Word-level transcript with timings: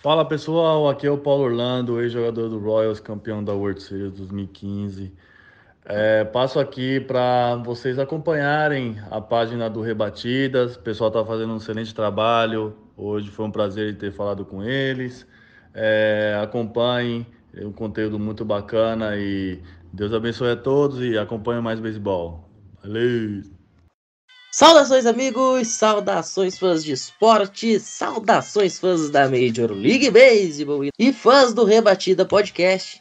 Fala 0.00 0.24
pessoal, 0.24 0.88
aqui 0.88 1.08
é 1.08 1.10
o 1.10 1.18
Paulo 1.18 1.42
Orlando, 1.42 2.00
ex-jogador 2.00 2.48
do 2.48 2.60
Royals, 2.60 3.00
campeão 3.00 3.42
da 3.42 3.52
World 3.52 3.82
Series 3.82 4.12
2015. 4.12 5.12
É, 5.84 6.22
passo 6.22 6.60
aqui 6.60 7.00
para 7.00 7.56
vocês 7.56 7.98
acompanharem 7.98 8.96
a 9.10 9.20
página 9.20 9.68
do 9.68 9.80
Rebatidas. 9.80 10.76
O 10.76 10.80
pessoal 10.80 11.08
está 11.08 11.24
fazendo 11.24 11.52
um 11.52 11.56
excelente 11.56 11.92
trabalho. 11.92 12.76
Hoje 12.96 13.28
foi 13.28 13.46
um 13.46 13.50
prazer 13.50 13.98
ter 13.98 14.12
falado 14.12 14.44
com 14.44 14.62
eles. 14.62 15.26
É, 15.74 16.38
acompanhem, 16.40 17.26
é 17.52 17.66
um 17.66 17.72
conteúdo 17.72 18.20
muito 18.20 18.44
bacana 18.44 19.16
e 19.16 19.60
Deus 19.92 20.12
abençoe 20.12 20.52
a 20.52 20.56
todos 20.56 21.00
e 21.02 21.18
acompanhem 21.18 21.60
mais 21.60 21.80
beisebol. 21.80 22.48
Valeu! 22.84 23.57
Saudações, 24.50 25.04
amigos! 25.04 25.68
Saudações, 25.68 26.58
fãs 26.58 26.82
de 26.82 26.92
esporte! 26.92 27.78
Saudações, 27.78 28.78
fãs 28.78 29.10
da 29.10 29.28
Major 29.28 29.70
League 29.70 30.10
Baseball 30.10 30.88
e 30.98 31.12
fãs 31.12 31.52
do 31.52 31.64
Rebatida 31.64 32.24
Podcast! 32.24 32.98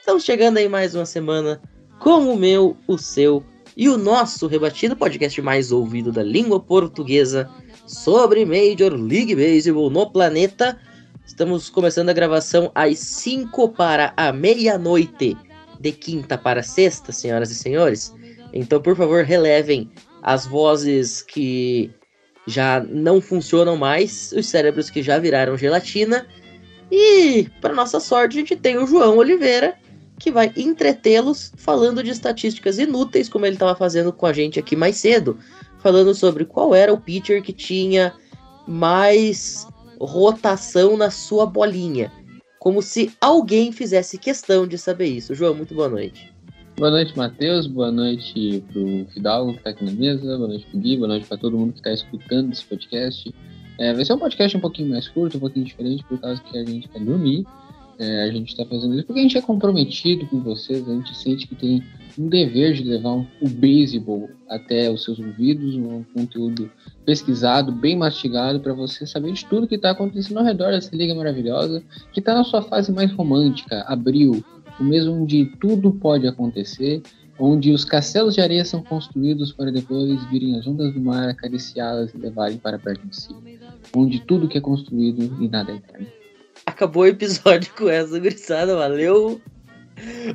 Estamos 0.00 0.24
chegando 0.24 0.56
aí 0.56 0.70
mais 0.70 0.94
uma 0.94 1.04
semana 1.04 1.60
com 2.00 2.32
o 2.32 2.36
meu, 2.36 2.78
o 2.88 2.96
seu 2.96 3.44
e 3.76 3.90
o 3.90 3.98
nosso 3.98 4.46
Rebatida 4.46 4.96
Podcast 4.96 5.40
mais 5.42 5.70
ouvido 5.70 6.10
da 6.10 6.22
língua 6.22 6.58
portuguesa 6.58 7.48
sobre 7.86 8.46
Major 8.46 8.94
League 8.94 9.36
Baseball 9.36 9.90
no 9.90 10.10
planeta. 10.10 10.80
Estamos 11.26 11.68
começando 11.68 12.08
a 12.08 12.14
gravação 12.14 12.72
às 12.74 12.98
5 13.00 13.68
para 13.68 14.14
a 14.16 14.32
meia-noite 14.32 15.36
de 15.78 15.92
quinta 15.92 16.38
para 16.38 16.62
sexta, 16.62 17.12
senhoras 17.12 17.50
e 17.50 17.54
senhores. 17.54 18.14
Então, 18.50 18.80
por 18.80 18.96
favor, 18.96 19.22
relevem 19.22 19.90
as 20.26 20.44
vozes 20.44 21.22
que 21.22 21.88
já 22.48 22.80
não 22.80 23.20
funcionam 23.20 23.76
mais, 23.76 24.32
os 24.32 24.46
cérebros 24.46 24.90
que 24.90 25.00
já 25.00 25.20
viraram 25.20 25.56
gelatina. 25.56 26.26
E, 26.90 27.48
para 27.60 27.72
nossa 27.72 28.00
sorte, 28.00 28.36
a 28.36 28.40
gente 28.40 28.56
tem 28.56 28.76
o 28.76 28.88
João 28.88 29.18
Oliveira, 29.18 29.76
que 30.18 30.32
vai 30.32 30.52
entretê-los 30.56 31.52
falando 31.56 32.02
de 32.02 32.10
estatísticas 32.10 32.76
inúteis, 32.76 33.28
como 33.28 33.46
ele 33.46 33.54
estava 33.54 33.76
fazendo 33.76 34.12
com 34.12 34.26
a 34.26 34.32
gente 34.32 34.58
aqui 34.58 34.74
mais 34.74 34.96
cedo, 34.96 35.38
falando 35.78 36.12
sobre 36.12 36.44
qual 36.44 36.74
era 36.74 36.92
o 36.92 37.00
pitcher 37.00 37.40
que 37.40 37.52
tinha 37.52 38.12
mais 38.66 39.64
rotação 40.00 40.96
na 40.96 41.08
sua 41.08 41.46
bolinha. 41.46 42.12
Como 42.58 42.82
se 42.82 43.12
alguém 43.20 43.70
fizesse 43.70 44.18
questão 44.18 44.66
de 44.66 44.76
saber 44.76 45.06
isso. 45.06 45.36
João, 45.36 45.54
muito 45.54 45.72
boa 45.72 45.88
noite. 45.88 46.35
Boa 46.76 46.90
noite, 46.90 47.16
Matheus. 47.16 47.66
Boa 47.66 47.90
noite 47.90 48.62
pro 48.70 49.06
Fidalgo 49.14 49.54
que 49.54 49.62
tá 49.62 49.70
aqui 49.70 49.82
na 49.82 49.92
mesa. 49.92 50.36
Boa 50.36 50.48
noite 50.48 50.66
pro 50.66 50.78
Gui. 50.78 50.98
Boa 50.98 51.08
noite 51.08 51.26
para 51.26 51.38
todo 51.38 51.56
mundo 51.56 51.72
que 51.72 51.80
tá 51.80 51.90
escutando 51.90 52.52
esse 52.52 52.62
podcast. 52.66 53.34
É, 53.78 53.94
vai 53.94 54.04
ser 54.04 54.12
um 54.12 54.18
podcast 54.18 54.54
um 54.54 54.60
pouquinho 54.60 54.90
mais 54.90 55.08
curto, 55.08 55.38
um 55.38 55.40
pouquinho 55.40 55.64
diferente, 55.64 56.04
por 56.04 56.20
causa 56.20 56.38
que 56.42 56.58
a 56.58 56.62
gente 56.66 56.86
quer 56.86 57.00
dormir. 57.02 57.46
É, 57.98 58.24
a 58.24 58.30
gente 58.30 58.50
está 58.50 58.62
fazendo 58.66 58.94
isso 58.94 59.06
porque 59.06 59.20
a 59.20 59.22
gente 59.22 59.38
é 59.38 59.40
comprometido 59.40 60.26
com 60.26 60.40
vocês, 60.40 60.86
a 60.86 60.92
gente 60.92 61.16
sente 61.16 61.46
que 61.46 61.54
tem 61.54 61.82
um 62.18 62.28
dever 62.28 62.74
de 62.74 62.84
levar 62.84 63.12
um, 63.12 63.26
o 63.40 63.48
beisebol 63.48 64.28
até 64.46 64.90
os 64.90 65.02
seus 65.02 65.18
ouvidos, 65.18 65.76
um 65.76 66.04
conteúdo 66.14 66.70
pesquisado, 67.06 67.72
bem 67.72 67.96
mastigado, 67.96 68.60
para 68.60 68.74
você 68.74 69.06
saber 69.06 69.32
de 69.32 69.46
tudo 69.46 69.66
que 69.66 69.76
está 69.76 69.92
acontecendo 69.92 70.36
ao 70.38 70.44
redor 70.44 70.72
dessa 70.72 70.94
liga 70.94 71.14
maravilhosa, 71.14 71.82
que 72.12 72.20
está 72.20 72.34
na 72.34 72.44
sua 72.44 72.60
fase 72.60 72.92
mais 72.92 73.10
romântica, 73.12 73.82
abril, 73.88 74.44
o 74.78 74.84
mesmo 74.84 75.22
onde 75.22 75.46
tudo 75.60 75.92
pode 75.92 76.26
acontecer, 76.26 77.02
onde 77.38 77.72
os 77.72 77.84
castelos 77.84 78.34
de 78.34 78.40
areia 78.40 78.64
são 78.64 78.82
construídos 78.82 79.52
para 79.52 79.70
depois 79.70 80.22
virem 80.30 80.58
as 80.58 80.66
ondas 80.66 80.92
do 80.94 81.00
mar, 81.00 81.28
acariciá-las 81.28 82.12
e 82.14 82.18
levarem 82.18 82.58
para 82.58 82.78
perto 82.78 83.06
de 83.06 83.16
si, 83.16 83.34
onde 83.94 84.20
tudo 84.20 84.48
que 84.48 84.58
é 84.58 84.60
construído 84.60 85.42
e 85.42 85.48
nada 85.48 85.72
é 85.72 85.76
eterno 85.76 86.06
acabou 86.66 87.04
o 87.04 87.06
episódio 87.06 87.72
com 87.74 87.88
essa 87.88 88.18
gurizada, 88.18 88.76
valeu! 88.76 89.40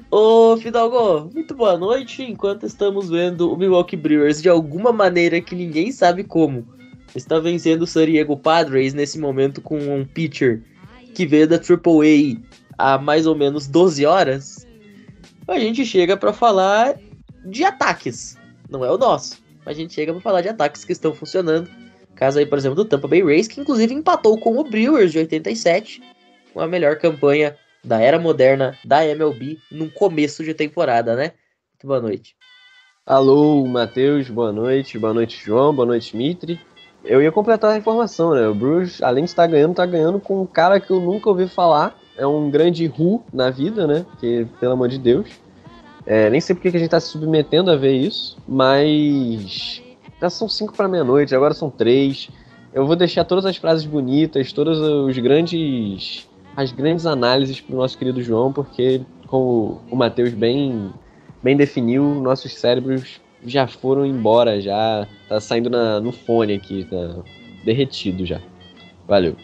Ô 0.09 0.57
Fidalgo, 0.57 1.29
muito 1.31 1.53
boa 1.53 1.77
noite. 1.77 2.23
Enquanto 2.23 2.65
estamos 2.65 3.09
vendo 3.09 3.51
o 3.51 3.57
Milwaukee 3.57 3.97
Brewers 3.97 4.41
de 4.41 4.49
alguma 4.49 4.91
maneira 4.91 5.39
que 5.39 5.53
ninguém 5.53 5.91
sabe 5.91 6.23
como, 6.23 6.65
está 7.15 7.37
vencendo 7.37 7.83
o 7.83 7.87
San 7.87 8.07
Diego 8.07 8.35
Padres 8.35 8.93
nesse 8.93 9.19
momento 9.19 9.61
com 9.61 9.77
um 9.77 10.03
pitcher 10.03 10.63
que 11.13 11.27
veio 11.27 11.47
da 11.47 11.57
AAA 11.57 12.41
há 12.81 12.97
mais 12.97 13.27
ou 13.27 13.35
menos 13.35 13.67
12 13.67 14.05
horas. 14.05 14.67
A 15.47 15.59
gente 15.59 15.85
chega 15.85 16.17
para 16.17 16.33
falar 16.33 16.97
de 17.45 17.63
ataques, 17.63 18.37
não 18.69 18.83
é 18.83 18.91
o 18.91 18.97
nosso, 18.97 19.41
mas 19.65 19.77
a 19.77 19.79
gente 19.79 19.93
chega 19.93 20.11
para 20.11 20.21
falar 20.21 20.41
de 20.41 20.49
ataques 20.49 20.83
que 20.83 20.91
estão 20.91 21.13
funcionando. 21.13 21.69
Caso 22.15 22.39
aí, 22.39 22.45
por 22.45 22.57
exemplo, 22.57 22.75
do 22.75 22.85
Tampa 22.85 23.07
Bay 23.07 23.23
Rays, 23.23 23.47
que 23.47 23.59
inclusive 23.59 23.93
empatou 23.93 24.37
com 24.37 24.57
o 24.57 24.63
Brewers 24.63 25.11
de 25.11 25.19
87 25.19 26.01
com 26.53 26.59
a 26.59 26.67
melhor 26.67 26.97
campanha 26.97 27.55
da 27.83 27.99
era 27.99 28.19
moderna 28.19 28.77
da 28.85 29.05
MLB 29.05 29.57
num 29.71 29.89
começo 29.89 30.43
de 30.43 30.53
temporada, 30.53 31.15
né? 31.15 31.33
Muito 31.73 31.87
boa 31.87 32.01
noite. 32.01 32.35
Alô, 33.05 33.65
Matheus, 33.65 34.29
boa 34.29 34.51
noite. 34.51 34.99
Boa 34.99 35.13
noite, 35.13 35.41
João. 35.43 35.73
Boa 35.73 35.87
noite, 35.87 36.15
Mitri. 36.15 36.59
Eu 37.03 37.21
ia 37.21 37.31
completar 37.31 37.71
a 37.71 37.77
informação, 37.77 38.33
né? 38.33 38.47
O 38.47 38.53
Bruce, 38.53 39.03
além 39.03 39.23
de 39.23 39.29
estar 39.31 39.47
ganhando, 39.47 39.73
tá 39.73 39.85
ganhando 39.85 40.19
com 40.19 40.41
um 40.41 40.45
cara 40.45 40.79
que 40.79 40.91
eu 40.91 40.99
nunca 40.99 41.29
ouvi 41.29 41.47
falar. 41.47 41.97
É 42.17 42.27
um 42.27 42.49
grande 42.49 42.85
Ru 42.85 43.23
na 43.33 43.49
vida, 43.49 43.87
né? 43.87 44.05
Que, 44.19 44.45
pelo 44.59 44.73
amor 44.73 44.87
de 44.87 44.99
Deus. 44.99 45.27
É, 46.05 46.29
nem 46.29 46.39
sei 46.39 46.55
porque 46.55 46.69
que 46.69 46.77
a 46.77 46.79
gente 46.79 46.89
tá 46.89 46.99
se 46.99 47.07
submetendo 47.07 47.71
a 47.71 47.75
ver 47.75 47.93
isso, 47.93 48.37
mas. 48.47 49.81
Já 50.19 50.29
são 50.29 50.47
cinco 50.47 50.73
para 50.73 50.87
meia-noite, 50.87 51.35
agora 51.35 51.53
são 51.53 51.69
três. 51.69 52.29
Eu 52.73 52.85
vou 52.85 52.95
deixar 52.95 53.23
todas 53.25 53.45
as 53.45 53.57
frases 53.57 53.85
bonitas, 53.85 54.53
todos 54.53 54.79
os 54.79 55.17
grandes 55.17 56.27
as 56.55 56.71
grandes 56.71 57.05
análises 57.05 57.61
para 57.61 57.73
o 57.73 57.77
nosso 57.77 57.97
querido 57.97 58.21
João, 58.21 58.51
porque, 58.51 59.01
como 59.27 59.81
o 59.89 59.95
Matheus 59.95 60.33
bem, 60.33 60.91
bem 61.41 61.55
definiu, 61.55 62.03
nossos 62.03 62.53
cérebros 62.55 63.21
já 63.45 63.67
foram 63.67 64.05
embora, 64.05 64.61
já 64.61 65.07
tá 65.27 65.39
saindo 65.39 65.69
na, 65.69 65.99
no 65.99 66.11
fone 66.11 66.53
aqui, 66.53 66.85
tá 66.89 67.23
derretido 67.63 68.25
já. 68.25 68.41
Valeu. 69.07 69.35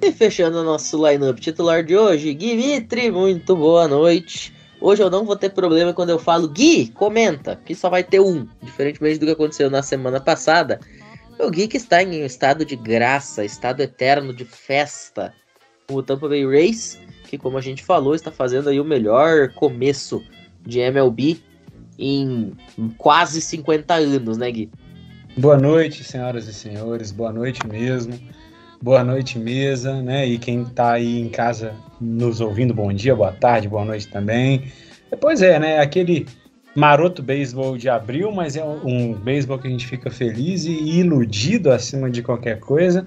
E 0.00 0.10
fechando 0.10 0.64
nosso 0.64 0.96
lineup 1.06 1.38
titular 1.38 1.84
de 1.84 1.96
hoje, 1.96 2.34
Dimitri, 2.34 3.10
muito 3.10 3.54
boa 3.54 3.86
noite. 3.86 4.52
Hoje 4.80 5.00
eu 5.00 5.08
não 5.08 5.24
vou 5.24 5.36
ter 5.36 5.50
problema 5.50 5.94
quando 5.94 6.10
eu 6.10 6.18
falo 6.18 6.48
Gui, 6.48 6.88
comenta, 6.88 7.54
que 7.64 7.72
só 7.72 7.88
vai 7.88 8.02
ter 8.02 8.18
um, 8.18 8.48
diferentemente 8.60 9.18
do 9.18 9.26
que 9.26 9.32
aconteceu 9.32 9.70
na 9.70 9.80
semana 9.80 10.20
passada. 10.20 10.80
O 11.38 11.48
Gui 11.48 11.68
que 11.68 11.76
está 11.76 12.02
em 12.02 12.22
um 12.22 12.26
estado 12.26 12.64
de 12.64 12.74
graça, 12.74 13.44
estado 13.44 13.80
eterno 13.80 14.34
de 14.34 14.44
festa, 14.44 15.32
o 15.88 16.02
Tampa 16.02 16.28
Bay 16.28 16.44
Rays, 16.44 16.98
que 17.28 17.38
como 17.38 17.56
a 17.56 17.60
gente 17.60 17.84
falou, 17.84 18.14
está 18.14 18.32
fazendo 18.32 18.68
aí 18.68 18.80
o 18.80 18.84
melhor 18.84 19.50
começo 19.54 20.20
de 20.66 20.80
MLB 20.80 21.40
em 22.02 22.52
quase 22.98 23.40
50 23.40 23.94
anos, 23.94 24.36
né, 24.36 24.50
Gui? 24.50 24.70
Boa 25.36 25.56
noite, 25.56 26.02
senhoras 26.02 26.48
e 26.48 26.52
senhores, 26.52 27.12
boa 27.12 27.32
noite 27.32 27.66
mesmo. 27.66 28.18
Boa 28.82 29.04
noite, 29.04 29.38
mesa, 29.38 30.02
né? 30.02 30.26
E 30.26 30.38
quem 30.38 30.62
está 30.62 30.94
aí 30.94 31.20
em 31.20 31.28
casa 31.28 31.72
nos 32.00 32.40
ouvindo, 32.40 32.74
bom 32.74 32.92
dia, 32.92 33.14
boa 33.14 33.30
tarde, 33.30 33.68
boa 33.68 33.84
noite 33.84 34.08
também. 34.08 34.64
Pois 35.20 35.40
é, 35.40 35.58
né? 35.60 35.78
Aquele 35.78 36.26
maroto 36.74 37.22
beisebol 37.22 37.78
de 37.78 37.88
abril, 37.88 38.32
mas 38.32 38.56
é 38.56 38.64
um 38.64 39.14
beisebol 39.14 39.58
que 39.58 39.68
a 39.68 39.70
gente 39.70 39.86
fica 39.86 40.10
feliz 40.10 40.64
e 40.64 40.72
iludido 40.72 41.70
acima 41.70 42.10
de 42.10 42.22
qualquer 42.22 42.58
coisa. 42.58 43.04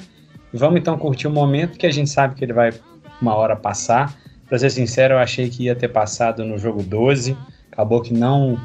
Vamos 0.54 0.80
então 0.80 0.98
curtir 0.98 1.28
o 1.28 1.32
momento 1.32 1.78
que 1.78 1.86
a 1.86 1.92
gente 1.92 2.10
sabe 2.10 2.36
que 2.36 2.46
ele 2.46 2.54
vai 2.54 2.72
uma 3.22 3.36
hora 3.36 3.58
passar. 3.58 4.16
Para 4.48 4.58
ser 4.58 4.70
sincero, 4.70 5.16
eu 5.16 5.20
achei 5.20 5.50
que 5.50 5.64
ia 5.64 5.76
ter 5.76 5.90
passado 5.90 6.46
no 6.46 6.58
jogo 6.58 6.82
12, 6.82 7.36
acabou 7.72 8.02
que 8.02 8.14
não 8.14 8.58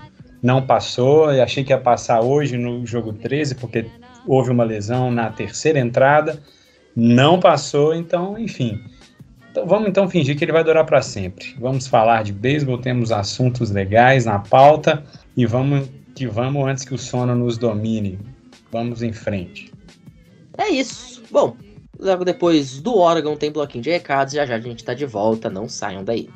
não 0.43 0.63
passou. 0.63 1.29
Achei 1.29 1.65
que 1.65 1.73
ia 1.73 1.79
passar 1.79 2.21
hoje 2.21 2.57
no 2.57 2.87
jogo 2.87 3.13
13, 3.13 3.55
porque 3.57 3.87
houve 4.27 4.51
uma 4.51 4.65
lesão 4.65 5.11
na 5.11 5.31
terceira 5.31 5.79
entrada, 5.79 6.41
não 6.95 7.41
passou, 7.41 7.95
então, 7.95 8.39
enfim. 8.39 8.81
Então, 9.51 9.67
vamos 9.67 9.89
então 9.89 10.09
fingir 10.09 10.37
que 10.37 10.45
ele 10.45 10.53
vai 10.53 10.63
durar 10.63 10.85
para 10.85 11.03
sempre. 11.03 11.57
Vamos 11.59 11.87
falar 11.87 12.23
de 12.23 12.33
beisebol, 12.33 12.79
temos 12.79 13.11
assuntos 13.11 13.71
legais 13.71 14.25
na 14.25 14.39
pauta 14.39 15.03
e 15.37 15.45
vamos 15.45 15.89
que 16.15 16.27
vamos 16.27 16.67
antes 16.67 16.85
que 16.85 16.95
o 16.95 16.99
sono 16.99 17.35
nos 17.35 17.57
domine. 17.57 18.19
Vamos 18.71 19.03
em 19.03 19.13
frente. 19.13 19.73
É 20.57 20.69
isso. 20.69 21.23
Bom, 21.31 21.57
logo 21.99 22.25
depois 22.25 22.81
do 22.81 22.97
Oregon 22.97 23.37
tem 23.37 23.51
bloquinho 23.51 23.83
de 23.83 23.91
recados. 23.91 24.35
Já 24.35 24.45
já 24.45 24.57
a 24.57 24.61
gente 24.61 24.85
tá 24.85 24.95
de 24.95 25.07
volta. 25.07 25.49
Não 25.49 25.69
saiam 25.69 26.05
daí. 26.05 26.29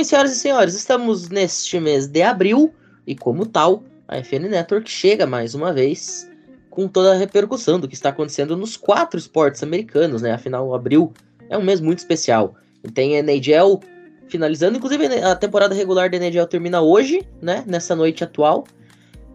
Bem, 0.00 0.04
senhoras 0.06 0.32
e 0.32 0.40
senhores, 0.40 0.74
estamos 0.74 1.28
neste 1.28 1.78
mês 1.78 2.06
de 2.06 2.22
abril 2.22 2.72
e, 3.06 3.14
como 3.14 3.44
tal, 3.44 3.84
a 4.08 4.16
FN 4.16 4.48
Network 4.48 4.90
chega 4.90 5.26
mais 5.26 5.54
uma 5.54 5.74
vez 5.74 6.26
com 6.70 6.88
toda 6.88 7.12
a 7.12 7.18
repercussão 7.18 7.78
do 7.78 7.86
que 7.86 7.92
está 7.92 8.08
acontecendo 8.08 8.56
nos 8.56 8.78
quatro 8.78 9.18
esportes 9.18 9.62
americanos, 9.62 10.22
né? 10.22 10.32
Afinal, 10.32 10.74
abril 10.74 11.12
é 11.50 11.58
um 11.58 11.62
mês 11.62 11.82
muito 11.82 11.98
especial. 11.98 12.54
E 12.82 12.90
tem 12.90 13.18
a 13.18 13.22
NHL 13.22 13.78
finalizando, 14.26 14.78
inclusive 14.78 15.04
a 15.04 15.36
temporada 15.36 15.74
regular 15.74 16.08
da 16.08 16.16
NHL 16.16 16.46
termina 16.46 16.80
hoje, 16.80 17.22
né? 17.42 17.62
Nessa 17.66 17.94
noite 17.94 18.24
atual. 18.24 18.64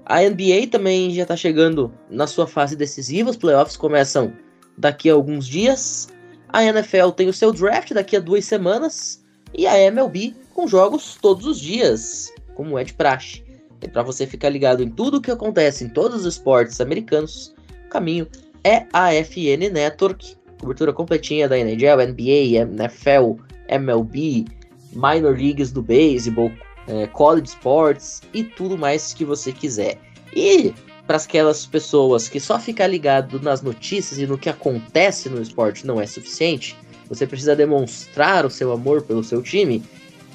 A 0.04 0.24
NBA 0.24 0.66
também 0.72 1.14
já 1.14 1.22
está 1.22 1.38
chegando 1.38 1.94
na 2.10 2.26
sua 2.26 2.48
fase 2.48 2.76
decisiva, 2.76 3.30
os 3.30 3.38
playoffs 3.38 3.78
começam 3.78 4.34
daqui 4.76 5.12
a 5.12 5.14
alguns 5.14 5.48
dias. 5.48 6.08
A 6.50 6.64
NFL 6.64 7.12
tem 7.16 7.30
o 7.30 7.34
seu 7.34 7.54
draft 7.54 7.94
daqui 7.94 8.18
a 8.18 8.20
duas 8.20 8.46
semanas. 8.46 9.24
E 9.58 9.66
a 9.66 9.80
MLB 9.80 10.36
com 10.54 10.68
jogos 10.68 11.18
todos 11.22 11.46
os 11.46 11.60
dias, 11.60 12.34
como 12.56 12.78
é 12.78 12.84
de 12.84 12.94
praxe. 12.94 13.44
E 13.82 13.88
para 13.88 14.04
você 14.04 14.26
ficar 14.26 14.50
ligado 14.50 14.82
em 14.82 14.90
tudo 14.90 15.18
o 15.18 15.22
que 15.22 15.32
acontece 15.32 15.84
em 15.84 15.90
todos 15.90 16.22
os 16.22 16.36
esportes 16.36 16.82
americanos, 16.82 17.54
o 17.86 17.90
caminho 17.90 18.28
é 18.64 18.86
a 18.92 19.14
FN 19.14 19.70
Network, 19.72 20.36
cobertura 20.60 20.92
completinha 20.92 21.48
da 21.48 21.58
NHL, 21.58 22.08
NBA, 22.08 22.62
NFL, 22.62 23.42
MLB, 23.68 24.46
minor 24.94 25.38
leagues 25.38 25.72
do 25.72 25.82
beisebol, 25.82 26.52
é, 26.88 27.08
college 27.08 27.50
sports 27.50 28.22
e 28.34 28.44
tudo 28.44 28.78
mais 28.78 29.14
que 29.14 29.26
você 29.26 29.52
quiser. 29.52 29.98
E 30.36 30.74
para 31.06 31.18
aquelas 31.18 31.66
pessoas 31.66 32.28
que 32.28 32.40
só 32.40 32.60
ficar 32.60 32.88
ligado 32.88 33.40
nas 33.40 33.62
notícias 33.62 34.20
e 34.20 34.26
no 34.26 34.38
que 34.38 34.50
acontece 34.50 35.30
no 35.30 35.42
esporte 35.42 35.86
não 35.86 36.02
é 36.02 36.08
suficiente, 36.08 36.76
você 37.10 37.26
precisa 37.28 37.56
demonstrar 37.56 38.46
o 38.46 38.50
seu 38.50 38.72
amor 38.72 39.02
pelo 39.02 39.24
seu 39.24 39.42
time. 39.42 39.84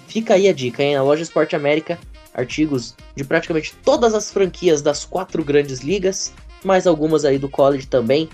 Fica 0.07 0.35
aí 0.35 0.49
a 0.49 0.53
dica, 0.53 0.83
hein? 0.83 0.95
Na 0.95 1.03
loja 1.03 1.23
Esporte 1.23 1.55
América, 1.55 1.99
artigos 2.35 2.95
de 3.15 3.25
praticamente 3.25 3.75
todas 3.85 4.15
as 4.15 4.31
franquias 4.31 4.83
das 4.83 5.05
quatro 5.05 5.45
grandes 5.45 5.81
ligas, 5.81 6.33
mais 6.65 6.87
algumas 6.87 7.25
aí 7.25 7.39
do 7.39 7.49
college 7.49 7.87
também. 7.87 8.29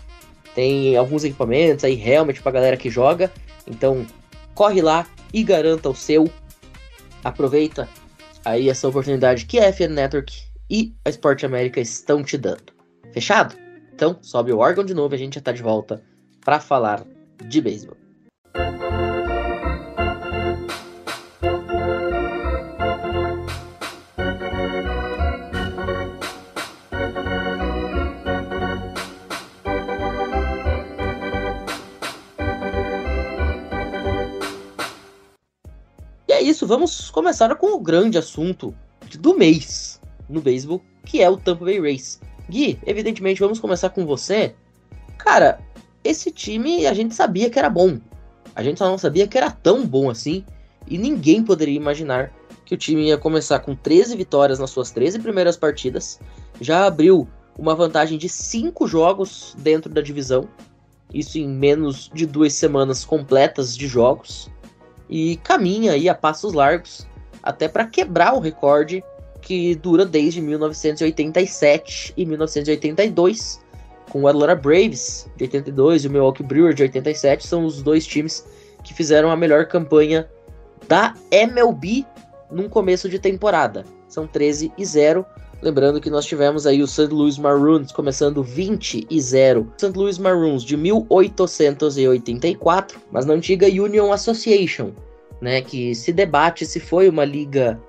Tem 0.55 0.97
alguns 0.97 1.25
equipamentos 1.25 1.85
aí, 1.85 2.01
helmet 2.01 2.41
pra 2.41 2.53
galera 2.53 2.77
que 2.77 2.89
joga. 2.89 3.31
Então, 3.67 4.07
corre 4.55 4.81
lá 4.81 5.07
e 5.33 5.43
garanta 5.43 5.91
o 5.91 5.95
seu. 5.95 6.31
Aproveita 7.23 7.89
aí 8.45 8.71
essa 8.71 8.89
oportunidade 8.89 9.45
que 9.45 9.59
a 9.59 9.71
FN 9.73 9.93
Network 9.93 10.33
e 10.71 10.95
a 11.05 11.11
Esporte 11.11 11.45
América 11.45 11.81
estão 11.81 12.23
te 12.23 12.39
dando. 12.39 12.73
Fechado? 13.13 13.55
Então, 13.95 14.19
sobe 14.21 14.53
o 14.53 14.59
órgão 14.59 14.85
de 14.85 14.95
novo 14.95 15.15
e 15.15 15.17
a 15.17 15.19
gente 15.19 15.35
já 15.35 15.41
tá 15.41 15.53
de 15.53 15.63
volta 15.63 16.03
para 16.45 16.61
falar 16.61 17.05
de 17.45 17.61
beisebol. 17.61 18.06
Isso, 36.49 36.67
vamos 36.67 37.11
começar 37.11 37.55
com 37.57 37.75
o 37.75 37.81
grande 37.81 38.19
assunto 38.19 38.75
do 39.19 39.37
mês 39.37 40.01
no 40.29 40.41
beisebol, 40.41 40.83
que 41.05 41.23
é 41.23 41.31
o 41.31 41.37
Tampa 41.37 41.65
Bay 41.65 41.81
Rays. 41.81 42.21
Gui, 42.49 42.79
evidentemente, 42.87 43.41
vamos 43.41 43.59
começar 43.59 43.91
com 43.91 44.07
você. 44.07 44.55
Cara, 45.19 45.59
esse 46.05 46.31
time 46.31 46.87
a 46.87 46.95
gente 46.95 47.15
sabia 47.15 47.51
que 47.51 47.59
era 47.59 47.71
bom. 47.71 47.99
A 48.55 48.63
gente 48.63 48.79
só 48.79 48.89
não 48.89 48.99
sabia 48.99 49.27
que 49.27 49.37
era 49.37 49.51
tão 49.51 49.85
bom 49.85 50.09
assim. 50.09 50.45
E 50.87 50.97
ninguém 50.97 51.43
poderia 51.43 51.77
imaginar 51.77 52.33
que 52.65 52.75
o 52.75 52.79
time 52.79 53.09
ia 53.09 53.19
começar 53.19 53.59
com 53.61 53.75
13 53.75 54.17
vitórias 54.17 54.59
nas 54.59 54.71
suas 54.71 54.91
13 54.91 55.19
primeiras 55.19 55.57
partidas. 55.57 56.21
Já 56.61 56.87
abriu 56.87 57.29
uma 57.59 57.75
vantagem 57.75 58.19
de 58.19 58.29
5 58.29 58.87
jogos 58.87 59.55
dentro 59.59 59.93
da 59.93 60.01
divisão. 60.01 60.49
Isso 61.13 61.39
em 61.39 61.49
menos 61.49 62.11
de 62.13 62.27
duas 62.27 62.53
semanas 62.53 63.05
completas 63.05 63.77
de 63.77 63.87
jogos. 63.87 64.51
E 65.09 65.37
caminha 65.37 65.93
aí 65.93 66.09
a 66.09 66.15
passos 66.15 66.53
largos 66.53 67.07
até 67.43 67.69
para 67.69 67.87
quebrar 67.87 68.35
o 68.35 68.41
recorde 68.41 69.03
que 69.41 69.77
dura 69.77 70.05
desde 70.05 70.41
1987 70.41 72.13
e 72.17 72.27
1982 72.27 73.65
com 74.11 74.23
o 74.23 74.29
Atlanta 74.29 74.55
Braves 74.55 75.29
de 75.37 75.45
82 75.45 76.05
e 76.05 76.09
o 76.09 76.11
Milwaukee 76.11 76.43
Brewers 76.43 76.75
de 76.75 76.83
87 76.83 77.47
são 77.47 77.65
os 77.65 77.83
dois 77.83 78.07
times 78.07 78.45
que 78.83 78.95
fizeram 78.95 79.31
a 79.31 79.37
melhor 79.37 79.67
campanha 79.67 80.29
da 80.89 81.15
MLB 81.31 82.05
num 82.51 82.69
começo 82.69 83.09
de 83.09 83.19
temporada. 83.19 83.85
São 84.09 84.27
13 84.27 84.73
e 84.79 84.85
0. 84.85 85.27
Lembrando 85.63 86.01
que 86.01 86.11
nós 86.11 86.27
tivemos 86.27 86.67
aí 86.67 86.83
o 86.83 86.87
St. 86.87 87.07
Louis 87.07 87.39
Maroons 87.39 87.91
começando 87.91 88.43
20 88.43 89.07
e 89.09 89.21
0. 89.21 89.73
St. 89.79 89.97
Louis 89.97 90.19
Maroons 90.19 90.63
de 90.63 90.77
1884, 90.77 93.01
mas 93.11 93.25
na 93.25 93.33
antiga 93.35 93.67
Union 93.67 94.13
Association, 94.13 94.91
né, 95.41 95.63
que 95.63 95.95
se 95.95 96.13
debate 96.13 96.67
se 96.67 96.79
foi 96.79 97.09
uma 97.09 97.25
liga 97.25 97.81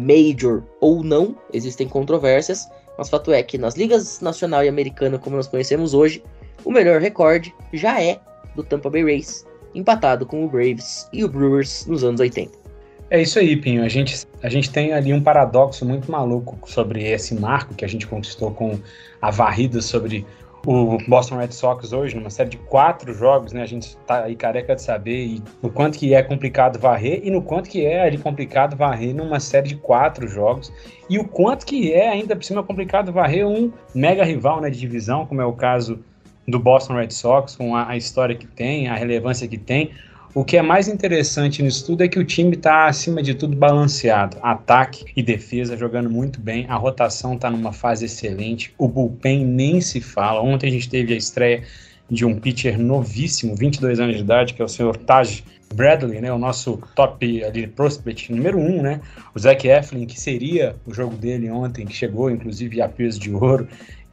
major 0.00 0.64
ou 0.80 1.04
não, 1.04 1.36
existem 1.52 1.88
controvérsias, 1.88 2.68
mas 2.98 3.08
fato 3.08 3.32
é 3.32 3.40
que 3.42 3.56
nas 3.56 3.76
ligas 3.76 4.20
nacional 4.20 4.64
e 4.64 4.68
americana, 4.68 5.18
como 5.18 5.36
nós 5.36 5.46
conhecemos 5.46 5.94
hoje, 5.94 6.22
o 6.64 6.72
melhor 6.72 7.00
recorde 7.00 7.54
já 7.72 8.02
é 8.02 8.18
do 8.54 8.64
Tampa 8.64 8.90
Bay 8.90 9.04
Rays, 9.04 9.46
empatado 9.74 10.26
com 10.26 10.44
o 10.44 10.48
Braves 10.48 11.08
e 11.12 11.22
o 11.22 11.28
Brewers 11.28 11.86
nos 11.86 12.02
anos 12.02 12.20
80. 12.20 12.65
É 13.08 13.22
isso 13.22 13.38
aí, 13.38 13.56
Pinho. 13.56 13.84
A 13.84 13.88
gente, 13.88 14.26
a 14.42 14.48
gente 14.48 14.70
tem 14.70 14.92
ali 14.92 15.12
um 15.12 15.22
paradoxo 15.22 15.84
muito 15.84 16.10
maluco 16.10 16.58
sobre 16.68 17.04
esse 17.04 17.34
marco 17.34 17.74
que 17.74 17.84
a 17.84 17.88
gente 17.88 18.06
conquistou 18.06 18.50
com 18.50 18.78
a 19.22 19.30
varrida 19.30 19.80
sobre 19.80 20.26
o 20.66 20.98
Boston 21.06 21.36
Red 21.36 21.52
Sox 21.52 21.92
hoje, 21.92 22.16
numa 22.16 22.28
série 22.28 22.50
de 22.50 22.56
quatro 22.56 23.14
jogos, 23.14 23.52
né? 23.52 23.62
A 23.62 23.66
gente 23.66 23.96
tá 23.98 24.24
aí 24.24 24.34
careca 24.34 24.74
de 24.74 24.82
saber 24.82 25.40
no 25.62 25.70
quanto 25.70 25.96
que 25.96 26.12
é 26.12 26.20
complicado 26.20 26.80
varrer 26.80 27.20
e 27.22 27.30
no 27.30 27.40
quanto 27.40 27.70
que 27.70 27.86
é 27.86 28.02
ali 28.02 28.18
complicado 28.18 28.74
varrer 28.74 29.14
numa 29.14 29.38
série 29.38 29.68
de 29.68 29.76
quatro 29.76 30.26
jogos 30.26 30.72
e 31.08 31.20
o 31.20 31.24
quanto 31.24 31.64
que 31.64 31.92
é 31.92 32.08
ainda 32.08 32.34
por 32.34 32.44
cima 32.44 32.64
complicado 32.64 33.12
varrer 33.12 33.46
um 33.46 33.70
mega 33.94 34.24
rival 34.24 34.60
né, 34.60 34.68
de 34.68 34.80
divisão, 34.80 35.24
como 35.24 35.40
é 35.40 35.46
o 35.46 35.52
caso 35.52 36.00
do 36.48 36.58
Boston 36.58 36.94
Red 36.94 37.10
Sox, 37.10 37.54
com 37.54 37.76
a, 37.76 37.90
a 37.90 37.96
história 37.96 38.34
que 38.34 38.46
tem, 38.46 38.88
a 38.88 38.96
relevância 38.96 39.46
que 39.46 39.58
tem. 39.58 39.92
O 40.36 40.44
que 40.44 40.58
é 40.58 40.60
mais 40.60 40.86
interessante 40.86 41.62
nisso 41.62 41.86
tudo 41.86 42.04
é 42.04 42.08
que 42.08 42.18
o 42.18 42.24
time 42.24 42.56
está, 42.56 42.88
acima 42.88 43.22
de 43.22 43.34
tudo, 43.34 43.56
balanceado. 43.56 44.36
Ataque 44.42 45.06
e 45.16 45.22
defesa 45.22 45.78
jogando 45.78 46.10
muito 46.10 46.42
bem. 46.42 46.66
A 46.68 46.76
rotação 46.76 47.36
está 47.36 47.48
numa 47.48 47.72
fase 47.72 48.04
excelente. 48.04 48.74
O 48.76 48.86
bullpen 48.86 49.46
nem 49.46 49.80
se 49.80 49.98
fala. 49.98 50.42
Ontem 50.42 50.66
a 50.66 50.70
gente 50.70 50.90
teve 50.90 51.14
a 51.14 51.16
estreia 51.16 51.62
de 52.10 52.26
um 52.26 52.38
pitcher 52.38 52.78
novíssimo, 52.78 53.56
22 53.56 53.98
anos 53.98 54.16
de 54.16 54.20
idade, 54.20 54.52
que 54.52 54.60
é 54.60 54.64
o 54.66 54.68
senhor 54.68 54.98
Taj 54.98 55.42
Bradley, 55.74 56.20
né, 56.20 56.30
o 56.30 56.38
nosso 56.38 56.82
top 56.94 57.42
ali, 57.42 57.66
prospect 57.66 58.30
número 58.30 58.58
um, 58.58 58.82
né, 58.82 59.00
o 59.34 59.38
Zach 59.38 59.66
Eflin, 59.66 60.04
que 60.04 60.20
seria 60.20 60.76
o 60.86 60.92
jogo 60.92 61.16
dele 61.16 61.50
ontem, 61.50 61.84
que 61.86 61.92
chegou 61.92 62.30
inclusive 62.30 62.80
a 62.80 62.88
peso 62.88 63.18
de 63.18 63.32
ouro, 63.32 63.66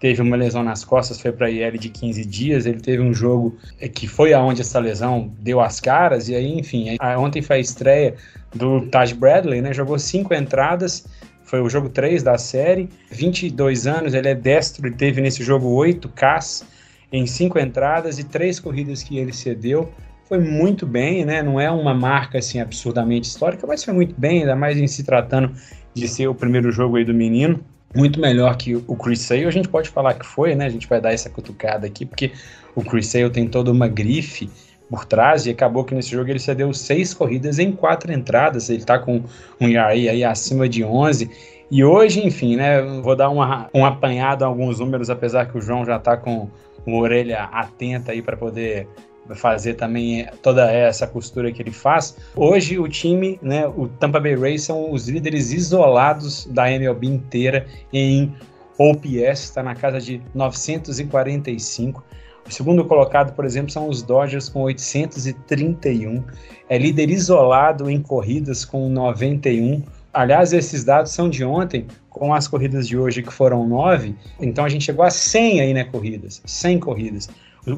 teve 0.04 0.22
uma 0.22 0.36
lesão 0.36 0.62
nas 0.64 0.84
costas, 0.84 1.22
foi 1.22 1.32
para 1.32 1.50
IL 1.50 1.78
de 1.78 1.88
15 1.88 2.26
dias, 2.26 2.66
ele 2.66 2.82
teve 2.82 3.02
um 3.02 3.14
jogo 3.14 3.58
é, 3.80 3.88
que 3.88 4.06
foi 4.06 4.34
aonde 4.34 4.60
essa 4.60 4.78
lesão 4.78 5.32
deu 5.40 5.62
as 5.62 5.80
caras, 5.80 6.28
e 6.28 6.36
aí, 6.36 6.60
enfim, 6.60 6.98
ontem 7.18 7.42
foi 7.42 7.56
a 7.56 7.60
estreia 7.60 8.14
do 8.54 8.86
Taj 8.88 9.14
Bradley, 9.14 9.62
né, 9.62 9.74
jogou 9.74 9.98
cinco 9.98 10.34
entradas, 10.34 11.08
foi 11.46 11.62
o 11.62 11.70
jogo 11.70 11.88
3 11.88 12.22
da 12.22 12.38
série, 12.38 12.90
22 13.12 13.88
anos, 13.88 14.14
ele 14.14 14.28
é 14.28 14.36
destro, 14.36 14.86
ele 14.86 14.94
teve 14.94 15.22
nesse 15.22 15.42
jogo 15.42 15.70
8 15.70 16.10
Ks 16.10 16.66
em 17.10 17.26
cinco 17.26 17.58
entradas 17.58 18.20
e 18.20 18.26
três 18.26 18.60
corridas 18.60 19.04
que 19.04 19.18
ele 19.18 19.32
cedeu, 19.32 19.90
foi 20.28 20.38
muito 20.38 20.86
bem, 20.86 21.24
né? 21.24 21.42
Não 21.42 21.62
é 21.62 21.72
uma 21.72 21.94
marca 21.94 22.40
assim 22.40 22.60
absurdamente 22.60 23.30
histórica, 23.30 23.66
mas 23.66 23.86
foi 23.86 23.94
muito 23.94 24.20
bem, 24.20 24.42
ainda 24.42 24.56
mais 24.56 24.78
em 24.78 24.86
se 24.86 25.06
tratando 25.06 25.54
de 25.94 26.10
ser 26.10 26.28
o 26.28 26.36
primeiro 26.36 26.74
jogo 26.74 26.98
aí 26.98 27.06
do 27.06 27.14
menino 27.14 27.64
muito 27.96 28.20
melhor 28.20 28.56
que 28.58 28.76
o 28.76 28.96
Chris 28.96 29.20
Sale. 29.22 29.46
A 29.46 29.52
gente 29.52 29.70
pode 29.70 29.90
falar 29.90 30.16
que 30.16 30.26
foi, 30.26 30.56
né? 30.56 30.66
A 30.66 30.70
gente 30.70 30.88
vai 30.88 31.00
dar 31.00 31.14
essa 31.14 31.30
cutucada 31.30 31.86
aqui, 31.86 32.06
porque 32.06 32.32
o 32.76 32.84
Chris 32.84 33.08
Sale 33.08 33.30
tem 33.30 33.48
toda 33.48 33.72
uma 33.72 33.88
grife 33.88 34.50
por 34.90 35.06
trás 35.06 35.46
e 35.46 35.52
acabou 35.52 35.84
que 35.84 35.96
nesse 35.96 36.12
jogo 36.12 36.30
ele 36.30 36.40
cedeu 36.40 36.74
seis 36.74 37.14
corridas 37.14 37.60
em 37.60 37.72
quatro 37.72 38.12
entradas. 38.12 38.70
Ele 38.70 38.84
tá 38.84 39.00
com 39.00 39.24
um 39.60 39.68
ERA 39.68 39.88
aí 39.88 40.24
acima 40.24 40.68
de 40.68 40.84
11. 40.84 41.30
E 41.72 41.84
hoje, 41.84 42.26
enfim, 42.26 42.56
né? 42.56 42.82
Vou 43.02 43.16
dar 43.16 43.30
uma, 43.30 43.70
um 43.74 43.86
apanhado 43.86 44.44
a 44.44 44.48
alguns 44.48 44.80
números, 44.80 45.10
apesar 45.10 45.48
que 45.48 45.58
o 45.58 45.62
João 45.62 45.86
já 45.86 45.98
tá 45.98 46.16
com 46.18 46.50
uma 46.86 46.98
orelha 46.98 47.44
atenta 47.46 48.12
aí 48.12 48.22
para 48.22 48.38
poder 48.38 48.88
fazer 49.36 49.76
também 49.76 50.28
toda 50.42 50.72
essa 50.72 51.08
costura 51.08 51.52
que 51.52 51.62
ele 51.62 51.72
faz. 51.72 52.18
Hoje 52.36 52.78
o 52.78 52.88
time, 52.88 53.40
né, 53.42 53.66
o 53.68 53.88
Tampa 53.88 54.20
Bay 54.20 54.36
Rays 54.36 54.64
são 54.64 54.92
os 54.92 55.08
líderes 55.08 55.52
isolados 55.52 56.46
da 56.48 56.70
MLB 56.70 57.08
inteira 57.08 57.66
em 57.92 58.34
OPS, 58.78 59.44
está 59.44 59.64
na 59.64 59.76
casa 59.76 60.00
de 60.00 60.22
945. 60.34 62.04
O 62.46 62.52
segundo 62.52 62.84
colocado, 62.86 63.34
por 63.34 63.46
exemplo, 63.46 63.72
são 63.72 63.88
os 63.88 64.04
Dodgers 64.04 64.50
com 64.50 64.62
831. 64.64 66.24
É 66.68 66.78
líder 66.78 67.10
isolado 67.10 67.90
em 67.90 68.02
corridas 68.02 68.66
com 68.66 68.90
91. 68.90 69.82
Aliás, 70.14 70.52
esses 70.52 70.84
dados 70.84 71.12
são 71.12 71.30
de 71.30 71.44
ontem, 71.44 71.88
com 72.10 72.34
as 72.34 72.48
corridas 72.48 72.88
de 72.88 72.98
hoje 72.98 73.24
que 73.24 73.34
foram 73.34 73.66
9. 73.68 74.14
Então 74.42 74.66
a 74.66 74.70
gente 74.70 74.84
chegou 74.84 75.06
a 75.06 75.10
100 75.10 75.62
aí, 75.62 75.74
né, 75.74 75.86
corridas. 75.86 76.42
100 76.46 76.80
corridas. 76.80 77.30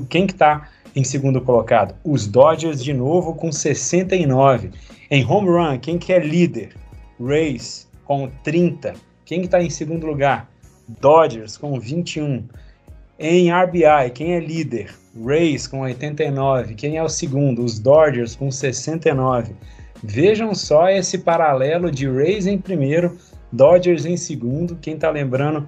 Quem 0.09 0.25
que 0.25 0.33
tá 0.33 0.69
em 0.95 1.03
segundo 1.03 1.41
colocado? 1.41 1.95
Os 2.03 2.27
Dodgers 2.27 2.83
de 2.83 2.93
novo 2.93 3.35
com 3.35 3.51
69. 3.51 4.71
Em 5.11 5.25
home 5.25 5.49
run, 5.49 5.79
quem 5.79 5.97
que 5.97 6.11
é 6.11 6.19
líder? 6.19 6.75
Rays 7.19 7.87
com 8.03 8.29
30. 8.43 8.93
Quem 9.25 9.41
que 9.41 9.47
tá 9.47 9.61
em 9.61 9.69
segundo 9.69 10.05
lugar? 10.05 10.49
Dodgers 10.99 11.57
com 11.57 11.79
21. 11.79 12.43
Em 13.17 13.51
RBI, 13.51 14.11
quem 14.13 14.33
é 14.33 14.39
líder? 14.39 14.93
Rays 15.23 15.67
com 15.67 15.81
89. 15.81 16.75
Quem 16.75 16.97
é 16.97 17.03
o 17.03 17.09
segundo? 17.09 17.63
Os 17.63 17.79
Dodgers 17.79 18.35
com 18.35 18.51
69. 18.51 19.55
Vejam 20.03 20.53
só 20.53 20.89
esse 20.89 21.17
paralelo 21.17 21.89
de 21.89 22.07
Rays 22.07 22.45
em 22.45 22.57
primeiro, 22.57 23.17
Dodgers 23.51 24.05
em 24.05 24.17
segundo. 24.17 24.75
Quem 24.75 24.97
tá 24.97 25.09
lembrando 25.09 25.65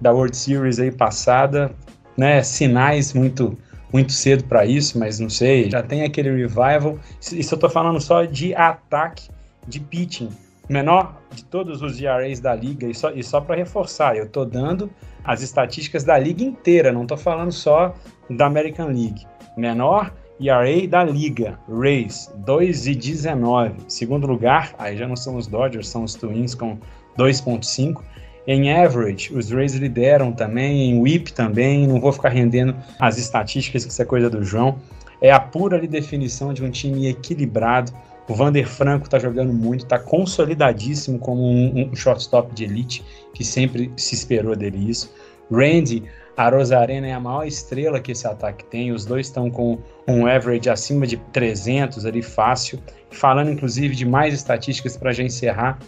da 0.00 0.12
World 0.12 0.36
Series 0.36 0.78
aí 0.78 0.90
passada, 0.90 1.72
né? 2.18 2.42
Sinais 2.42 3.14
muito 3.14 3.56
muito 3.90 4.12
cedo 4.12 4.44
para 4.44 4.66
isso, 4.66 4.98
mas 4.98 5.18
não 5.18 5.30
sei. 5.30 5.70
Já 5.70 5.82
tem 5.82 6.02
aquele 6.02 6.28
revival. 6.28 6.98
Isso 7.32 7.54
eu 7.54 7.58
tô 7.58 7.70
falando 7.70 7.98
só 7.98 8.24
de 8.24 8.54
ataque, 8.54 9.30
de 9.66 9.80
pitching 9.80 10.28
menor 10.68 11.20
de 11.34 11.44
todos 11.44 11.82
os 11.82 12.00
ERAs 12.00 12.40
da 12.40 12.54
liga, 12.54 12.86
e 12.86 12.94
só, 12.94 13.10
e 13.10 13.22
só 13.22 13.40
para 13.40 13.56
reforçar, 13.56 14.16
eu 14.16 14.24
estou 14.24 14.44
dando 14.44 14.90
as 15.24 15.42
estatísticas 15.42 16.04
da 16.04 16.18
liga 16.18 16.44
inteira, 16.44 16.92
não 16.92 17.02
estou 17.02 17.16
falando 17.16 17.52
só 17.52 17.94
da 18.30 18.46
American 18.46 18.88
League. 18.88 19.26
Menor 19.56 20.12
ERA 20.40 20.86
da 20.88 21.02
liga, 21.04 21.58
Rays, 21.68 22.30
2,19. 22.44 23.72
Segundo 23.88 24.26
lugar, 24.26 24.74
aí 24.78 24.96
já 24.96 25.08
não 25.08 25.16
são 25.16 25.36
os 25.36 25.46
Dodgers, 25.46 25.88
são 25.88 26.04
os 26.04 26.14
Twins 26.14 26.54
com 26.54 26.78
2,5. 27.18 28.02
Em 28.50 28.72
average, 28.72 29.30
os 29.34 29.50
Rays 29.50 29.74
lideram 29.74 30.32
também, 30.32 30.90
em 30.90 30.98
whip 30.98 31.34
também, 31.34 31.86
não 31.86 32.00
vou 32.00 32.10
ficar 32.10 32.30
rendendo 32.30 32.74
as 32.98 33.18
estatísticas, 33.18 33.84
que 33.84 33.90
isso 33.90 34.00
é 34.00 34.06
coisa 34.06 34.30
do 34.30 34.42
João. 34.42 34.78
É 35.20 35.30
a 35.30 35.38
pura 35.38 35.78
definição 35.86 36.54
de 36.54 36.64
um 36.64 36.70
time 36.70 37.08
equilibrado, 37.08 37.92
o 38.26 38.34
Vander 38.34 38.66
Franco 38.66 39.04
está 39.04 39.18
jogando 39.18 39.52
muito, 39.52 39.84
está 39.84 39.98
consolidadíssimo 39.98 41.18
como 41.18 41.42
um, 41.42 41.90
um, 41.90 41.94
shortstop 41.94 42.54
de 42.54 42.64
elite, 42.64 43.04
que 43.34 43.44
sempre 43.44 43.92
se 43.98 44.14
esperou 44.14 44.56
dele 44.56 44.88
isso. 44.88 45.12
Randy, 45.52 46.04
a 46.34 46.48
Rosarena 46.48 47.06
é 47.06 47.12
a 47.12 47.20
maior 47.20 47.46
estrela 47.46 48.00
que 48.00 48.12
esse 48.12 48.26
ataque 48.26 48.64
tem, 48.64 48.92
os 48.92 49.04
dois 49.04 49.26
estão 49.26 49.50
com 49.50 49.76
um 50.06 50.26
average 50.26 50.70
acima 50.70 51.06
de 51.06 51.18
300 51.34 52.06
ali 52.06 52.22
fácil. 52.22 52.78
Falando 53.10 53.50
inclusive 53.50 53.94
de 53.94 54.06
mais 54.06 54.32
estatísticas 54.32 54.96
para 54.96 55.12
já 55.12 55.22
encerrar 55.22 55.78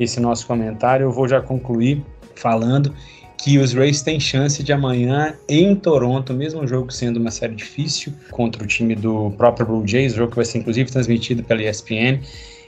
esse 0.00 0.18
nosso 0.18 0.46
comentário, 0.46 1.04
eu 1.04 1.12
vou 1.12 1.28
já 1.28 1.40
concluir 1.40 2.02
falando 2.34 2.94
que 3.36 3.58
os 3.58 3.72
Rays 3.72 4.02
têm 4.02 4.18
chance 4.18 4.62
de 4.62 4.72
amanhã 4.72 5.34
em 5.48 5.74
Toronto, 5.74 6.34
mesmo 6.34 6.66
jogo 6.66 6.90
sendo 6.90 7.18
uma 7.18 7.30
série 7.30 7.54
difícil 7.54 8.12
contra 8.30 8.62
o 8.62 8.66
time 8.66 8.94
do 8.94 9.30
próprio 9.32 9.66
Blue 9.66 9.86
Jays, 9.86 10.14
jogo 10.14 10.30
que 10.30 10.36
vai 10.36 10.44
ser 10.44 10.58
inclusive 10.58 10.90
transmitido 10.90 11.42
pela 11.42 11.62
ESPN, 11.62 12.20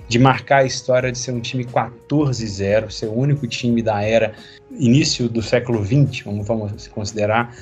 de 0.08 0.18
marcar 0.18 0.58
a 0.58 0.64
história 0.64 1.10
de 1.10 1.18
ser 1.18 1.32
um 1.32 1.40
time 1.40 1.64
14-0, 1.64 2.90
ser 2.90 3.06
o 3.06 3.14
único 3.14 3.46
time 3.46 3.82
da 3.82 4.02
era 4.02 4.34
início 4.70 5.28
do 5.28 5.42
século 5.42 5.82
20, 5.82 6.24
vamos, 6.24 6.46
vamos 6.46 6.86
considerar, 6.88 7.54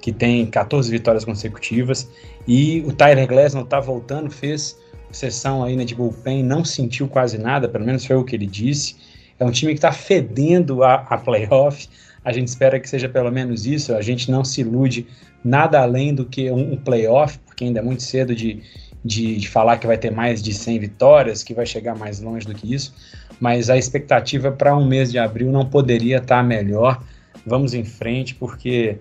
que 0.00 0.12
tem 0.12 0.46
14 0.46 0.90
vitórias 0.90 1.24
consecutivas. 1.24 2.08
E 2.46 2.80
o 2.86 2.92
Tyler 2.92 3.26
Glasnow 3.26 3.64
está 3.64 3.80
voltando, 3.80 4.30
fez 4.30 4.78
sessão 5.10 5.64
aí 5.64 5.74
né, 5.74 5.84
de 5.84 5.94
bullpen, 5.94 6.42
não 6.42 6.64
sentiu 6.64 7.08
quase 7.08 7.38
nada, 7.38 7.68
pelo 7.68 7.84
menos 7.84 8.04
foi 8.04 8.16
o 8.16 8.24
que 8.24 8.36
ele 8.36 8.46
disse. 8.46 8.96
É 9.38 9.44
um 9.44 9.50
time 9.50 9.72
que 9.72 9.78
está 9.78 9.92
fedendo 9.92 10.82
a, 10.82 10.94
a 10.94 11.16
playoff 11.16 11.88
a 12.28 12.32
gente 12.32 12.48
espera 12.48 12.78
que 12.78 12.86
seja 12.86 13.08
pelo 13.08 13.30
menos 13.30 13.64
isso. 13.64 13.94
A 13.94 14.02
gente 14.02 14.30
não 14.30 14.44
se 14.44 14.60
ilude 14.60 15.06
nada 15.42 15.80
além 15.80 16.14
do 16.14 16.26
que 16.26 16.50
um, 16.50 16.74
um 16.74 16.76
playoff, 16.76 17.38
porque 17.38 17.64
ainda 17.64 17.80
é 17.80 17.82
muito 17.82 18.02
cedo 18.02 18.34
de, 18.34 18.62
de, 19.02 19.36
de, 19.36 19.48
falar 19.48 19.78
que 19.78 19.86
vai 19.86 19.96
ter 19.96 20.10
mais 20.10 20.42
de 20.42 20.52
100 20.52 20.78
vitórias, 20.78 21.42
que 21.42 21.54
vai 21.54 21.64
chegar 21.64 21.96
mais 21.96 22.20
longe 22.20 22.46
do 22.46 22.54
que 22.54 22.72
isso. 22.72 22.94
Mas 23.40 23.70
a 23.70 23.78
expectativa 23.78 24.52
para 24.52 24.76
um 24.76 24.86
mês 24.86 25.10
de 25.10 25.18
abril 25.18 25.50
não 25.50 25.64
poderia 25.64 26.18
estar 26.18 26.36
tá 26.36 26.42
melhor. 26.42 27.02
Vamos 27.46 27.72
em 27.72 27.82
frente, 27.82 28.34
porque 28.34 28.98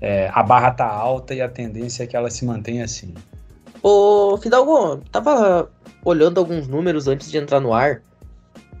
é, 0.00 0.30
a 0.32 0.42
barra 0.42 0.68
está 0.68 0.86
alta 0.86 1.34
e 1.34 1.40
a 1.40 1.48
tendência 1.48 2.04
é 2.04 2.06
que 2.06 2.16
ela 2.16 2.30
se 2.30 2.44
mantenha 2.44 2.84
assim. 2.84 3.14
Ô, 3.82 4.36
Fidalgo, 4.36 4.98
tava 5.10 5.68
olhando 6.04 6.38
alguns 6.38 6.68
números 6.68 7.08
antes 7.08 7.28
de 7.30 7.36
entrar 7.36 7.58
no 7.58 7.72
ar 7.72 8.00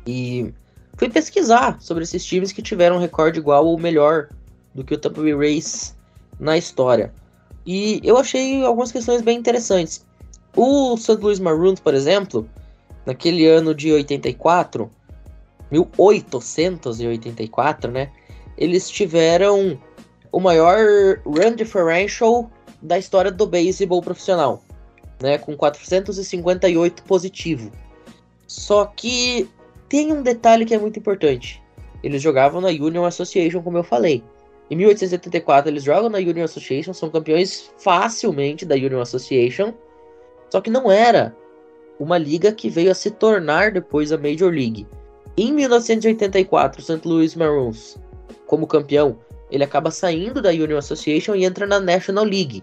e 0.06 0.54
fui 1.00 1.08
pesquisar 1.08 1.80
sobre 1.80 2.04
esses 2.04 2.22
times 2.22 2.52
que 2.52 2.60
tiveram 2.60 2.96
um 2.96 2.98
recorde 2.98 3.38
igual 3.38 3.64
ou 3.64 3.78
melhor 3.78 4.28
do 4.74 4.84
que 4.84 4.92
o 4.92 4.98
Tampa 4.98 5.22
Bay 5.22 5.34
Rays 5.34 5.96
na 6.38 6.58
história. 6.58 7.10
E 7.64 8.02
eu 8.04 8.18
achei 8.18 8.62
algumas 8.62 8.92
questões 8.92 9.22
bem 9.22 9.38
interessantes. 9.38 10.04
O 10.54 10.94
St. 10.98 11.16
Louis 11.16 11.40
Maroons, 11.40 11.80
por 11.80 11.94
exemplo, 11.94 12.46
naquele 13.06 13.46
ano 13.46 13.74
de 13.74 13.90
84, 13.90 14.90
1884, 15.70 17.90
né? 17.90 18.12
Eles 18.58 18.90
tiveram 18.90 19.80
o 20.30 20.38
maior 20.38 20.78
run 21.24 21.54
differential 21.56 22.50
da 22.82 22.98
história 22.98 23.30
do 23.30 23.46
beisebol 23.46 24.02
profissional, 24.02 24.62
né, 25.18 25.38
com 25.38 25.56
458 25.56 27.02
positivo. 27.04 27.72
Só 28.46 28.84
que 28.84 29.48
tem 29.90 30.12
um 30.12 30.22
detalhe 30.22 30.64
que 30.64 30.72
é 30.72 30.78
muito 30.78 31.00
importante. 31.00 31.60
Eles 32.02 32.22
jogavam 32.22 32.60
na 32.60 32.68
Union 32.68 33.04
Association, 33.04 33.60
como 33.60 33.76
eu 33.76 33.82
falei. 33.82 34.22
Em 34.70 34.76
1874 34.76 35.68
eles 35.68 35.82
jogam 35.82 36.08
na 36.08 36.18
Union 36.18 36.44
Association, 36.44 36.94
são 36.94 37.10
campeões 37.10 37.70
facilmente 37.76 38.64
da 38.64 38.76
Union 38.76 39.00
Association. 39.00 39.74
Só 40.48 40.60
que 40.60 40.70
não 40.70 40.90
era 40.90 41.36
uma 41.98 42.16
liga 42.16 42.52
que 42.52 42.70
veio 42.70 42.92
a 42.92 42.94
se 42.94 43.10
tornar 43.10 43.72
depois 43.72 44.12
a 44.12 44.16
Major 44.16 44.52
League. 44.52 44.86
Em 45.36 45.52
1984, 45.52 46.80
o 46.80 46.84
St. 46.84 47.00
Louis 47.06 47.34
Maroons, 47.34 47.98
como 48.46 48.68
campeão, 48.68 49.18
ele 49.50 49.64
acaba 49.64 49.90
saindo 49.90 50.40
da 50.40 50.50
Union 50.50 50.78
Association 50.78 51.34
e 51.34 51.44
entra 51.44 51.66
na 51.66 51.80
National 51.80 52.24
League. 52.24 52.62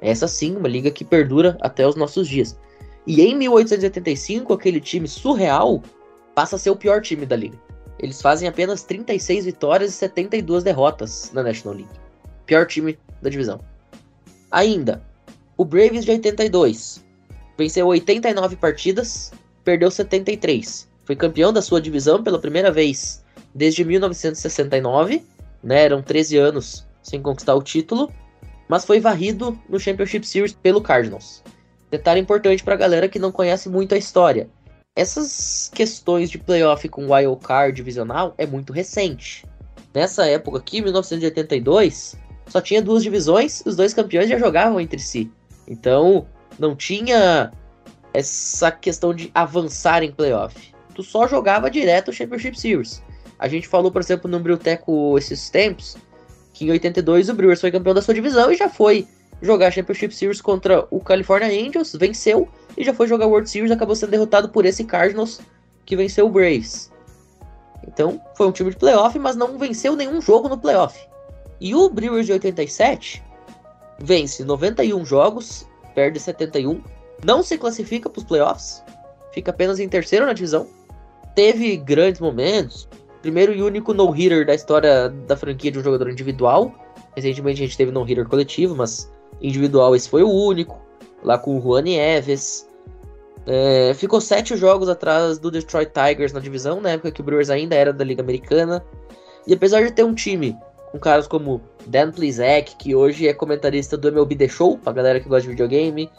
Essa 0.00 0.26
sim, 0.26 0.56
uma 0.56 0.68
liga 0.68 0.90
que 0.90 1.04
perdura 1.04 1.56
até 1.60 1.86
os 1.86 1.94
nossos 1.94 2.28
dias. 2.28 2.58
E 3.06 3.22
em 3.22 3.36
1885, 3.36 4.52
aquele 4.52 4.80
time 4.80 5.06
surreal 5.06 5.80
passa 6.36 6.56
a 6.56 6.58
ser 6.58 6.68
o 6.68 6.76
pior 6.76 7.00
time 7.00 7.24
da 7.24 7.34
liga. 7.34 7.58
Eles 7.98 8.20
fazem 8.20 8.46
apenas 8.46 8.82
36 8.82 9.46
vitórias 9.46 9.90
e 9.90 9.94
72 9.94 10.62
derrotas 10.62 11.30
na 11.32 11.42
National 11.42 11.78
League. 11.78 11.98
Pior 12.44 12.66
time 12.66 12.98
da 13.22 13.30
divisão. 13.30 13.58
Ainda, 14.50 15.02
o 15.56 15.64
Braves 15.64 16.04
de 16.04 16.10
82 16.10 17.02
venceu 17.56 17.86
89 17.86 18.54
partidas, 18.56 19.32
perdeu 19.64 19.90
73. 19.90 20.86
Foi 21.06 21.16
campeão 21.16 21.54
da 21.54 21.62
sua 21.62 21.80
divisão 21.80 22.22
pela 22.22 22.38
primeira 22.38 22.70
vez 22.70 23.24
desde 23.54 23.82
1969, 23.82 25.24
né? 25.64 25.84
Eram 25.84 26.02
13 26.02 26.36
anos 26.36 26.86
sem 27.02 27.22
conquistar 27.22 27.54
o 27.54 27.62
título, 27.62 28.12
mas 28.68 28.84
foi 28.84 29.00
varrido 29.00 29.58
no 29.70 29.80
Championship 29.80 30.26
Series 30.26 30.52
pelo 30.52 30.82
Cardinals. 30.82 31.42
Detalhe 31.90 32.20
importante 32.20 32.62
para 32.62 32.74
a 32.74 32.78
galera 32.78 33.08
que 33.08 33.18
não 33.18 33.32
conhece 33.32 33.70
muito 33.70 33.94
a 33.94 33.98
história 33.98 34.50
essas 34.96 35.70
questões 35.74 36.30
de 36.30 36.38
playoff 36.38 36.88
com 36.88 37.12
wild 37.12 37.38
card 37.44 37.76
divisional 37.76 38.34
é 38.38 38.46
muito 38.46 38.72
recente. 38.72 39.44
Nessa 39.94 40.26
época 40.26 40.56
aqui, 40.56 40.80
1982, 40.80 42.16
só 42.48 42.62
tinha 42.62 42.80
duas 42.80 43.02
divisões, 43.02 43.62
os 43.66 43.76
dois 43.76 43.92
campeões 43.92 44.30
já 44.30 44.38
jogavam 44.38 44.80
entre 44.80 44.98
si. 44.98 45.30
Então, 45.68 46.26
não 46.58 46.74
tinha 46.74 47.52
essa 48.14 48.70
questão 48.70 49.14
de 49.14 49.30
avançar 49.34 50.02
em 50.02 50.10
playoff. 50.10 50.74
Tu 50.94 51.02
só 51.02 51.28
jogava 51.28 51.70
direto 51.70 52.08
o 52.08 52.12
Championship 52.12 52.58
Series. 52.58 53.02
A 53.38 53.48
gente 53.48 53.68
falou, 53.68 53.92
por 53.92 54.00
exemplo, 54.00 54.30
no 54.30 54.40
Brewteco 54.40 55.18
esses 55.18 55.50
tempos, 55.50 55.94
que 56.54 56.64
em 56.64 56.70
82 56.70 57.28
o 57.28 57.34
Brewers 57.34 57.60
foi 57.60 57.70
campeão 57.70 57.92
da 57.92 58.00
sua 58.00 58.14
divisão 58.14 58.50
e 58.50 58.56
já 58.56 58.70
foi 58.70 59.06
jogar 59.40 59.70
Championship 59.70 60.14
Series 60.14 60.40
contra 60.40 60.86
o 60.90 61.00
California 61.00 61.48
Angels, 61.48 61.94
venceu 61.94 62.48
e 62.76 62.84
já 62.84 62.92
foi 62.92 63.06
jogar 63.06 63.26
World 63.26 63.48
Series, 63.48 63.70
acabou 63.70 63.94
sendo 63.94 64.10
derrotado 64.10 64.48
por 64.48 64.64
esse 64.64 64.84
Cardinals 64.84 65.40
que 65.84 65.96
venceu 65.96 66.26
o 66.26 66.30
Braves. 66.30 66.90
Então, 67.86 68.20
foi 68.34 68.46
um 68.46 68.52
time 68.52 68.70
de 68.70 68.76
playoff, 68.76 69.18
mas 69.18 69.36
não 69.36 69.58
venceu 69.58 69.94
nenhum 69.94 70.20
jogo 70.20 70.48
no 70.48 70.58
playoff. 70.58 70.98
E 71.60 71.74
o 71.74 71.88
Brewers 71.88 72.26
de 72.26 72.32
87 72.32 73.22
vence 73.98 74.44
91 74.44 75.04
jogos, 75.04 75.66
perde 75.94 76.18
71, 76.20 76.82
não 77.24 77.42
se 77.42 77.56
classifica 77.56 78.10
para 78.10 78.18
os 78.18 78.24
playoffs, 78.24 78.82
fica 79.32 79.50
apenas 79.50 79.78
em 79.78 79.88
terceiro 79.88 80.26
na 80.26 80.32
divisão. 80.32 80.66
Teve 81.34 81.76
grandes 81.76 82.20
momentos, 82.20 82.88
primeiro 83.22 83.52
e 83.54 83.62
único 83.62 83.94
no-hitter 83.94 84.44
da 84.44 84.54
história 84.54 85.08
da 85.08 85.36
franquia 85.36 85.70
de 85.70 85.78
um 85.78 85.82
jogador 85.82 86.10
individual. 86.10 86.74
Recentemente 87.14 87.62
a 87.62 87.66
gente 87.66 87.76
teve 87.76 87.90
no-hitter 87.90 88.28
coletivo, 88.28 88.74
mas 88.74 89.10
individual 89.40 89.94
esse 89.94 90.08
foi 90.08 90.22
o 90.22 90.30
único, 90.30 90.80
lá 91.22 91.38
com 91.38 91.58
o 91.58 91.62
Juan 91.62 91.88
Eves. 91.88 92.66
É, 93.46 93.92
ficou 93.94 94.20
sete 94.20 94.56
jogos 94.56 94.88
atrás 94.88 95.38
do 95.38 95.50
Detroit 95.50 95.90
Tigers 95.92 96.32
na 96.32 96.40
divisão, 96.40 96.80
na 96.80 96.90
época 96.90 97.12
que 97.12 97.20
o 97.20 97.24
Brewers 97.24 97.50
ainda 97.50 97.74
era 97.76 97.92
da 97.92 98.04
Liga 98.04 98.22
Americana. 98.22 98.84
E 99.46 99.54
apesar 99.54 99.84
de 99.84 99.92
ter 99.92 100.04
um 100.04 100.14
time 100.14 100.56
com 100.90 100.98
caras 100.98 101.26
como 101.26 101.60
Dan 101.86 102.10
Plizek, 102.10 102.76
que 102.76 102.94
hoje 102.94 103.28
é 103.28 103.34
comentarista 103.34 103.96
do 103.96 104.08
MLB 104.08 104.34
The 104.36 104.48
Show, 104.48 104.78
pra 104.78 104.92
galera 104.92 105.20
que 105.20 105.28
gosta 105.28 105.42
de 105.42 105.48
videogame, 105.48 106.10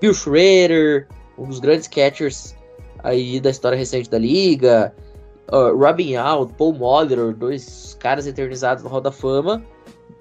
Bill 0.00 0.14
Schrader, 0.14 1.08
um 1.38 1.46
dos 1.46 1.58
grandes 1.58 1.88
catchers 1.88 2.54
aí 3.02 3.40
da 3.40 3.50
história 3.50 3.78
recente 3.78 4.10
da 4.10 4.18
liga, 4.18 4.94
uh, 5.52 5.76
Robin 5.76 6.14
Paul 6.56 6.74
Molitor, 6.74 7.34
dois 7.34 7.96
caras 8.00 8.26
eternizados 8.26 8.82
no 8.82 8.88
Hall 8.88 9.00
da 9.00 9.12
Fama. 9.12 9.64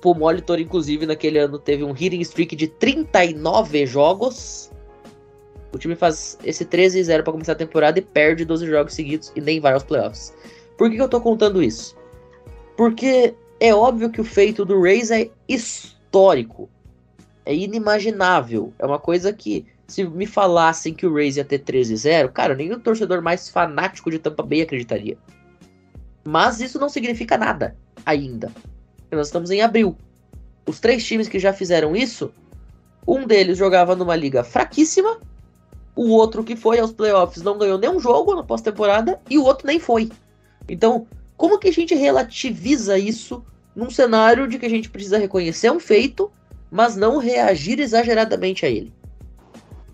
Paul 0.02 0.16
Molitor, 0.16 0.60
inclusive, 0.60 1.06
naquele 1.06 1.40
ano 1.40 1.60
teve 1.60 1.84
um 1.84 1.92
hitting 1.92 2.22
streak 2.22 2.56
de 2.56 2.68
39 2.68 3.86
jogos. 3.86 4.72
O 5.72 5.78
time 5.78 5.96
faz 5.96 6.38
esse 6.44 6.66
13-0 6.66 7.24
para 7.24 7.32
começar 7.32 7.52
a 7.52 7.56
temporada 7.56 8.00
e 8.00 8.02
perde 8.02 8.44
12 8.44 8.66
jogos 8.66 8.94
seguidos 8.94 9.32
e 9.36 9.42
nem 9.42 9.60
vai 9.60 9.74
aos 9.74 9.84
playoffs. 9.84 10.34
Por 10.78 10.90
que, 10.90 10.96
que 10.96 11.02
eu 11.02 11.10
tô 11.10 11.22
contando 11.22 11.62
isso? 11.62 11.96
Porque 12.76 13.36
é 13.60 13.76
óbvio 13.76 14.10
que 14.10 14.22
o 14.22 14.24
feito 14.24 14.66
do 14.66 14.82
Rays 14.82 15.12
é 15.12 15.30
histórico. 15.48 16.70
É 17.46 17.54
inimaginável. 17.54 18.74
É 18.80 18.86
uma 18.86 18.98
coisa 18.98 19.34
que, 19.34 19.66
se 19.90 20.04
me 20.04 20.26
falassem 20.26 20.94
que 20.94 21.06
o 21.06 21.14
Rays 21.14 21.36
ia 21.38 21.44
ter 21.44 21.60
13-0, 21.60 22.32
cara, 22.32 22.56
o 22.56 22.80
torcedor 22.80 23.22
mais 23.22 23.50
fanático 23.50 24.12
de 24.12 24.20
Tampa 24.20 24.44
Bay 24.44 24.62
acreditaria. 24.62 25.18
Mas 26.24 26.62
isso 26.62 26.80
não 26.80 26.90
significa 26.90 27.38
nada 27.38 27.76
ainda. 28.06 28.52
Nós 29.12 29.28
estamos 29.28 29.50
em 29.50 29.62
abril. 29.62 29.98
Os 30.68 30.80
três 30.80 31.04
times 31.04 31.28
que 31.28 31.40
já 31.40 31.52
fizeram 31.52 31.96
isso, 31.96 32.32
um 33.08 33.26
deles 33.26 33.58
jogava 33.58 33.96
numa 33.96 34.16
liga 34.16 34.44
fraquíssima, 34.44 35.20
o 35.96 36.10
outro 36.12 36.44
que 36.44 36.56
foi 36.56 36.80
aos 36.80 36.92
playoffs 36.92 37.42
não 37.42 37.58
ganhou 37.58 37.80
nenhum 37.80 38.00
jogo 38.00 38.36
na 38.36 38.44
pós-temporada 38.44 39.20
e 39.28 39.40
o 39.40 39.44
outro 39.44 39.66
nem 39.66 39.80
foi. 39.80 40.12
Então, 40.68 41.08
como 41.36 41.58
que 41.58 41.68
a 41.68 41.74
gente 41.74 41.96
relativiza 41.96 43.00
isso 43.00 43.44
num 43.76 43.90
cenário 43.90 44.48
de 44.48 44.60
que 44.60 44.66
a 44.66 44.70
gente 44.70 44.90
precisa 44.90 45.18
reconhecer 45.18 45.72
um 45.72 45.80
feito, 45.80 46.32
mas 46.70 46.96
não 46.96 47.18
reagir 47.18 47.80
exageradamente 47.80 48.66
a 48.66 48.70
ele? 48.70 48.94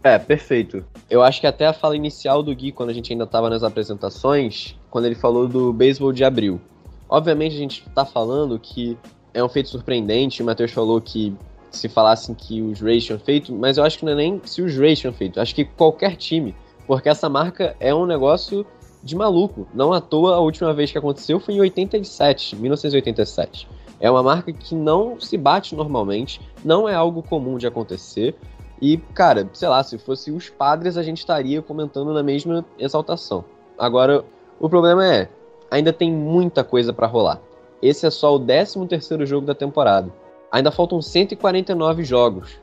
É, 0.06 0.20
perfeito. 0.20 0.86
Eu 1.10 1.24
acho 1.24 1.42
que 1.42 1.48
até 1.48 1.66
a 1.66 1.74
fala 1.74 1.96
inicial 1.96 2.44
do 2.44 2.54
Gui, 2.54 2.72
quando 2.72 2.92
a 2.92 2.94
gente 2.94 3.12
ainda 3.12 3.24
estava 3.24 3.50
nas 3.50 3.64
apresentações, 3.64 4.76
quando 4.92 5.06
ele 5.06 5.16
falou 5.16 5.48
do 5.48 5.74
beisebol 5.74 6.14
de 6.14 6.24
abril. 6.24 6.62
Obviamente 7.10 7.56
a 7.56 7.58
gente 7.58 7.84
está 7.88 8.06
falando 8.06 8.60
que 8.60 8.96
é 9.34 9.44
um 9.44 9.50
feito 9.50 9.70
surpreendente, 9.70 10.44
o 10.44 10.46
Matheus 10.46 10.72
falou 10.72 11.02
que 11.02 11.34
se 11.72 11.90
falassem 11.90 12.36
que 12.36 12.62
os 12.62 12.80
Rays 12.82 13.04
tinham 13.04 13.18
feito, 13.18 13.52
mas 13.52 13.80
eu 13.80 13.84
acho 13.84 13.98
que 13.98 14.06
não 14.06 14.12
é 14.12 14.16
nem 14.16 14.40
se 14.46 14.62
os 14.62 14.78
Rays 14.78 15.00
tinham 15.00 15.12
feito, 15.12 15.42
acho 15.42 15.56
que 15.56 15.66
qualquer 15.66 16.16
time, 16.16 16.54
porque 16.86 17.10
essa 17.10 17.28
marca 17.28 17.76
é 17.80 17.94
um 17.94 18.06
negócio 18.06 18.64
de 19.04 19.16
maluco. 19.16 19.68
Não 19.74 19.92
à 19.92 20.00
toa, 20.00 20.36
a 20.36 20.40
última 20.40 20.72
vez 20.72 20.92
que 20.92 21.00
aconteceu 21.00 21.40
foi 21.40 21.56
em 21.56 21.62
87, 21.62 22.56
1987. 22.56 23.68
É 24.00 24.12
uma 24.12 24.22
marca 24.22 24.54
que 24.54 24.76
não 24.76 25.20
se 25.20 25.36
bate 25.36 25.74
normalmente, 25.76 26.40
não 26.64 26.88
é 26.88 26.94
algo 26.94 27.24
comum 27.24 27.58
de 27.58 27.66
acontecer. 27.66 28.36
E, 28.82 28.98
cara, 28.98 29.50
sei 29.54 29.70
lá, 29.70 29.82
se 29.84 29.98
fosse 29.98 30.32
os 30.32 30.50
padres, 30.50 30.98
a 30.98 31.04
gente 31.04 31.20
estaria 31.20 31.62
comentando 31.62 32.14
na 32.14 32.22
mesma 32.22 32.66
exaltação. 32.78 33.46
Agora, 33.78 34.24
o 34.60 34.70
problema 34.70 35.06
é, 35.06 35.30
ainda 35.72 35.94
tem 35.94 36.12
muita 36.12 36.64
coisa 36.64 36.92
para 36.94 37.08
rolar. 37.08 37.42
Esse 37.82 38.06
é 38.06 38.10
só 38.10 38.36
o 38.36 38.40
13 38.40 38.86
terceiro 38.88 39.26
jogo 39.26 39.46
da 39.46 39.56
temporada. 39.56 40.12
Ainda 40.52 40.72
faltam 40.72 41.02
149 41.02 42.04
jogos. 42.04 42.60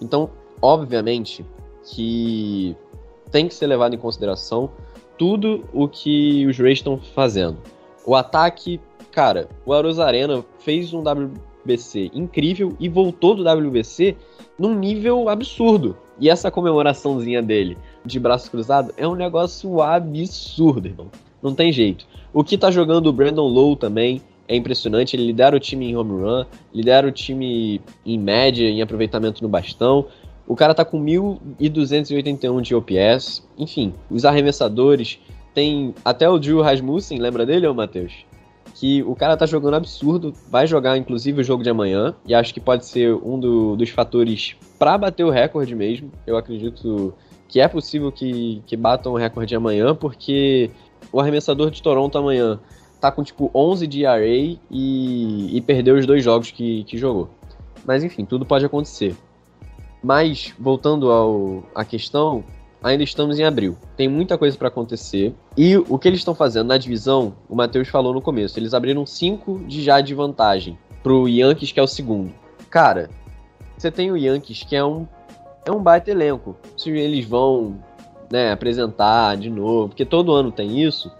Então, 0.00 0.30
obviamente, 0.60 1.44
que 1.84 2.76
tem 3.30 3.48
que 3.48 3.54
ser 3.54 3.66
levado 3.66 3.94
em 3.94 3.98
consideração 3.98 4.70
tudo 5.18 5.64
o 5.72 5.88
que 5.88 6.46
os 6.46 6.58
Rays 6.58 6.78
estão 6.78 6.98
fazendo. 6.98 7.58
O 8.04 8.14
ataque, 8.14 8.80
cara, 9.10 9.48
o 9.64 9.72
Arena 9.72 10.44
fez 10.58 10.92
um 10.92 11.02
WBC 11.66 12.10
incrível 12.14 12.76
e 12.78 12.88
voltou 12.88 13.34
do 13.34 13.42
WBC 13.42 14.16
num 14.58 14.74
nível 14.74 15.28
absurdo. 15.28 15.96
E 16.18 16.30
essa 16.30 16.50
comemoraçãozinha 16.50 17.42
dele 17.42 17.76
de 18.04 18.18
braço 18.18 18.50
cruzado 18.50 18.94
é 18.96 19.06
um 19.06 19.14
negócio 19.14 19.82
absurdo, 19.82 20.88
irmão. 20.88 21.10
Não 21.42 21.54
tem 21.54 21.72
jeito. 21.72 22.06
O 22.32 22.42
que 22.42 22.56
tá 22.56 22.70
jogando 22.70 23.08
o 23.08 23.12
Brandon 23.12 23.46
Lowe 23.46 23.76
também 23.76 24.22
é 24.48 24.56
impressionante. 24.56 25.14
Ele 25.14 25.26
lidera 25.26 25.56
o 25.56 25.60
time 25.60 25.90
em 25.90 25.96
home 25.96 26.22
run, 26.22 26.44
lidera 26.72 27.06
o 27.06 27.12
time 27.12 27.80
em 28.04 28.18
média, 28.18 28.68
em 28.68 28.80
aproveitamento 28.80 29.42
no 29.42 29.48
bastão. 29.48 30.06
O 30.46 30.54
cara 30.54 30.74
tá 30.74 30.84
com 30.84 31.02
1.281 31.02 32.60
de 32.62 32.74
OPS. 32.74 33.46
Enfim, 33.58 33.92
os 34.10 34.24
arremessadores. 34.24 35.18
Tem 35.52 35.94
até 36.04 36.28
o 36.28 36.38
Drew 36.38 36.60
Rasmussen, 36.60 37.18
lembra 37.18 37.46
dele, 37.46 37.66
ô 37.66 37.72
Matheus? 37.72 38.12
Que 38.78 39.02
o 39.02 39.14
cara 39.16 39.36
tá 39.36 39.46
jogando 39.46 39.74
absurdo. 39.74 40.34
Vai 40.50 40.66
jogar, 40.66 40.98
inclusive, 40.98 41.40
o 41.40 41.44
jogo 41.44 41.62
de 41.62 41.70
amanhã. 41.70 42.14
E 42.26 42.34
acho 42.34 42.52
que 42.52 42.60
pode 42.60 42.84
ser 42.84 43.14
um 43.14 43.40
do, 43.40 43.74
dos 43.74 43.88
fatores 43.88 44.54
para 44.78 44.98
bater 44.98 45.24
o 45.24 45.30
recorde 45.30 45.74
mesmo. 45.74 46.12
Eu 46.26 46.36
acredito 46.36 47.14
que 47.48 47.58
é 47.58 47.66
possível 47.66 48.12
que, 48.12 48.62
que 48.66 48.76
batam 48.76 49.12
o 49.12 49.16
recorde 49.16 49.54
amanhã, 49.54 49.94
porque 49.94 50.70
o 51.10 51.18
arremessador 51.20 51.70
de 51.70 51.82
Toronto 51.82 52.18
amanhã 52.18 52.60
tá 53.00 53.10
com 53.10 53.22
tipo 53.22 53.50
11 53.54 53.86
de 53.86 54.04
ERA 54.04 54.26
e, 54.26 54.58
e 55.56 55.60
perdeu 55.62 55.96
os 55.96 56.04
dois 56.04 56.22
jogos 56.22 56.50
que, 56.50 56.84
que 56.84 56.98
jogou. 56.98 57.30
Mas 57.86 58.04
enfim, 58.04 58.24
tudo 58.24 58.44
pode 58.44 58.66
acontecer. 58.66 59.16
Mas, 60.02 60.52
voltando 60.58 61.10
ao, 61.10 61.64
à 61.74 61.84
questão, 61.84 62.44
ainda 62.86 63.02
estamos 63.02 63.38
em 63.38 63.44
abril. 63.44 63.76
Tem 63.96 64.08
muita 64.08 64.38
coisa 64.38 64.56
para 64.56 64.68
acontecer. 64.68 65.34
E 65.56 65.76
o 65.76 65.98
que 65.98 66.06
eles 66.06 66.20
estão 66.20 66.34
fazendo 66.34 66.68
na 66.68 66.78
divisão, 66.78 67.34
o 67.48 67.56
Matheus 67.56 67.88
falou 67.88 68.14
no 68.14 68.22
começo, 68.22 68.58
eles 68.58 68.72
abriram 68.72 69.04
5 69.04 69.64
de 69.66 69.82
já 69.82 70.00
de 70.00 70.14
vantagem 70.14 70.78
pro 71.02 71.28
Yankees, 71.28 71.72
que 71.72 71.80
é 71.80 71.82
o 71.82 71.86
segundo. 71.88 72.32
Cara, 72.70 73.10
você 73.76 73.90
tem 73.90 74.10
o 74.12 74.16
Yankees, 74.16 74.62
que 74.62 74.76
é 74.76 74.84
um, 74.84 75.06
é 75.64 75.70
um 75.70 75.82
baita 75.82 76.10
elenco. 76.10 76.56
Se 76.76 76.90
eles 76.90 77.24
vão 77.24 77.78
né, 78.30 78.52
apresentar 78.52 79.36
de 79.36 79.50
novo, 79.50 79.88
porque 79.88 80.04
todo 80.04 80.32
ano 80.32 80.52
tem 80.52 80.80
isso, 80.80 81.10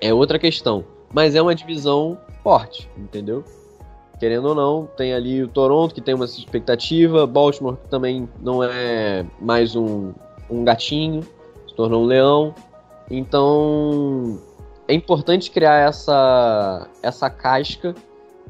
é 0.00 0.14
outra 0.14 0.38
questão. 0.38 0.84
Mas 1.12 1.34
é 1.34 1.42
uma 1.42 1.54
divisão 1.54 2.18
forte, 2.42 2.88
entendeu? 2.96 3.44
querendo 4.18 4.48
ou 4.48 4.54
não, 4.54 4.88
tem 4.96 5.12
ali 5.12 5.42
o 5.42 5.48
Toronto, 5.48 5.94
que 5.94 6.00
tem 6.00 6.14
uma 6.14 6.24
expectativa, 6.24 7.26
Baltimore, 7.26 7.76
que 7.76 7.88
também 7.90 8.26
não 8.40 8.64
é 8.64 9.26
mais 9.38 9.76
um, 9.76 10.14
um 10.50 10.64
gatinho, 10.64 11.22
se 11.68 11.74
tornou 11.74 12.02
um 12.02 12.06
leão. 12.06 12.54
Então, 13.10 14.38
é 14.88 14.94
importante 14.94 15.50
criar 15.50 15.88
essa, 15.88 16.88
essa 17.02 17.30
casca 17.30 17.94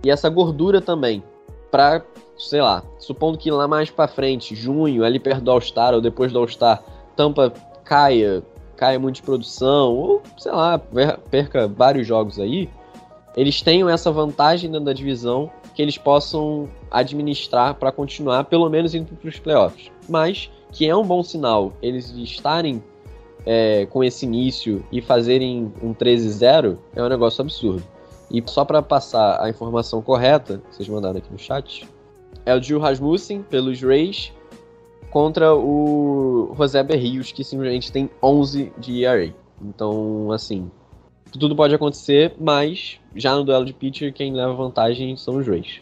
e 0.05 0.11
essa 0.11 0.29
gordura 0.29 0.81
também, 0.81 1.23
para, 1.71 2.05
sei 2.39 2.61
lá, 2.61 2.83
supondo 2.99 3.39
que 3.39 3.51
lá 3.51 3.67
mais 3.67 3.91
para 3.91 4.09
frente, 4.09 4.55
junho, 4.55 5.05
ali 5.05 5.19
perto 5.19 5.43
do 5.43 5.51
All-Star 5.51 5.95
ou 5.95 6.01
depois 6.01 6.33
do 6.33 6.39
All-Star, 6.39 6.83
Tampa 7.17 7.53
caia, 7.85 8.43
caia 8.77 8.99
muito 8.99 9.17
de 9.17 9.23
produção, 9.23 9.95
ou 9.95 10.23
sei 10.37 10.53
lá, 10.53 10.79
perca 11.31 11.67
vários 11.67 12.07
jogos 12.07 12.39
aí, 12.39 12.69
eles 13.37 13.61
tenham 13.61 13.89
essa 13.89 14.11
vantagem 14.11 14.71
dentro 14.71 14.87
da 14.87 14.93
divisão 14.93 15.51
que 15.75 15.83
eles 15.83 15.99
possam 15.99 16.69
administrar 16.91 17.75
para 17.75 17.93
continuar, 17.93 18.45
pelo 18.45 18.69
menos 18.71 18.95
indo 18.95 19.15
para 19.15 19.29
os 19.29 19.39
playoffs. 19.39 19.91
Mas 20.09 20.51
que 20.77 20.87
é 20.87 20.95
um 20.95 21.03
bom 21.03 21.23
sinal 21.23 21.73
eles 21.81 22.11
estarem 22.11 22.85
é, 23.47 23.87
com 23.87 24.05
esse 24.05 24.27
início 24.27 24.85
e 24.93 25.01
fazerem 25.01 25.73
um 25.83 25.95
13-0 25.95 26.77
é 26.95 27.03
um 27.03 27.09
negócio 27.09 27.41
absurdo. 27.41 27.83
E 28.31 28.43
só 28.45 28.63
para 28.63 28.83
passar 28.83 29.43
a 29.43 29.49
informação 29.49 30.03
correta, 30.03 30.61
vocês 30.71 30.87
mandaram 30.87 31.17
aqui 31.17 31.33
no 31.33 31.39
chat, 31.39 31.89
é 32.45 32.55
o 32.55 32.63
Gil 32.63 32.79
Rasmussen 32.79 33.43
pelos 33.43 33.81
Rays 33.81 34.33
contra 35.11 35.55
o 35.55 36.55
José 36.59 36.83
Berrios, 36.83 37.33
que 37.33 37.43
simplesmente 37.43 37.91
tem 37.91 38.11
11 38.23 38.71
de 38.77 39.03
ERA. 39.03 39.33
Então, 39.63 40.31
assim, 40.31 40.71
tudo 41.39 41.57
pode 41.57 41.75
acontecer, 41.75 42.35
mas 42.39 43.01
já 43.15 43.35
no 43.35 43.45
duelo 43.45 43.65
de 43.65 43.73
pitcher, 43.73 44.13
quem 44.13 44.35
leva 44.35 44.53
vantagem 44.53 45.17
são 45.17 45.39
os 45.39 45.47
Rays. 45.47 45.81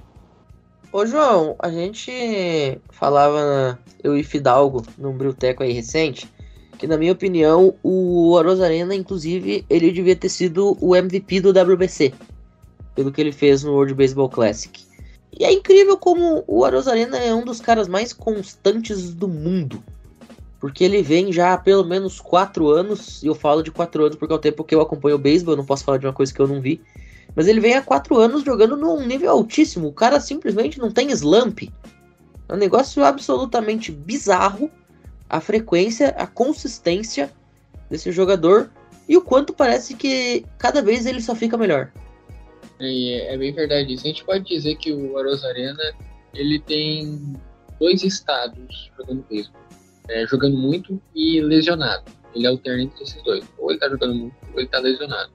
Ô 0.95 1.05
João, 1.05 1.57
a 1.59 1.73
gente 1.73 2.81
falava, 2.93 3.77
eu 4.01 4.17
e 4.17 4.23
Fidalgo, 4.23 4.81
num 4.97 5.13
Brilteco 5.13 5.65
aí 5.65 5.73
recente, 5.73 6.33
que 6.79 6.87
na 6.87 6.97
minha 6.97 7.11
opinião, 7.11 7.75
o 7.83 8.39
Arena, 8.63 8.95
inclusive, 8.95 9.67
ele 9.69 9.91
devia 9.91 10.15
ter 10.15 10.29
sido 10.29 10.79
o 10.81 10.95
MVP 10.95 11.41
do 11.41 11.51
WBC, 11.51 12.15
pelo 12.95 13.11
que 13.11 13.21
ele 13.21 13.33
fez 13.33 13.65
no 13.65 13.73
World 13.73 13.93
Baseball 13.93 14.29
Classic. 14.29 14.85
E 15.37 15.45
é 15.45 15.53
incrível 15.53 15.97
como 15.97 16.45
o 16.47 16.65
Arozarena 16.65 17.19
é 17.19 17.35
um 17.35 17.45
dos 17.45 17.61
caras 17.61 17.89
mais 17.89 18.13
constantes 18.13 19.13
do 19.13 19.27
mundo. 19.27 19.83
Porque 20.61 20.85
ele 20.85 21.03
vem 21.03 21.33
já 21.33 21.55
há 21.55 21.59
pelo 21.59 21.83
menos 21.83 22.21
quatro 22.21 22.69
anos, 22.69 23.21
e 23.21 23.27
eu 23.27 23.35
falo 23.35 23.65
de 23.65 23.73
quatro 23.73 24.05
anos 24.05 24.15
porque 24.15 24.33
é 24.33 24.37
o 24.37 24.39
tempo 24.39 24.63
que 24.63 24.73
eu 24.73 24.81
acompanho 24.81 25.17
o 25.17 25.19
beisebol, 25.19 25.55
eu 25.55 25.59
não 25.59 25.67
posso 25.67 25.83
falar 25.83 25.99
de 25.99 26.07
uma 26.07 26.13
coisa 26.13 26.33
que 26.33 26.39
eu 26.39 26.47
não 26.47 26.61
vi. 26.61 26.81
Mas 27.35 27.49
ele 27.49 27.61
vem 27.61 27.75
há 27.75 27.83
quatro 27.83 28.17
anos 28.17 28.45
jogando 28.45 28.77
num 28.77 29.05
nível 29.05 29.31
altíssimo. 29.31 29.89
O 29.89 29.93
cara 29.93 30.21
simplesmente 30.21 30.79
não 30.79 30.91
tem 30.91 31.11
slump. 31.11 31.63
É 32.49 32.53
um 32.53 32.57
negócio 32.57 33.05
absolutamente 33.05 33.91
bizarro. 33.91 34.71
A 35.29 35.41
frequência, 35.41 36.09
a 36.11 36.27
consistência 36.27 37.33
desse 37.91 38.13
jogador 38.13 38.71
e 39.09 39.17
o 39.17 39.23
quanto 39.23 39.53
parece 39.53 39.95
que 39.95 40.45
cada 40.59 40.81
vez 40.81 41.07
ele 41.07 41.21
só 41.21 41.35
fica 41.35 41.57
melhor. 41.57 41.91
É, 42.81 43.35
é 43.35 43.39
bem 43.39 43.53
verdade 43.53 43.95
isso. 43.95 44.05
A 44.05 44.09
gente 44.09 44.25
pode 44.25 44.45
dizer 44.45 44.77
que 44.77 44.93
o 44.93 45.17
Arena 45.19 45.95
ele 46.35 46.61
tem 46.61 47.37
dois 47.79 48.03
estados 48.03 48.91
jogando 48.97 49.25
beisebol. 49.29 49.61
É, 50.09 50.27
jogando 50.27 50.57
muito 50.57 51.01
e 51.15 51.41
lesionado. 51.41 52.05
Ele 52.35 52.47
alterna 52.47 52.83
entre 52.83 53.03
esses 53.03 53.23
dois. 53.23 53.45
Ou 53.59 53.71
ele 53.71 53.81
tá 53.81 53.89
jogando 53.89 54.15
muito, 54.15 54.37
ou 54.53 54.61
ele 54.61 54.69
tá 54.69 54.79
lesionado. 54.79 55.33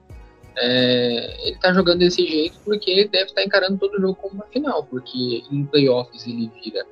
É, 0.56 1.48
ele 1.48 1.56
tá 1.58 1.72
jogando 1.72 2.00
desse 2.00 2.26
jeito 2.26 2.58
porque 2.64 2.90
ele 2.90 3.08
deve 3.08 3.26
estar 3.26 3.42
encarando 3.42 3.78
todo 3.78 3.94
o 3.94 4.00
jogo 4.00 4.14
como 4.16 4.34
uma 4.34 4.46
final, 4.46 4.84
porque 4.84 5.42
em 5.50 5.64
playoffs 5.66 6.26
ele 6.26 6.50
vira 6.62 6.84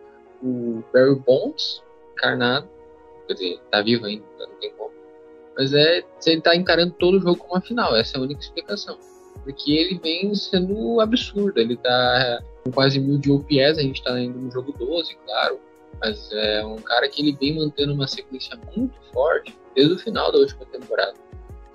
o 0.42 0.82
Barry 0.92 1.16
Bonds 1.16 1.82
encarnado, 2.12 2.68
quer 3.26 3.34
dizer, 3.34 3.60
tá 3.70 3.82
vivo 3.82 4.06
ainda, 4.06 4.24
não 4.38 4.56
tem 4.60 4.72
como. 4.72 4.92
Mas 5.56 5.72
é, 5.74 6.04
ele 6.26 6.40
tá 6.40 6.54
encarando 6.54 6.94
todo 6.98 7.18
o 7.18 7.20
jogo 7.20 7.36
como 7.36 7.54
uma 7.54 7.60
final, 7.60 7.96
essa 7.96 8.16
é 8.16 8.20
a 8.20 8.22
única 8.22 8.40
explicação. 8.40 8.98
Porque 9.42 9.72
ele 9.72 9.98
vem 9.98 10.34
sendo 10.34 11.00
absurdo, 11.00 11.58
ele 11.58 11.76
tá 11.76 12.42
com 12.64 12.70
quase 12.70 13.00
mil 13.00 13.18
de 13.18 13.30
OPS, 13.30 13.78
a 13.78 13.82
gente 13.82 14.02
tá 14.02 14.18
indo 14.20 14.38
no 14.38 14.50
jogo 14.50 14.72
12, 14.72 15.16
claro, 15.26 15.60
mas 16.00 16.30
é 16.32 16.64
um 16.64 16.76
cara 16.76 17.08
que 17.08 17.22
ele 17.22 17.36
vem 17.40 17.56
mantendo 17.56 17.92
uma 17.92 18.06
sequência 18.06 18.58
muito 18.76 18.94
forte 19.12 19.56
desde 19.74 19.94
o 19.94 19.98
final 19.98 20.30
da 20.30 20.38
última 20.38 20.64
temporada. 20.66 21.14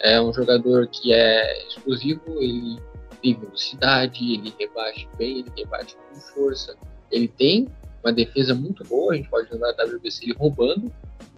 É 0.03 0.21
um 0.21 0.33
jogador 0.33 0.87
que 0.87 1.13
é 1.13 1.65
explosivo, 1.67 2.21
ele 2.41 2.77
tem 3.21 3.39
velocidade, 3.39 4.33
ele 4.33 4.53
rebate 4.59 5.07
bem, 5.17 5.39
ele 5.39 5.51
rebate 5.55 5.95
com 5.95 6.19
força. 6.19 6.75
Ele 7.09 7.27
tem 7.27 7.69
uma 8.03 8.11
defesa 8.11 8.53
muito 8.53 8.83
boa, 8.83 9.13
a 9.13 9.15
gente 9.15 9.29
pode 9.29 9.49
lembrar 9.49 9.71
da 9.71 9.85
WBC 9.85 10.25
ele 10.25 10.33
roubando, 10.33 10.91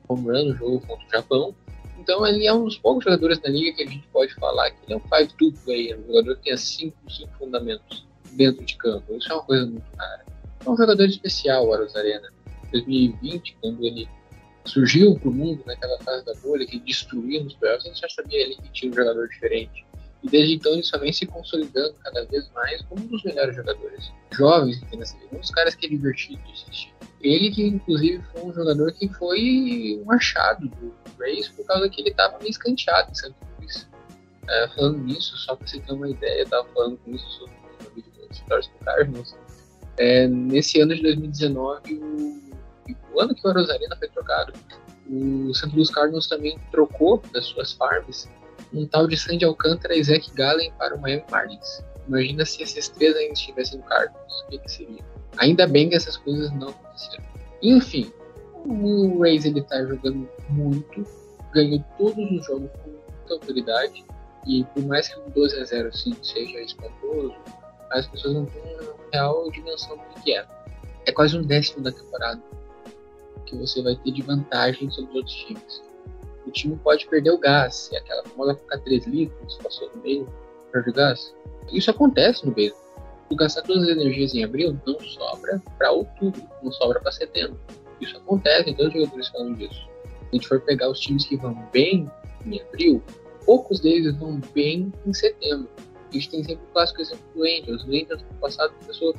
roubando 0.09 0.51
o 0.51 0.55
jogo 0.55 0.79
contra 0.87 1.05
o 1.05 1.11
Japão. 1.11 1.55
Então 1.99 2.25
ele 2.25 2.47
é 2.47 2.53
um 2.53 2.65
dos 2.65 2.77
poucos 2.77 3.03
jogadores 3.03 3.37
da 3.39 3.49
liga 3.49 3.77
que 3.77 3.83
a 3.83 3.87
gente 3.87 4.07
pode 4.07 4.33
falar 4.33 4.71
que 4.71 4.77
ele 4.85 4.93
é 4.93 4.97
um 4.97 5.09
5-2 5.09 5.63
player, 5.63 5.99
um 5.99 6.07
jogador 6.07 6.35
que 6.37 6.43
tem 6.43 6.57
cinco, 6.57 6.97
cinco 7.07 7.37
fundamentos 7.37 8.05
dentro 8.31 8.65
de 8.65 8.75
campo. 8.77 9.15
Isso 9.15 9.31
é 9.31 9.35
uma 9.35 9.43
coisa 9.43 9.65
muito 9.67 9.85
rara. 9.95 10.25
É 10.65 10.69
um 10.69 10.75
jogador 10.75 11.05
especial, 11.05 11.67
o 11.67 11.73
Aros 11.73 11.95
Arena. 11.95 12.33
2020, 12.71 13.57
quando 13.61 13.85
ele 13.85 14.09
surgiu 14.65 15.17
para 15.19 15.29
o 15.29 15.33
mundo 15.33 15.63
naquela 15.65 15.97
fase 15.99 16.25
da 16.25 16.33
bolha, 16.35 16.65
que 16.65 16.79
destruiu 16.79 17.43
nos 17.43 17.53
playoffs, 17.53 17.85
a 17.85 17.89
gente 17.89 18.01
já 18.01 18.09
sabia 18.09 18.45
ali 18.45 18.55
que 18.55 18.69
tinha 18.71 18.91
um 18.91 18.95
jogador 18.95 19.27
diferente. 19.29 19.85
E 20.23 20.29
desde 20.29 20.55
então 20.55 20.73
ele 20.73 20.83
só 20.83 20.97
vem 20.97 21.13
se 21.13 21.25
consolidando 21.25 21.93
cada 22.03 22.25
vez 22.25 22.49
mais 22.53 22.81
como 22.83 23.03
um 23.03 23.07
dos 23.07 23.23
melhores 23.23 23.55
jogadores 23.55 24.11
jovens 24.33 24.79
que 24.79 24.85
tem 24.87 24.99
nessa 24.99 25.15
liga, 25.17 25.35
um 25.35 25.39
dos 25.39 25.51
caras 25.51 25.75
que 25.75 25.85
é 25.85 25.89
divertido 25.89 26.41
de 26.43 26.51
assistir. 26.51 26.93
Ele 27.21 27.51
que 27.51 27.63
inclusive 27.63 28.23
foi 28.31 28.43
um 28.43 28.53
jogador 28.53 28.91
que 28.91 29.07
foi 29.07 30.01
um 30.03 30.11
achado 30.11 30.67
do 30.67 30.93
Race 31.19 31.51
por 31.51 31.65
causa 31.65 31.87
que 31.89 32.01
ele 32.01 32.09
estava 32.09 32.37
meio 32.39 32.49
escanteado 32.49 33.11
em 33.11 33.15
Santo 33.15 33.35
Luís. 33.59 33.87
É, 34.47 34.67
falando 34.69 34.99
nisso, 34.99 35.37
só 35.37 35.55
para 35.55 35.67
você 35.67 35.79
ter 35.79 35.93
uma 35.93 36.09
ideia, 36.09 36.39
eu 36.39 36.43
estava 36.43 36.67
falando 36.69 36.97
com 36.97 37.11
isso 37.11 37.29
sobre 37.31 37.55
o 37.55 37.95
vídeo 37.95 38.11
do 38.11 38.35
Stories 38.35 38.67
do 38.67 38.85
Cardinals. 38.85 39.35
É, 39.97 40.27
nesse 40.27 40.79
ano 40.81 40.95
de 40.95 41.01
2019, 41.01 41.93
o, 41.93 42.54
o 43.13 43.21
ano 43.21 43.33
que 43.33 43.47
o 43.47 43.51
Rosarina 43.51 43.95
foi 43.95 44.09
trocado, 44.09 44.53
o 45.09 45.53
Santo 45.53 45.75
Luís 45.75 45.89
Cardinals 45.89 46.27
também 46.27 46.59
trocou 46.71 47.21
das 47.31 47.45
suas 47.45 47.71
farms 47.73 48.27
um 48.73 48.85
tal 48.85 49.07
de 49.07 49.17
Sandy 49.17 49.45
Alcântara 49.45 49.95
e 49.95 50.03
Zach 50.03 50.29
Gallen 50.33 50.71
para 50.77 50.95
o 50.95 51.01
Miami 51.01 51.23
Marlins. 51.31 51.83
Imagina 52.07 52.45
se 52.45 52.61
esses 52.61 52.89
três 52.89 53.15
ainda 53.15 53.33
estivessem 53.33 53.79
no 53.79 53.85
Cardinals, 53.85 54.41
o 54.41 54.49
que, 54.49 54.59
que 54.59 54.71
seria? 54.71 55.03
Ainda 55.37 55.67
bem 55.67 55.89
que 55.89 55.95
essas 55.95 56.17
coisas 56.17 56.51
não 56.53 56.69
aconteceram. 56.69 57.23
Enfim, 57.61 58.11
o 58.53 59.19
Rays 59.21 59.45
ele 59.45 59.61
tá 59.61 59.83
jogando 59.83 60.27
muito, 60.49 61.03
ganhou 61.53 61.83
todos 61.97 62.31
os 62.31 62.45
jogos 62.45 62.69
com 62.83 62.89
muita 62.89 63.33
autoridade, 63.33 64.05
e 64.45 64.63
por 64.65 64.83
mais 64.83 65.07
que 65.07 65.19
o 65.19 65.29
12 65.31 65.59
a 65.59 65.65
0 65.65 65.95
sim 65.95 66.15
seja 66.21 66.59
espantoso, 66.59 67.35
as 67.91 68.07
pessoas 68.07 68.33
não 68.35 68.45
têm 68.45 68.61
uma 68.61 68.95
real 69.11 69.49
dimensão 69.51 69.97
do 69.97 70.21
que 70.21 70.35
é. 70.35 70.45
É 71.05 71.11
quase 71.11 71.37
um 71.37 71.43
décimo 71.43 71.83
da 71.83 71.91
temporada 71.91 72.41
que 73.45 73.55
você 73.55 73.81
vai 73.81 73.95
ter 73.95 74.11
de 74.11 74.21
vantagem 74.21 74.89
sobre 74.91 75.11
os 75.11 75.15
outros 75.17 75.35
times 75.35 75.81
o 76.45 76.51
time 76.51 76.75
pode 76.77 77.07
perder 77.07 77.31
o 77.31 77.37
gás, 77.37 77.89
e 77.91 77.97
aquela 77.97 78.23
famosa 78.23 78.55
ficar 78.55 78.77
3 78.79 79.07
litros, 79.07 79.57
passou 79.57 79.89
no 79.95 80.01
meio, 80.01 80.27
perde 80.71 80.89
o 80.89 80.93
gás. 80.93 81.35
Isso 81.71 81.89
acontece 81.89 82.45
no 82.45 82.51
beisebol. 82.51 82.83
Tu 83.29 83.35
gastar 83.35 83.63
todas 83.63 83.83
as 83.83 83.89
energias 83.89 84.35
em 84.35 84.43
abril 84.43 84.79
não 84.85 84.99
sobra 84.99 85.61
para 85.77 85.91
outubro, 85.91 86.43
não 86.61 86.71
sobra 86.71 86.99
para 86.99 87.11
setembro. 87.11 87.59
Isso 87.99 88.15
acontece, 88.17 88.69
então 88.69 88.87
os 88.87 88.93
jogadores 88.93 89.27
falam 89.29 89.53
disso. 89.53 89.73
Se 89.73 90.29
a 90.31 90.35
gente 90.35 90.47
for 90.47 90.61
pegar 90.61 90.89
os 90.89 90.99
times 90.99 91.25
que 91.25 91.35
vão 91.35 91.55
bem 91.71 92.09
em 92.45 92.61
abril, 92.61 93.01
poucos 93.45 93.79
deles 93.79 94.15
vão 94.17 94.39
bem 94.53 94.93
em 95.05 95.13
setembro. 95.13 95.69
A 96.09 96.13
gente 96.13 96.29
tem 96.29 96.43
sempre 96.43 96.63
o 96.63 96.73
clássico 96.73 97.01
exemplo 97.01 97.25
do 97.33 97.43
Angels. 97.43 97.83
O 97.83 97.87
Angels 97.87 98.21
no 98.21 98.39
passado 98.39 98.73
começou 98.79 99.15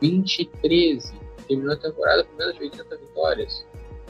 20 0.00 0.44
13, 0.60 1.14
terminou 1.46 1.72
a 1.72 1.76
temporada 1.76 2.24
com 2.24 2.36
menos 2.36 2.56
de 2.56 2.64
80 2.64 2.96
vitórias. 2.96 3.66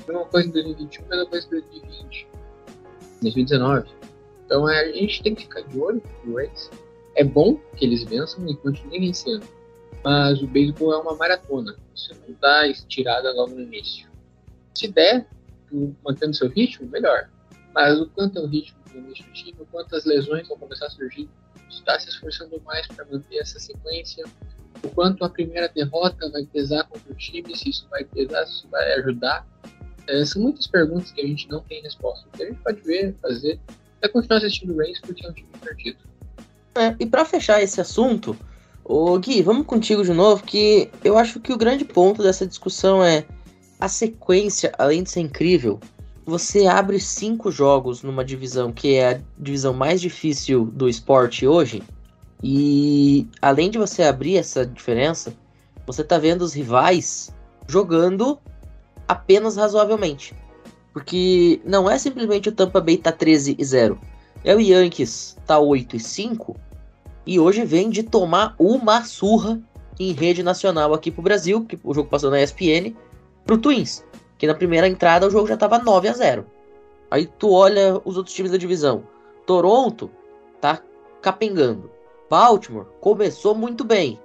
Mesma 0.06 0.24
coisa 0.26 0.48
em 0.48 0.52
2021, 0.52 1.06
mesma 1.06 1.26
coisa 1.26 1.46
em 1.46 1.50
2020. 1.50 2.28
2019. 3.22 3.88
Então 4.44 4.68
é, 4.68 4.80
a 4.80 4.92
gente 4.92 5.22
tem 5.22 5.34
que 5.34 5.42
ficar 5.42 5.62
de 5.62 5.78
olho 5.78 6.02
no 6.24 6.36
Rays. 6.36 6.70
É 7.14 7.24
bom 7.24 7.56
que 7.76 7.84
eles 7.84 8.04
vençam 8.04 8.46
e 8.48 8.56
continuem 8.56 9.00
vencendo. 9.00 9.46
Mas 10.04 10.40
o 10.40 10.46
beisebol 10.46 10.92
é 10.92 10.98
uma 10.98 11.16
maratona. 11.16 11.76
Você 11.94 12.14
não 12.14 12.36
dá 12.40 12.68
estirada 12.68 13.32
logo 13.32 13.54
no 13.54 13.62
início. 13.62 14.08
Se 14.74 14.88
der, 14.88 15.26
mantendo 16.04 16.34
seu 16.34 16.48
ritmo, 16.48 16.88
melhor. 16.88 17.28
Mas 17.74 18.00
o 18.00 18.06
quanto 18.10 18.38
é 18.38 18.42
o 18.42 18.46
ritmo 18.46 18.78
do 18.92 18.98
início 18.98 19.24
do 19.24 19.32
time, 19.32 19.56
o 19.58 19.66
quanto 19.66 19.96
as 19.96 20.04
lesões 20.04 20.46
vão 20.46 20.56
começar 20.58 20.86
a 20.86 20.90
surgir, 20.90 21.28
está 21.68 21.98
se 21.98 22.08
esforçando 22.08 22.60
mais 22.64 22.86
para 22.86 23.04
manter 23.04 23.38
essa 23.38 23.58
sequência, 23.58 24.24
o 24.82 24.88
quanto 24.90 25.24
a 25.24 25.28
primeira 25.28 25.68
derrota 25.68 26.30
vai 26.30 26.44
pesar 26.44 26.84
contra 26.84 27.12
o 27.12 27.14
time, 27.14 27.56
se 27.56 27.70
isso 27.70 27.86
vai 27.90 28.04
pesar, 28.04 28.46
se 28.46 28.52
isso 28.54 28.68
vai 28.68 28.92
ajudar 28.94 29.46
é, 30.08 30.24
são 30.24 30.42
muitas 30.42 30.66
perguntas 30.66 31.10
que 31.10 31.20
a 31.20 31.26
gente 31.26 31.48
não 31.48 31.60
tem 31.60 31.82
resposta. 31.82 32.26
O 32.28 32.36
que 32.36 32.42
a 32.42 32.46
gente 32.46 32.60
pode 32.62 32.80
ver, 32.82 33.14
fazer, 33.20 33.58
é 34.00 34.08
continuar 34.08 34.38
assistindo 34.38 34.74
o 34.74 34.78
Race 34.78 35.00
porque 35.00 35.26
é 35.26 35.30
um 35.30 35.32
time 35.32 35.48
divertido. 35.58 35.98
É, 36.76 36.94
e 37.00 37.06
para 37.06 37.24
fechar 37.24 37.62
esse 37.62 37.80
assunto, 37.80 38.36
o 38.84 39.18
Gui, 39.18 39.42
vamos 39.42 39.66
contigo 39.66 40.04
de 40.04 40.12
novo, 40.12 40.42
que 40.44 40.90
eu 41.02 41.18
acho 41.18 41.40
que 41.40 41.52
o 41.52 41.58
grande 41.58 41.84
ponto 41.84 42.22
dessa 42.22 42.46
discussão 42.46 43.02
é 43.02 43.24
a 43.80 43.88
sequência, 43.88 44.72
além 44.78 45.02
de 45.02 45.10
ser 45.10 45.20
incrível, 45.20 45.80
você 46.24 46.66
abre 46.66 46.98
cinco 46.98 47.50
jogos 47.50 48.02
numa 48.02 48.24
divisão 48.24 48.72
que 48.72 48.94
é 48.94 49.14
a 49.14 49.20
divisão 49.38 49.72
mais 49.72 50.00
difícil 50.00 50.66
do 50.66 50.88
esporte 50.88 51.46
hoje, 51.46 51.82
e 52.48 53.26
além 53.42 53.68
de 53.68 53.76
você 53.76 54.04
abrir 54.04 54.36
essa 54.36 54.64
diferença, 54.64 55.34
você 55.84 56.04
tá 56.04 56.16
vendo 56.16 56.42
os 56.42 56.54
rivais 56.54 57.34
jogando 57.66 58.38
apenas 59.08 59.56
razoavelmente. 59.56 60.32
Porque 60.92 61.60
não 61.64 61.90
é 61.90 61.98
simplesmente 61.98 62.48
o 62.48 62.52
Tampa 62.52 62.80
Bay 62.80 62.98
tá 62.98 63.10
13 63.10 63.56
e 63.58 63.64
0. 63.64 63.98
É 64.44 64.54
o 64.54 64.60
Yankees 64.60 65.36
tá 65.44 65.58
8 65.58 65.96
e 65.96 66.00
5 66.00 66.56
e 67.26 67.40
hoje 67.40 67.64
vem 67.64 67.90
de 67.90 68.04
tomar 68.04 68.54
uma 68.60 69.04
surra 69.04 69.60
em 69.98 70.12
rede 70.12 70.44
nacional 70.44 70.94
aqui 70.94 71.10
pro 71.10 71.22
Brasil, 71.22 71.64
que 71.64 71.76
o 71.82 71.92
jogo 71.92 72.08
passou 72.08 72.30
na 72.30 72.40
ESPN, 72.40 72.94
pro 73.44 73.58
Twins, 73.58 74.04
que 74.38 74.46
na 74.46 74.54
primeira 74.54 74.86
entrada 74.86 75.26
o 75.26 75.30
jogo 75.30 75.48
já 75.48 75.56
tava 75.56 75.80
9 75.80 76.06
a 76.06 76.12
0. 76.12 76.46
Aí 77.10 77.26
tu 77.26 77.50
olha 77.50 78.00
os 78.04 78.16
outros 78.16 78.36
times 78.36 78.52
da 78.52 78.56
divisão. 78.56 79.02
Toronto 79.44 80.08
tá 80.60 80.80
capengando. 81.20 81.95
Baltimore 82.28 82.86
começou 83.00 83.54
muito 83.54 83.84
bem, 83.84 84.20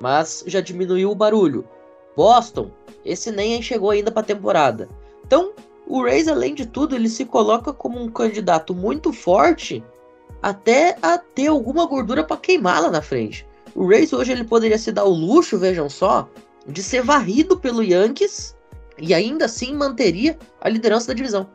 mas 0.00 0.42
já 0.46 0.60
diminuiu 0.60 1.10
o 1.10 1.14
barulho. 1.14 1.68
Boston, 2.16 2.70
esse 3.04 3.30
nem 3.30 3.60
chegou 3.62 3.90
ainda 3.90 4.10
para 4.10 4.20
a 4.20 4.26
temporada. 4.26 4.88
Então, 5.24 5.52
o 5.86 6.02
Rays, 6.02 6.28
além 6.28 6.54
de 6.54 6.66
tudo, 6.66 6.94
ele 6.94 7.08
se 7.08 7.24
coloca 7.24 7.72
como 7.72 8.00
um 8.00 8.08
candidato 8.08 8.74
muito 8.74 9.12
forte 9.12 9.84
até 10.42 10.96
a 11.02 11.18
ter 11.18 11.48
alguma 11.48 11.86
gordura 11.86 12.24
para 12.24 12.36
queimar 12.36 12.82
lá 12.82 12.90
na 12.90 13.02
frente. 13.02 13.46
O 13.74 13.86
Rays 13.88 14.12
hoje 14.12 14.32
ele 14.32 14.44
poderia 14.44 14.78
se 14.78 14.92
dar 14.92 15.04
o 15.04 15.10
luxo, 15.10 15.58
vejam 15.58 15.88
só, 15.88 16.28
de 16.66 16.82
ser 16.82 17.02
varrido 17.02 17.58
pelo 17.58 17.82
Yankees 17.82 18.56
e 18.98 19.14
ainda 19.14 19.46
assim 19.46 19.74
manteria 19.74 20.38
a 20.60 20.68
liderança 20.68 21.08
da 21.08 21.14
divisão. 21.14 21.48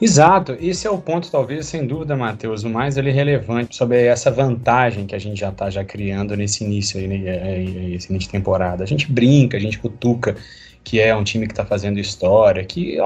Exato, 0.00 0.56
esse 0.60 0.86
é 0.86 0.90
o 0.90 0.98
ponto, 0.98 1.30
talvez, 1.30 1.66
sem 1.66 1.86
dúvida, 1.86 2.16
Matheus, 2.16 2.64
o 2.64 2.68
mais 2.68 2.96
ele 2.96 3.12
relevante 3.12 3.76
sobre 3.76 4.04
essa 4.04 4.30
vantagem 4.30 5.06
que 5.06 5.14
a 5.14 5.18
gente 5.18 5.38
já 5.38 5.50
está 5.50 5.70
já 5.70 5.84
criando 5.84 6.36
nesse 6.36 6.64
início, 6.64 6.98
aí, 6.98 7.06
né, 7.06 7.22
é, 7.26 7.62
esse 7.94 8.10
início 8.10 8.26
de 8.26 8.28
temporada. 8.28 8.82
A 8.82 8.86
gente 8.86 9.10
brinca, 9.10 9.56
a 9.56 9.60
gente 9.60 9.78
cutuca 9.78 10.36
que 10.82 11.00
é 11.00 11.14
um 11.14 11.24
time 11.24 11.46
que 11.46 11.52
está 11.52 11.64
fazendo 11.64 11.98
história, 11.98 12.64
que 12.64 12.98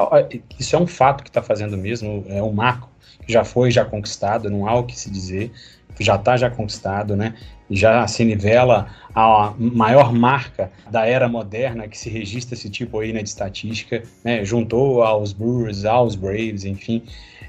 isso 0.59 0.75
é 0.75 0.79
um 0.79 0.87
fato 0.87 1.23
que 1.23 1.31
está 1.31 1.43
fazendo 1.43 1.77
mesmo, 1.77 2.25
é 2.29 2.43
um 2.43 2.53
marco 2.53 2.91
que 3.25 3.33
já 3.33 3.45
foi 3.45 3.71
já 3.71 3.85
conquistado, 3.85 4.51
não 4.51 4.67
há 4.67 4.75
o 4.75 4.85
que 4.85 4.99
se 4.99 5.11
dizer, 5.11 5.53
já 5.99 6.17
está 6.17 6.37
já 6.37 6.51
conquistado, 6.51 7.17
né? 7.17 7.35
Já 7.71 8.07
se 8.07 8.25
nivela 8.25 8.89
a 9.15 9.53
maior 9.59 10.13
marca 10.13 10.71
da 10.91 11.05
era 11.07 11.29
moderna 11.29 11.87
que 11.87 11.99
se 11.99 12.09
registra 12.09 12.55
esse 12.55 12.71
tipo 12.71 12.99
aí 12.99 13.13
né, 13.13 13.23
de 13.23 13.29
estatística, 13.29 14.03
né? 14.25 14.45
Juntou 14.45 15.03
aos 15.03 15.33
Brewers, 15.33 15.85
aos 15.85 16.15
Braves, 16.15 16.65
enfim. 16.65 17.03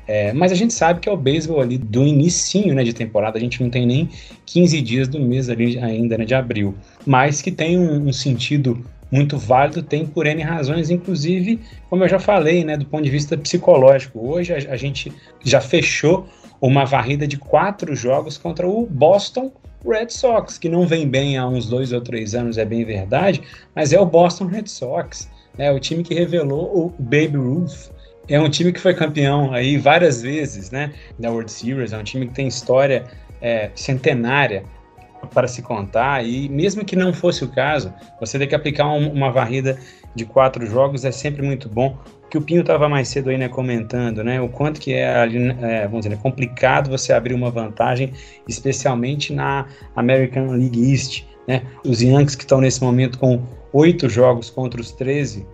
É, 0.08 0.34
mas 0.34 0.52
a 0.52 0.56
gente 0.56 0.74
sabe 0.74 1.00
que 1.00 1.08
é 1.08 1.12
o 1.12 1.16
beisebol 1.16 1.62
ali 1.62 1.78
do 1.78 2.04
inicinho 2.04 2.74
né, 2.74 2.84
de 2.84 2.94
temporada, 2.94 3.38
a 3.38 3.42
gente 3.42 3.62
não 3.62 3.70
tem 3.70 3.86
nem 3.86 4.10
15 4.48 4.82
dias 4.82 5.08
do 5.08 5.20
mês 5.20 5.50
ali 5.50 5.78
ainda 5.78 6.18
né, 6.18 6.26
de 6.26 6.34
abril, 6.34 6.74
mas 7.06 7.44
que 7.44 7.52
tem 7.52 7.78
um, 7.78 8.08
um 8.08 8.12
sentido 8.12 8.84
muito 9.12 9.38
válido, 9.38 9.84
tem 9.84 10.06
por 10.06 10.26
N 10.26 10.42
razões, 10.42 10.90
inclusive, 10.90 11.60
como 11.90 12.04
eu 12.04 12.10
já 12.10 12.20
falei, 12.20 12.64
né, 12.64 12.76
do 12.76 12.86
ponto 12.86 13.04
de 13.04 13.10
vista 13.10 13.38
psicológico. 13.38 14.20
Hoje 14.20 14.54
a, 14.54 14.74
a 14.74 14.76
gente 14.76 15.12
já 15.44 15.62
fechou 15.62 16.28
uma 16.62 16.86
varrida 16.86 17.28
de 17.28 17.38
quatro 17.38 17.96
jogos 17.96 18.38
contra 18.38 18.68
o 18.68 18.86
Boston 18.86 19.52
Red 19.86 20.10
Sox, 20.10 20.58
que 20.58 20.68
não 20.68 20.86
vem 20.86 21.08
bem 21.08 21.38
há 21.38 21.48
uns 21.48 21.68
dois 21.68 21.92
ou 21.92 22.02
três 22.02 22.36
anos, 22.36 22.58
é 22.58 22.66
bem 22.66 22.84
verdade, 22.84 23.42
mas 23.74 23.94
é 23.94 24.00
o 24.00 24.06
Boston 24.06 24.46
Red 24.46 24.68
Sox, 24.68 25.30
né, 25.58 25.72
o 25.72 25.80
time 25.80 26.04
que 26.04 26.14
revelou 26.14 26.66
o 26.78 26.94
Baby 27.00 27.38
Ruth. 27.38 27.90
É 28.28 28.40
um 28.40 28.50
time 28.50 28.72
que 28.72 28.80
foi 28.80 28.94
campeão 28.94 29.54
aí 29.54 29.78
várias 29.78 30.22
vezes, 30.22 30.70
né, 30.70 30.94
da 31.18 31.32
World 31.32 31.52
Series, 31.52 31.94
é 31.94 31.98
um 31.98 32.04
time 32.04 32.28
que 32.28 32.34
tem 32.34 32.48
história 32.48 33.06
é, 33.42 33.72
centenária 33.74 34.64
para 35.34 35.48
se 35.48 35.62
contar, 35.62 36.26
e 36.26 36.48
mesmo 36.50 36.84
que 36.84 36.96
não 36.96 37.14
fosse 37.14 37.44
o 37.44 37.48
caso, 37.48 37.94
você 38.20 38.38
ter 38.38 38.48
que 38.48 38.56
aplicar 38.56 38.88
um, 38.88 39.12
uma 39.12 39.32
varrida 39.32 39.78
de 40.16 40.26
quatro 40.26 40.66
jogos 40.66 41.06
é 41.06 41.12
sempre 41.12 41.42
muito 41.42 41.70
bom. 41.70 41.98
Que 42.30 42.38
o 42.38 42.42
Pinho 42.42 42.62
estava 42.62 42.88
mais 42.88 43.08
cedo 43.08 43.30
aí, 43.30 43.38
né, 43.38 43.50
comentando, 43.50 44.24
né, 44.24 44.40
o 44.40 44.48
quanto 44.50 44.80
que 44.80 44.94
é, 44.94 45.26
é 45.62 45.88
vamos 45.88 46.06
dizer, 46.06 46.14
é 46.14 46.18
complicado 46.18 46.90
você 46.90 47.12
abrir 47.12 47.34
uma 47.34 47.50
vantagem, 47.50 48.14
especialmente 48.48 49.34
na 49.34 49.66
American 49.96 50.52
League 50.52 50.92
East, 50.92 51.24
né, 51.48 51.64
os 51.84 52.02
Yankees 52.02 52.36
que 52.36 52.44
estão 52.44 52.62
nesse 52.62 52.84
momento 52.84 53.18
com 53.18 53.42
oito 53.74 54.08
jogos 54.08 54.50
contra 54.50 54.80
os 54.80 54.92
13 54.92 55.46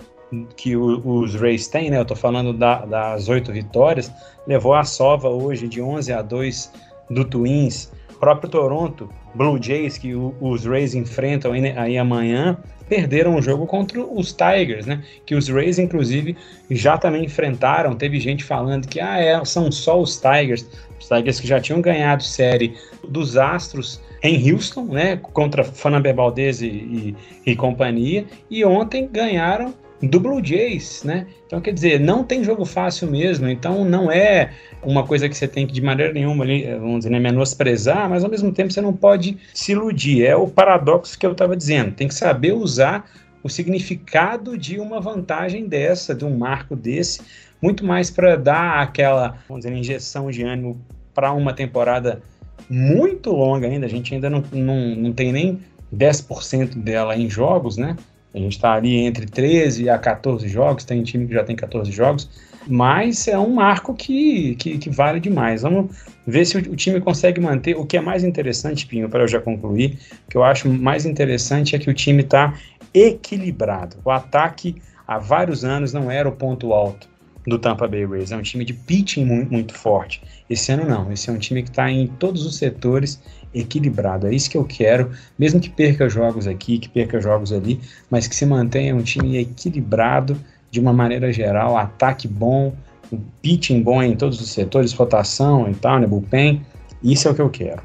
que 0.57 0.75
o, 0.75 1.01
os 1.07 1.35
Rays 1.35 1.67
têm, 1.67 1.89
né, 1.89 1.97
eu 1.97 2.01
estou 2.01 2.17
falando 2.17 2.51
da, 2.51 2.85
das 2.85 3.29
oito 3.29 3.51
vitórias, 3.51 4.11
levou 4.45 4.73
a 4.73 4.83
sova 4.83 5.29
hoje 5.29 5.67
de 5.67 5.81
11 5.81 6.11
a 6.11 6.21
2 6.21 6.71
do 7.09 7.23
Twins, 7.23 7.91
próprio 8.19 8.49
Toronto 8.49 9.09
Blue 9.33 9.61
Jays, 9.61 9.97
que 9.97 10.13
os 10.15 10.65
Rays 10.65 10.95
enfrentam 10.95 11.51
aí, 11.51 11.61
né, 11.61 11.73
aí, 11.77 11.97
amanhã, 11.97 12.57
perderam 12.87 13.35
o 13.35 13.41
jogo 13.41 13.65
contra 13.65 14.01
os 14.01 14.31
Tigers, 14.33 14.85
né? 14.85 15.03
Que 15.25 15.35
os 15.35 15.49
Rays, 15.49 15.79
inclusive, 15.79 16.35
já 16.69 16.97
também 16.97 17.25
enfrentaram. 17.25 17.95
Teve 17.95 18.19
gente 18.19 18.43
falando 18.43 18.87
que 18.87 18.99
ah, 18.99 19.19
é, 19.19 19.43
são 19.43 19.71
só 19.71 19.99
os 19.99 20.17
Tigers, 20.17 20.65
os 20.99 21.07
Tigers 21.07 21.39
que 21.39 21.47
já 21.47 21.59
tinham 21.59 21.81
ganhado 21.81 22.23
série 22.23 22.75
dos 23.07 23.37
Astros 23.37 24.01
em 24.23 24.51
Houston, 24.51 24.85
né? 24.85 25.17
Contra 25.17 25.63
Fanaber 25.63 26.15
Valdez 26.15 26.61
e, 26.61 27.15
e 27.45 27.55
companhia, 27.55 28.25
e 28.49 28.63
ontem 28.63 29.07
ganharam 29.11 29.73
do 30.01 30.19
Blue 30.19 30.43
Jays, 30.43 31.03
né? 31.03 31.27
Então, 31.45 31.61
quer 31.61 31.73
dizer, 31.73 31.99
não 31.99 32.23
tem 32.23 32.43
jogo 32.43 32.65
fácil 32.65 33.09
mesmo, 33.09 33.47
então 33.47 33.85
não 33.85 34.11
é 34.11 34.51
uma 34.83 35.05
coisa 35.05 35.29
que 35.29 35.35
você 35.35 35.47
tem 35.47 35.65
que 35.65 35.73
de 35.73 35.81
maneira 35.81 36.13
nenhuma 36.13 36.43
ali, 36.43 36.65
vamos 36.65 36.99
dizer, 36.99 37.09
né, 37.09 37.19
menosprezar, 37.19 38.09
mas 38.09 38.23
ao 38.23 38.29
mesmo 38.29 38.51
tempo 38.51 38.71
você 38.71 38.81
não 38.81 38.93
pode 38.93 39.37
se 39.53 39.71
iludir. 39.71 40.25
É 40.25 40.35
o 40.35 40.47
paradoxo 40.47 41.17
que 41.17 41.25
eu 41.25 41.31
estava 41.31 41.55
dizendo, 41.55 41.91
tem 41.91 42.07
que 42.07 42.13
saber 42.13 42.53
usar 42.53 43.09
o 43.41 43.49
significado 43.49 44.57
de 44.57 44.79
uma 44.79 44.99
vantagem 44.99 45.67
dessa, 45.67 46.13
de 46.13 46.25
um 46.25 46.35
marco 46.35 46.75
desse, 46.75 47.21
muito 47.61 47.85
mais 47.85 48.09
para 48.09 48.35
dar 48.35 48.81
aquela, 48.81 49.37
vamos 49.47 49.63
dizer, 49.63 49.75
injeção 49.75 50.29
de 50.29 50.43
ânimo 50.43 50.81
para 51.13 51.31
uma 51.31 51.53
temporada 51.53 52.21
muito 52.69 53.31
longa 53.31 53.67
ainda, 53.67 53.85
a 53.85 53.89
gente 53.89 54.13
ainda 54.13 54.29
não, 54.29 54.43
não, 54.51 54.95
não 54.95 55.13
tem 55.13 55.31
nem 55.31 55.59
10% 55.95 56.75
dela 56.75 57.15
em 57.15 57.29
jogos, 57.29 57.77
né? 57.77 57.95
A 58.35 58.37
gente 58.37 58.51
está 58.51 58.73
ali 58.73 58.97
entre 58.97 59.25
13 59.25 59.89
a 59.89 59.97
14 59.97 60.45
jogos, 60.49 60.83
tem 60.83 61.01
time 61.03 61.25
que 61.25 61.33
já 61.33 61.43
tem 61.45 61.55
14 61.55 61.89
jogos, 61.89 62.29
mas 62.67 63.29
é 63.29 63.39
um 63.39 63.53
marco 63.53 63.93
que, 63.93 64.55
que, 64.55 64.77
que 64.77 64.89
vale 64.89 65.21
demais. 65.21 65.61
Vamos 65.61 65.95
ver 66.27 66.43
se 66.43 66.57
o, 66.57 66.75
time 66.75 66.99
consegue 66.99 67.39
manter. 67.39 67.77
O 67.77 67.85
que 67.85 67.95
é 67.95 68.01
mais 68.01 68.25
interessante, 68.25 68.85
Pinho, 68.87 69.07
para 69.07 69.23
eu 69.23 69.27
já 69.27 69.39
concluir, 69.39 69.97
o 70.27 70.31
que 70.31 70.35
eu 70.35 70.43
acho 70.43 70.67
mais 70.67 71.05
interessante 71.05 71.77
é 71.77 71.79
que 71.79 71.89
o 71.89 71.93
time 71.93 72.23
está 72.23 72.53
equilibrado. 72.93 73.95
O 74.03 74.11
ataque 74.11 74.75
há 75.07 75.17
vários 75.17 75.63
anos 75.63 75.93
não 75.93 76.11
era 76.11 76.27
o 76.27 76.33
ponto 76.33 76.73
alto 76.73 77.07
do 77.47 77.57
Tampa 77.57 77.87
Bay 77.87 78.05
Rays. 78.05 78.33
É 78.33 78.35
um 78.35 78.41
time 78.41 78.65
de 78.65 78.73
pitching 78.73 79.23
muito, 79.23 79.49
muito 79.49 79.73
forte. 79.73 80.21
Esse 80.49 80.73
ano 80.73 80.85
não. 80.85 81.09
Esse 81.09 81.29
é 81.29 81.33
um 81.33 81.37
time 81.37 81.63
que 81.63 81.69
está 81.69 81.89
em 81.89 82.07
todos 82.07 82.45
os 82.45 82.57
setores 82.57 83.21
equilibrado. 83.55 84.27
É 84.27 84.33
isso 84.33 84.49
que 84.49 84.57
eu 84.57 84.65
quero, 84.65 85.11
mesmo 85.39 85.59
que 85.59 85.69
perca 85.69 86.09
jogos 86.09 86.45
aqui, 86.45 86.77
que 86.77 86.89
perca 86.89 87.19
jogos 87.21 87.51
ali, 87.51 87.79
mas 88.09 88.27
que 88.27 88.35
se 88.35 88.45
mantenha 88.45 88.95
um 88.95 89.01
time 89.01 89.37
equilibrado 89.37 90.37
de 90.69 90.79
uma 90.79 90.91
maneira 90.91 91.31
geral, 91.31 91.77
ataque 91.77 92.27
bom, 92.27 92.75
um 93.11 93.19
pitching 93.41 93.81
bom 93.81 94.03
em 94.03 94.15
todos 94.15 94.41
os 94.41 94.49
setores, 94.49 94.91
rotação 94.93 95.69
e 95.69 95.75
tal, 95.75 95.99
né, 95.99 96.07
bullpen. 96.07 96.65
Isso 97.01 97.27
é 97.27 97.31
o 97.31 97.35
que 97.35 97.41
eu 97.41 97.49
quero. 97.49 97.81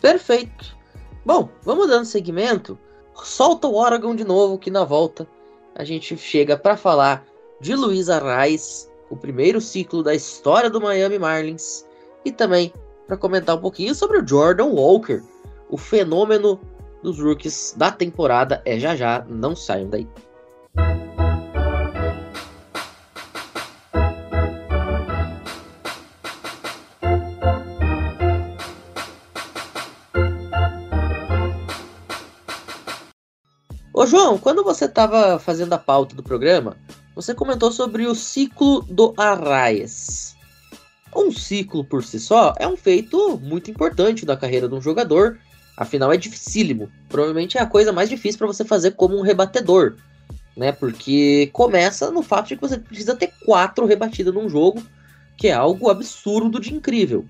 Perfeito. 0.00 0.76
Bom, 1.24 1.48
vamos 1.62 1.88
dando 1.88 2.04
seguimento. 2.04 2.78
Solta 3.14 3.66
o 3.66 3.76
Oregon 3.76 4.14
de 4.14 4.24
novo, 4.24 4.58
que 4.58 4.70
na 4.70 4.84
volta 4.84 5.26
a 5.74 5.84
gente 5.84 6.16
chega 6.16 6.56
para 6.56 6.76
falar 6.76 7.24
de 7.60 7.74
Luiz 7.74 8.08
Arraes, 8.08 8.90
o 9.10 9.16
primeiro 9.16 9.60
ciclo 9.60 10.02
da 10.02 10.14
história 10.14 10.68
do 10.68 10.80
Miami 10.80 11.18
Marlins, 11.18 11.84
e 12.24 12.32
também 12.32 12.72
para 13.06 13.16
comentar 13.16 13.56
um 13.56 13.60
pouquinho 13.60 13.94
sobre 13.94 14.18
o 14.18 14.26
Jordan 14.26 14.66
Walker, 14.66 15.22
o 15.70 15.76
fenômeno 15.76 16.60
dos 17.02 17.20
rookies 17.20 17.74
da 17.76 17.90
temporada. 17.90 18.60
É 18.64 18.78
já 18.78 18.96
já, 18.96 19.24
não 19.28 19.54
saiam 19.54 19.88
daí. 19.88 20.08
Ô 33.94 34.04
João, 34.04 34.36
quando 34.36 34.62
você 34.62 34.84
estava 34.84 35.38
fazendo 35.38 35.72
a 35.72 35.78
pauta 35.78 36.14
do 36.14 36.22
programa, 36.22 36.76
você 37.14 37.34
comentou 37.34 37.72
sobre 37.72 38.06
o 38.06 38.14
ciclo 38.14 38.82
do 38.82 39.14
Arraias. 39.16 40.35
Um 41.16 41.32
ciclo 41.32 41.82
por 41.82 42.04
si 42.04 42.20
só 42.20 42.52
é 42.58 42.68
um 42.68 42.76
feito 42.76 43.40
muito 43.42 43.70
importante 43.70 44.26
da 44.26 44.36
carreira 44.36 44.68
de 44.68 44.74
um 44.74 44.82
jogador, 44.82 45.38
afinal 45.74 46.12
é 46.12 46.16
dificílimo. 46.18 46.90
Provavelmente 47.08 47.56
é 47.56 47.62
a 47.62 47.66
coisa 47.66 47.90
mais 47.90 48.10
difícil 48.10 48.36
para 48.36 48.46
você 48.46 48.66
fazer 48.66 48.90
como 48.90 49.16
um 49.16 49.22
rebatedor, 49.22 49.94
né? 50.54 50.72
Porque 50.72 51.48
começa 51.54 52.10
no 52.10 52.22
fato 52.22 52.48
de 52.48 52.56
que 52.56 52.60
você 52.60 52.76
precisa 52.76 53.16
ter 53.16 53.32
quatro 53.46 53.86
rebatidas 53.86 54.34
num 54.34 54.46
jogo, 54.46 54.82
que 55.38 55.48
é 55.48 55.54
algo 55.54 55.88
absurdo 55.88 56.60
de 56.60 56.74
incrível. 56.74 57.24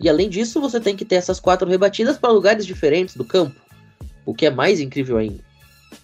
E 0.00 0.08
além 0.08 0.28
disso, 0.28 0.60
você 0.60 0.80
tem 0.80 0.96
que 0.96 1.04
ter 1.04 1.14
essas 1.14 1.38
quatro 1.38 1.68
rebatidas 1.68 2.18
para 2.18 2.32
lugares 2.32 2.66
diferentes 2.66 3.14
do 3.14 3.24
campo, 3.24 3.60
o 4.26 4.34
que 4.34 4.46
é 4.46 4.50
mais 4.50 4.80
incrível 4.80 5.16
ainda. 5.16 5.44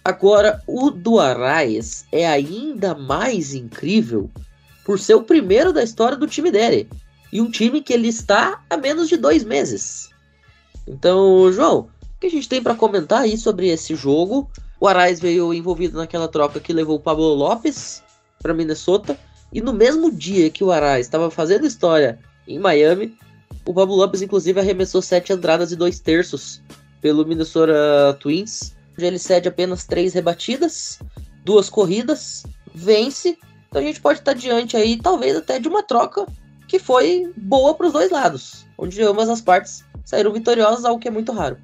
Agora, 0.05 0.61
o 0.65 0.89
do 0.89 1.19
Arraes 1.19 2.05
é 2.13 2.25
ainda 2.25 2.95
mais 2.95 3.53
incrível 3.53 4.29
por 4.85 4.99
ser 4.99 5.15
o 5.15 5.23
primeiro 5.23 5.73
da 5.73 5.83
história 5.83 6.17
do 6.17 6.27
time 6.27 6.49
dele 6.49 6.87
e 7.35 7.41
um 7.41 7.51
time 7.51 7.81
que 7.81 7.91
ele 7.91 8.07
está 8.07 8.63
há 8.69 8.77
menos 8.77 9.09
de 9.09 9.17
dois 9.17 9.43
meses. 9.43 10.09
Então, 10.87 11.51
João, 11.51 11.89
o 12.01 12.19
que 12.21 12.27
a 12.27 12.31
gente 12.31 12.47
tem 12.47 12.63
para 12.63 12.73
comentar 12.73 13.23
aí 13.23 13.37
sobre 13.37 13.67
esse 13.67 13.93
jogo? 13.93 14.49
O 14.79 14.87
Arraes 14.87 15.19
veio 15.19 15.53
envolvido 15.53 15.97
naquela 15.97 16.29
troca 16.29 16.61
que 16.61 16.71
levou 16.71 16.95
o 16.95 16.99
Pablo 16.99 17.33
Lopes 17.33 18.01
para 18.41 18.53
Minnesota. 18.53 19.19
E 19.51 19.59
no 19.59 19.73
mesmo 19.73 20.09
dia 20.09 20.49
que 20.49 20.63
o 20.63 20.71
Arraes 20.71 21.07
estava 21.07 21.29
fazendo 21.29 21.67
história 21.67 22.17
em 22.47 22.57
Miami, 22.57 23.17
o 23.65 23.73
Pablo 23.73 23.97
Lopes, 23.97 24.21
inclusive, 24.21 24.57
arremessou 24.57 25.01
sete 25.01 25.33
entradas 25.33 25.73
e 25.73 25.75
dois 25.75 25.99
terços 25.99 26.61
pelo 27.01 27.25
Minnesota 27.25 28.17
Twins. 28.21 28.73
Onde 28.93 29.07
ele 29.07 29.19
cede 29.19 29.49
apenas 29.49 29.85
três 29.85 30.13
rebatidas, 30.13 30.99
duas 31.43 31.69
corridas, 31.69 32.45
vence. 32.73 33.37
Então 33.67 33.81
a 33.81 33.85
gente 33.85 33.99
pode 33.99 34.19
estar 34.19 34.31
diante 34.31 34.77
aí, 34.77 34.95
talvez 34.95 35.35
até 35.35 35.59
de 35.59 35.67
uma 35.67 35.83
troca 35.83 36.25
que 36.67 36.79
foi 36.79 37.31
boa 37.37 37.73
para 37.73 37.87
os 37.87 37.93
dois 37.93 38.11
lados, 38.11 38.65
onde 38.77 39.01
ambas 39.01 39.29
as 39.29 39.41
partes 39.41 39.83
saíram 40.03 40.31
vitoriosas, 40.31 40.85
algo 40.85 40.99
que 40.99 41.07
é 41.07 41.11
muito 41.11 41.31
raro. 41.31 41.57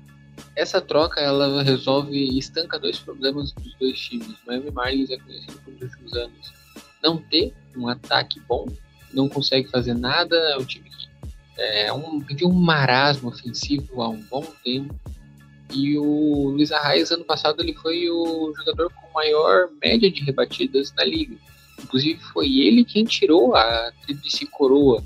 Essa 0.56 0.82
troca 0.82 1.22
ela 1.22 1.64
resolve 1.64 2.16
e 2.16 2.38
estanca 2.38 2.80
dois 2.80 3.00
problemas 3.00 3.52
dos 3.54 3.76
dois 3.76 4.00
times. 4.00 4.28
O 4.28 4.48
Miami 4.48 4.72
Marlins 4.72 5.12
é 5.12 5.18
conhecido 5.18 5.60
por 5.64 5.74
nos 5.74 5.82
últimos 5.82 6.14
anos 6.14 6.54
não 7.02 7.18
ter 7.18 7.54
um 7.76 7.88
ataque 7.88 8.40
bom 8.48 8.68
não 9.14 9.28
consegue 9.28 9.70
fazer 9.70 9.94
nada, 9.94 10.36
é 10.36 10.58
um 10.58 10.66
time 10.66 10.90
que 10.90 11.10
é 11.58 11.94
um, 11.94 12.20
vive 12.20 12.46
um 12.46 12.52
marasmo 12.52 13.30
ofensivo 13.30 14.02
há 14.02 14.10
um 14.10 14.22
bom 14.22 14.46
tempo. 14.64 14.96
E 15.74 15.98
o 15.98 16.50
Luiz 16.50 16.72
Arraes, 16.72 17.12
ano 17.12 17.24
passado, 17.24 17.62
ele 17.62 17.74
foi 17.74 18.10
o 18.10 18.54
jogador 18.58 18.92
com 18.94 19.14
maior 19.14 19.70
média 19.82 20.12
de 20.12 20.24
rebatidas 20.24 20.92
na 20.94 21.04
liga. 21.04 21.36
Inclusive, 21.84 22.20
foi 22.34 22.60
ele 22.60 22.86
quem 22.86 23.06
tirou 23.06 23.56
a 23.56 23.92
tríplice 24.04 24.46
coroa 24.46 25.04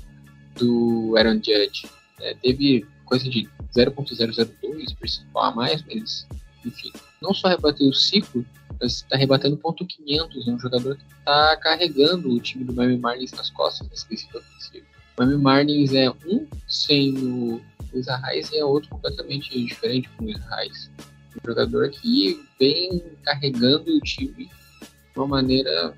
do 0.56 1.14
Aaron 1.16 1.36
Judge. 1.36 1.86
É, 2.20 2.34
teve 2.34 2.86
coisa 3.04 3.28
de 3.28 3.48
0.002 3.74 4.96
percentual 4.98 5.44
a 5.44 5.54
mais, 5.54 5.82
mas, 5.82 6.26
enfim, 6.64 6.92
não 7.20 7.32
só 7.32 7.48
rebateu 7.48 7.88
o 7.88 7.94
ciclo, 7.94 8.44
mas 8.80 8.96
está 8.96 9.16
rebatendo 9.16 9.56
ponto 9.56 9.86
500. 9.86 10.48
É 10.48 10.50
um 10.50 10.58
jogador 10.58 10.96
que 10.96 11.04
está 11.18 11.56
carregando 11.56 12.32
o 12.32 12.40
time 12.40 12.64
do 12.64 12.72
Miami 12.72 12.98
Marlins 12.98 13.32
nas 13.32 13.50
costas 13.50 13.88
nesse 13.88 14.06
quesito 14.06 14.38
ofensivo. 14.38 14.86
O 15.16 15.22
Miami 15.22 15.42
Marlins 15.42 15.94
é 15.94 16.10
um 16.10 16.46
sem 16.68 17.16
o 17.16 17.60
Luiz 17.92 18.08
Arraes 18.08 18.50
e 18.52 18.58
é 18.58 18.64
outro 18.64 18.90
completamente 18.90 19.50
diferente 19.64 20.08
com 20.10 20.24
o 20.24 20.26
Luiz 20.26 20.40
Arraes. 20.46 20.90
Um 21.36 21.48
jogador 21.48 21.90
que 21.90 22.42
vem 22.58 23.02
carregando 23.22 23.96
o 23.96 24.00
time 24.00 24.46
de 24.46 25.18
uma 25.18 25.26
maneira 25.26 25.94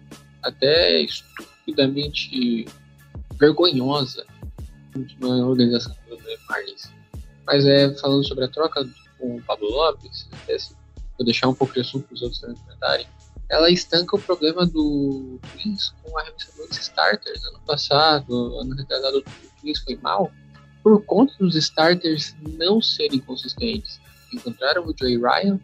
até 0.48 1.00
estupidamente 1.00 2.66
vergonhosa 3.38 4.26
na 5.20 5.46
organização 5.46 5.94
do 6.08 6.18
Marlins. 6.48 6.92
Mas 7.46 7.64
é 7.66 7.94
falando 7.94 8.26
sobre 8.26 8.44
a 8.44 8.48
troca 8.48 8.88
com 9.18 9.36
o 9.36 9.42
Pablo 9.42 9.68
Lopes, 9.68 10.28
vou 11.16 11.24
deixar 11.24 11.48
um 11.48 11.54
pouco 11.54 11.74
de 11.74 11.80
assunto 11.80 12.06
para 12.06 12.14
os 12.14 12.22
outros 12.22 12.40
comentarem. 12.40 13.06
Ela 13.48 13.70
estanca 13.70 14.14
o 14.14 14.20
problema 14.20 14.66
do 14.66 15.40
Twins 15.52 15.94
com 16.02 16.18
arremessadores 16.18 16.78
starters. 16.78 17.42
Ano 17.44 17.60
passado, 17.60 18.58
ano 18.58 18.74
retrasado, 18.74 19.18
o 19.18 19.60
Twins 19.60 19.78
foi 19.78 19.96
mal 19.96 20.30
por 20.82 21.04
conta 21.04 21.34
dos 21.38 21.54
starters 21.54 22.34
não 22.58 22.80
serem 22.80 23.18
consistentes. 23.20 24.00
Encontraram 24.32 24.86
o 24.86 24.94
Joey 24.96 25.18
Ryan, 25.18 25.58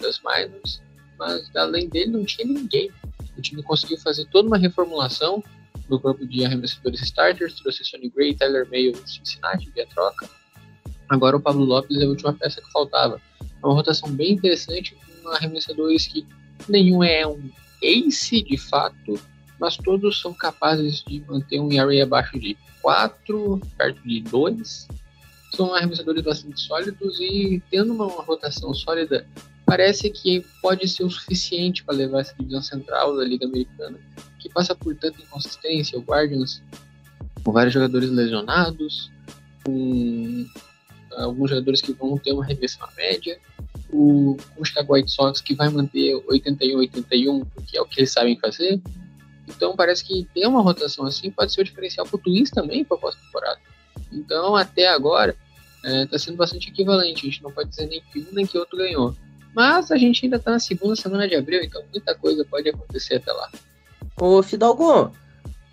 das 0.00 0.20
minors, 0.20 0.82
mas 1.18 1.54
além 1.54 1.88
dele 1.88 2.12
não 2.12 2.24
tinha 2.24 2.46
ninguém. 2.46 2.90
O 3.36 3.42
time 3.42 3.62
conseguiu 3.62 3.98
fazer 3.98 4.24
toda 4.26 4.48
uma 4.48 4.58
reformulação 4.58 5.42
no 5.88 6.00
corpo 6.00 6.26
de 6.26 6.44
arremessadores 6.44 7.00
starters, 7.02 7.54
trouxe 7.60 7.84
Sonny 7.84 8.08
Gray, 8.08 8.34
Tyler 8.34 8.68
Mayo 8.68 8.94
Cincinnati 9.06 9.70
via 9.70 9.86
troca. 9.86 10.28
Agora 11.08 11.36
o 11.36 11.40
Pablo 11.40 11.64
Lopes 11.64 11.98
é 11.98 12.04
a 12.04 12.08
última 12.08 12.32
peça 12.32 12.60
que 12.60 12.70
faltava. 12.72 13.20
É 13.40 13.66
uma 13.66 13.74
rotação 13.74 14.10
bem 14.10 14.32
interessante 14.32 14.96
com 15.22 15.28
arremessadores 15.30 16.06
que 16.06 16.26
nenhum 16.68 17.04
é 17.04 17.26
um 17.26 17.50
ace 17.82 18.42
de 18.42 18.56
fato, 18.56 19.20
mas 19.60 19.76
todos 19.76 20.20
são 20.20 20.34
capazes 20.34 21.04
de 21.04 21.20
manter 21.28 21.60
um 21.60 21.72
ERA 21.72 22.02
abaixo 22.02 22.38
de 22.38 22.56
4, 22.82 23.60
perto 23.76 24.02
de 24.02 24.20
2. 24.22 24.88
São 25.54 25.74
arremessadores 25.74 26.22
bastante 26.22 26.60
sólidos 26.60 27.20
e 27.20 27.62
tendo 27.70 27.94
uma 27.94 28.06
rotação 28.06 28.74
sólida, 28.74 29.26
parece 29.66 30.08
que 30.08 30.46
pode 30.62 30.88
ser 30.88 31.04
o 31.04 31.10
suficiente 31.10 31.84
para 31.84 31.96
levar 31.96 32.20
essa 32.20 32.34
divisão 32.38 32.62
central 32.62 33.16
da 33.16 33.24
Liga 33.24 33.44
Americana, 33.44 33.98
que 34.38 34.48
passa 34.48 34.74
por 34.74 34.94
tanta 34.94 35.20
inconsistência. 35.20 35.98
O 35.98 36.02
Guardians 36.02 36.62
com 37.46 37.52
vários 37.52 37.74
jogadores 37.74 38.10
lesionados, 38.10 39.10
com 39.64 40.46
alguns 41.12 41.50
jogadores 41.50 41.80
que 41.80 41.92
vão 41.92 42.18
ter 42.18 42.32
uma 42.32 42.44
regressão 42.44 42.84
à 42.84 42.92
média, 42.96 43.38
o, 43.88 44.36
Chicago 44.64 44.94
White 44.94 45.12
Sox 45.12 45.40
que 45.40 45.54
vai 45.54 45.68
manter 45.68 46.14
81-81, 46.26 47.46
porque 47.54 47.78
é 47.78 47.80
o 47.80 47.86
que 47.86 48.00
eles 48.00 48.12
sabem 48.12 48.36
fazer. 48.38 48.80
Então 49.48 49.76
parece 49.76 50.04
que 50.04 50.26
ter 50.34 50.44
uma 50.46 50.60
rotação 50.60 51.06
assim 51.06 51.30
pode 51.30 51.52
ser 51.52 51.60
o 51.60 51.64
diferencial 51.64 52.04
para 52.04 52.16
o 52.16 52.18
Twins 52.18 52.50
também 52.50 52.84
para 52.84 52.96
a 52.96 53.00
pós-temporada. 53.00 53.60
Então 54.12 54.56
até 54.56 54.88
agora 54.88 55.36
está 55.84 56.16
é, 56.16 56.18
sendo 56.18 56.36
bastante 56.36 56.68
equivalente. 56.68 57.26
A 57.26 57.30
gente 57.30 57.42
não 57.44 57.52
pode 57.52 57.70
dizer 57.70 57.86
nem 57.86 58.02
que 58.12 58.18
um 58.18 58.26
nem 58.32 58.44
que 58.44 58.58
outro 58.58 58.76
ganhou. 58.76 59.14
Mas 59.56 59.90
a 59.90 59.96
gente 59.96 60.26
ainda 60.26 60.36
está 60.36 60.50
na 60.50 60.60
segunda 60.60 60.94
semana 60.94 61.26
de 61.26 61.34
abril, 61.34 61.62
então 61.62 61.82
muita 61.90 62.14
coisa 62.14 62.44
pode 62.44 62.68
acontecer 62.68 63.14
até 63.14 63.32
lá. 63.32 63.50
Ô 64.20 64.42
Fidalgo, 64.42 65.10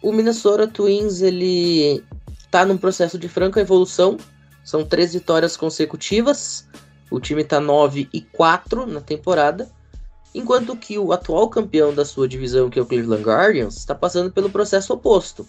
o 0.02 0.14
Minnesota 0.14 0.66
Twins 0.66 1.22
ele 1.22 2.02
está 2.40 2.64
num 2.64 2.78
processo 2.78 3.18
de 3.18 3.28
franca 3.28 3.60
evolução. 3.60 4.16
São 4.64 4.86
três 4.86 5.12
vitórias 5.12 5.58
consecutivas. 5.58 6.66
O 7.12 7.20
time 7.20 7.42
está 7.42 7.60
9 7.60 8.08
e 8.14 8.22
4 8.22 8.88
na 8.88 9.02
temporada. 9.02 9.70
Enquanto 10.34 10.78
que 10.78 10.98
o 10.98 11.12
atual 11.12 11.50
campeão 11.50 11.94
da 11.94 12.06
sua 12.06 12.26
divisão, 12.26 12.70
que 12.70 12.80
é 12.80 12.82
o 12.82 12.86
Cleveland 12.86 13.24
Guardians, 13.24 13.76
está 13.76 13.94
passando 13.94 14.32
pelo 14.32 14.50
processo 14.50 14.94
oposto. 14.94 15.46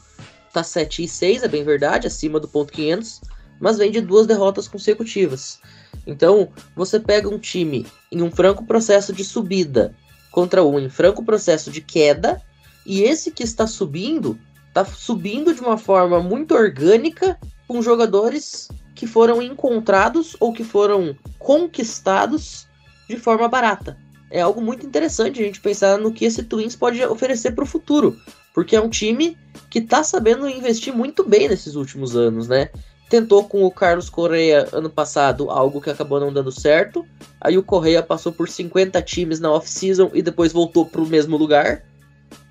Está 0.48 0.64
7 0.64 1.04
e 1.04 1.08
6, 1.08 1.44
é 1.44 1.48
bem 1.48 1.62
verdade, 1.62 2.08
acima 2.08 2.40
do 2.40 2.48
ponto 2.48 2.72
500, 2.72 3.20
mas 3.60 3.78
vem 3.78 3.92
de 3.92 4.00
duas 4.00 4.26
derrotas 4.26 4.66
consecutivas. 4.66 5.60
Então, 6.06 6.48
você 6.74 7.00
pega 7.00 7.28
um 7.28 7.38
time 7.38 7.86
em 8.10 8.22
um 8.22 8.30
franco 8.30 8.64
processo 8.64 9.12
de 9.12 9.24
subida 9.24 9.94
contra 10.30 10.64
um 10.64 10.78
em 10.78 10.88
franco 10.88 11.24
processo 11.24 11.70
de 11.70 11.80
queda, 11.80 12.42
e 12.84 13.02
esse 13.02 13.30
que 13.30 13.42
está 13.42 13.66
subindo, 13.66 14.38
está 14.68 14.84
subindo 14.84 15.54
de 15.54 15.60
uma 15.60 15.78
forma 15.78 16.20
muito 16.20 16.54
orgânica 16.54 17.38
com 17.66 17.80
jogadores 17.80 18.68
que 18.94 19.06
foram 19.06 19.40
encontrados 19.40 20.36
ou 20.40 20.52
que 20.52 20.64
foram 20.64 21.16
conquistados 21.38 22.66
de 23.08 23.16
forma 23.16 23.48
barata. 23.48 23.96
É 24.30 24.40
algo 24.40 24.60
muito 24.60 24.84
interessante 24.84 25.40
a 25.40 25.44
gente 25.44 25.60
pensar 25.60 25.98
no 25.98 26.12
que 26.12 26.24
esse 26.24 26.42
Twins 26.42 26.74
pode 26.74 27.02
oferecer 27.04 27.52
para 27.52 27.64
o 27.64 27.66
futuro, 27.66 28.18
porque 28.52 28.74
é 28.74 28.80
um 28.80 28.88
time 28.88 29.36
que 29.70 29.78
está 29.78 30.02
sabendo 30.02 30.48
investir 30.48 30.92
muito 30.92 31.24
bem 31.24 31.48
nesses 31.48 31.74
últimos 31.74 32.16
anos, 32.16 32.48
né? 32.48 32.70
Tentou 33.08 33.44
com 33.44 33.64
o 33.64 33.70
Carlos 33.70 34.08
Correia 34.08 34.68
ano 34.72 34.88
passado 34.88 35.50
algo 35.50 35.80
que 35.80 35.90
acabou 35.90 36.18
não 36.18 36.32
dando 36.32 36.50
certo. 36.50 37.06
Aí 37.40 37.56
o 37.58 37.62
Correia 37.62 38.02
passou 38.02 38.32
por 38.32 38.48
50 38.48 39.00
times 39.02 39.40
na 39.40 39.52
off-season 39.52 40.10
e 40.14 40.22
depois 40.22 40.52
voltou 40.52 40.86
para 40.86 41.00
o 41.00 41.06
mesmo 41.06 41.36
lugar. 41.36 41.84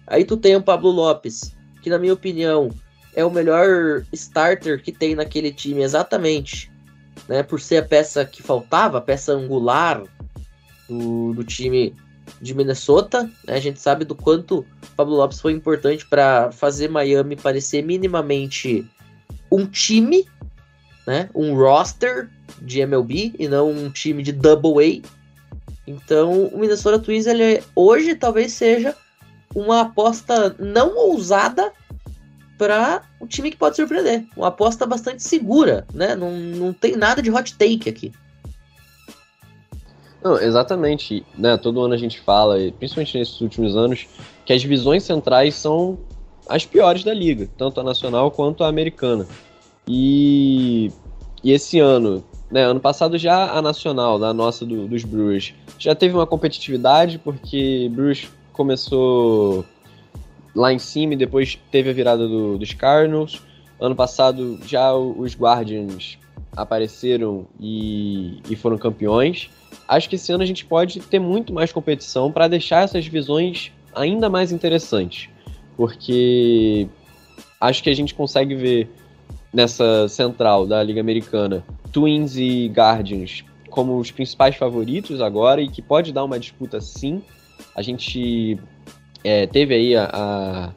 Aí 0.05 0.23
tu 0.23 0.37
tem 0.37 0.55
o 0.55 0.61
Pablo 0.61 0.91
Lopes, 0.91 1.55
que 1.81 1.89
na 1.89 1.97
minha 1.97 2.13
opinião 2.13 2.69
é 3.15 3.25
o 3.25 3.31
melhor 3.31 4.03
starter 4.11 4.81
que 4.81 4.91
tem 4.91 5.15
naquele 5.15 5.51
time 5.51 5.81
exatamente, 5.81 6.71
né? 7.27 7.43
Por 7.43 7.59
ser 7.59 7.77
a 7.77 7.83
peça 7.83 8.25
que 8.25 8.41
faltava, 8.41 8.97
a 8.97 9.01
peça 9.01 9.33
angular 9.33 10.03
do, 10.87 11.33
do 11.33 11.43
time 11.43 11.95
de 12.41 12.53
Minnesota. 12.53 13.23
Né? 13.45 13.55
A 13.55 13.59
gente 13.59 13.79
sabe 13.79 14.05
do 14.05 14.15
quanto 14.15 14.65
Pablo 14.95 15.15
Lopes 15.15 15.39
foi 15.39 15.53
importante 15.53 16.05
para 16.05 16.51
fazer 16.51 16.89
Miami 16.89 17.35
parecer 17.35 17.83
minimamente 17.83 18.87
um 19.55 19.65
time, 19.65 20.27
né? 21.05 21.29
Um 21.33 21.55
roster 21.55 22.29
de 22.61 22.79
MLB 22.79 23.33
e 23.37 23.47
não 23.47 23.71
um 23.71 23.89
time 23.89 24.23
de 24.23 24.31
Double 24.31 24.83
A. 24.83 25.07
Então, 25.85 26.47
o 26.47 26.59
Minnesota 26.59 26.97
Twins 26.97 27.27
ele 27.27 27.61
hoje 27.75 28.15
talvez 28.15 28.53
seja 28.53 28.95
uma 29.53 29.81
aposta 29.81 30.55
não 30.57 30.97
ousada 30.97 31.71
para 32.57 33.03
um 33.19 33.27
time 33.27 33.51
que 33.51 33.57
pode 33.57 33.75
surpreender. 33.75 34.25
Uma 34.35 34.47
aposta 34.47 34.85
bastante 34.85 35.21
segura, 35.21 35.85
né? 35.93 36.15
Não, 36.15 36.31
não 36.31 36.73
tem 36.73 36.95
nada 36.95 37.21
de 37.21 37.29
hot 37.29 37.55
take 37.57 37.89
aqui. 37.89 38.11
Não, 40.23 40.39
exatamente. 40.39 41.25
Né? 41.37 41.57
Todo 41.57 41.81
ano 41.81 41.93
a 41.93 41.97
gente 41.97 42.21
fala, 42.21 42.55
principalmente 42.79 43.17
nesses 43.17 43.41
últimos 43.41 43.75
anos, 43.75 44.07
que 44.45 44.53
as 44.53 44.61
divisões 44.61 45.03
centrais 45.03 45.55
são 45.55 45.99
as 46.47 46.65
piores 46.65 47.03
da 47.03 47.13
liga, 47.13 47.47
tanto 47.57 47.79
a 47.79 47.83
nacional 47.83 48.31
quanto 48.31 48.63
a 48.63 48.67
americana. 48.67 49.27
E, 49.87 50.91
e 51.43 51.51
esse 51.51 51.79
ano, 51.79 52.23
né, 52.51 52.63
ano 52.63 52.79
passado 52.79 53.17
já 53.17 53.51
a 53.51 53.61
nacional, 53.61 54.17
da 54.17 54.33
nossa 54.33 54.65
do, 54.65 54.87
dos 54.87 55.03
Brewers, 55.03 55.53
já 55.77 55.93
teve 55.93 56.13
uma 56.13 56.27
competitividade, 56.27 57.17
porque 57.19 57.89
Brewers 57.91 58.27
começou 58.51 59.65
lá 60.55 60.71
em 60.71 60.79
cima 60.79 61.13
e 61.13 61.17
depois 61.17 61.59
teve 61.71 61.89
a 61.89 61.93
virada 61.93 62.27
do, 62.27 62.57
dos 62.57 62.73
Cardinals. 62.73 63.41
Ano 63.79 63.95
passado 63.95 64.59
já 64.65 64.93
os 64.93 65.35
Guardians 65.35 66.17
apareceram 66.55 67.47
e, 67.59 68.39
e 68.49 68.55
foram 68.55 68.77
campeões. 68.77 69.49
Acho 69.87 70.07
que 70.07 70.15
esse 70.15 70.31
ano 70.31 70.43
a 70.43 70.45
gente 70.45 70.63
pode 70.63 70.99
ter 70.99 71.19
muito 71.19 71.51
mais 71.51 71.71
competição 71.71 72.31
para 72.31 72.47
deixar 72.47 72.83
essas 72.83 73.03
divisões 73.03 73.71
ainda 73.93 74.29
mais 74.29 74.51
interessantes. 74.51 75.29
Porque 75.75 76.87
acho 77.59 77.83
que 77.83 77.89
a 77.89 77.95
gente 77.95 78.13
consegue 78.13 78.55
ver 78.55 78.89
nessa 79.53 80.07
central 80.07 80.65
da 80.65 80.81
Liga 80.81 80.99
Americana 80.99 81.63
Twins 81.91 82.35
e 82.35 82.67
Guardians 82.67 83.43
como 83.69 83.97
os 83.97 84.11
principais 84.11 84.55
favoritos 84.55 85.21
agora 85.21 85.61
e 85.61 85.67
que 85.67 85.81
pode 85.81 86.11
dar 86.11 86.23
uma 86.23 86.39
disputa 86.39 86.79
sim. 86.79 87.21
A 87.75 87.81
gente 87.81 88.59
é, 89.23 89.47
teve 89.47 89.73
aí 89.73 89.95
a, 89.95 90.09
a, 90.11 90.71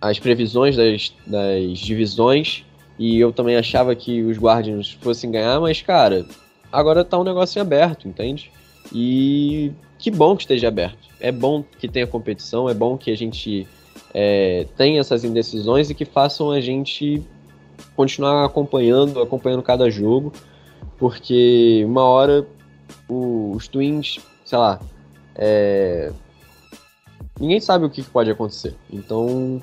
as 0.00 0.18
previsões 0.18 0.76
das, 0.76 1.14
das 1.26 1.78
divisões 1.78 2.64
e 2.98 3.18
eu 3.18 3.32
também 3.32 3.56
achava 3.56 3.94
que 3.94 4.22
os 4.22 4.36
Guardians 4.36 4.92
fossem 5.00 5.30
ganhar, 5.30 5.60
mas 5.60 5.80
cara, 5.80 6.26
agora 6.70 7.04
tá 7.04 7.18
um 7.18 7.24
negócio 7.24 7.58
em 7.58 7.62
aberto, 7.62 8.06
entende? 8.06 8.50
E 8.92 9.72
que 9.98 10.10
bom 10.10 10.36
que 10.36 10.42
esteja 10.42 10.68
aberto. 10.68 10.98
É 11.20 11.32
bom 11.32 11.64
que 11.78 11.88
tenha 11.88 12.06
competição, 12.06 12.68
é 12.68 12.74
bom 12.74 12.98
que 12.98 13.10
a 13.10 13.16
gente 13.16 13.66
é, 14.14 14.66
tenha 14.76 15.00
essas 15.00 15.24
indecisões 15.24 15.90
e 15.90 15.94
que 15.94 16.04
façam 16.04 16.50
a 16.50 16.60
gente 16.60 17.22
continuar 17.96 18.44
acompanhando, 18.44 19.20
acompanhando 19.20 19.62
cada 19.62 19.90
jogo, 19.90 20.32
porque 20.98 21.82
uma 21.86 22.04
hora 22.04 22.46
o, 23.08 23.52
os 23.54 23.68
Twins, 23.68 24.18
sei 24.44 24.58
lá, 24.58 24.80
é, 25.34 26.12
ninguém 27.40 27.60
sabe 27.60 27.84
o 27.84 27.90
que 27.90 28.02
pode 28.02 28.30
acontecer. 28.30 28.74
Então 28.90 29.60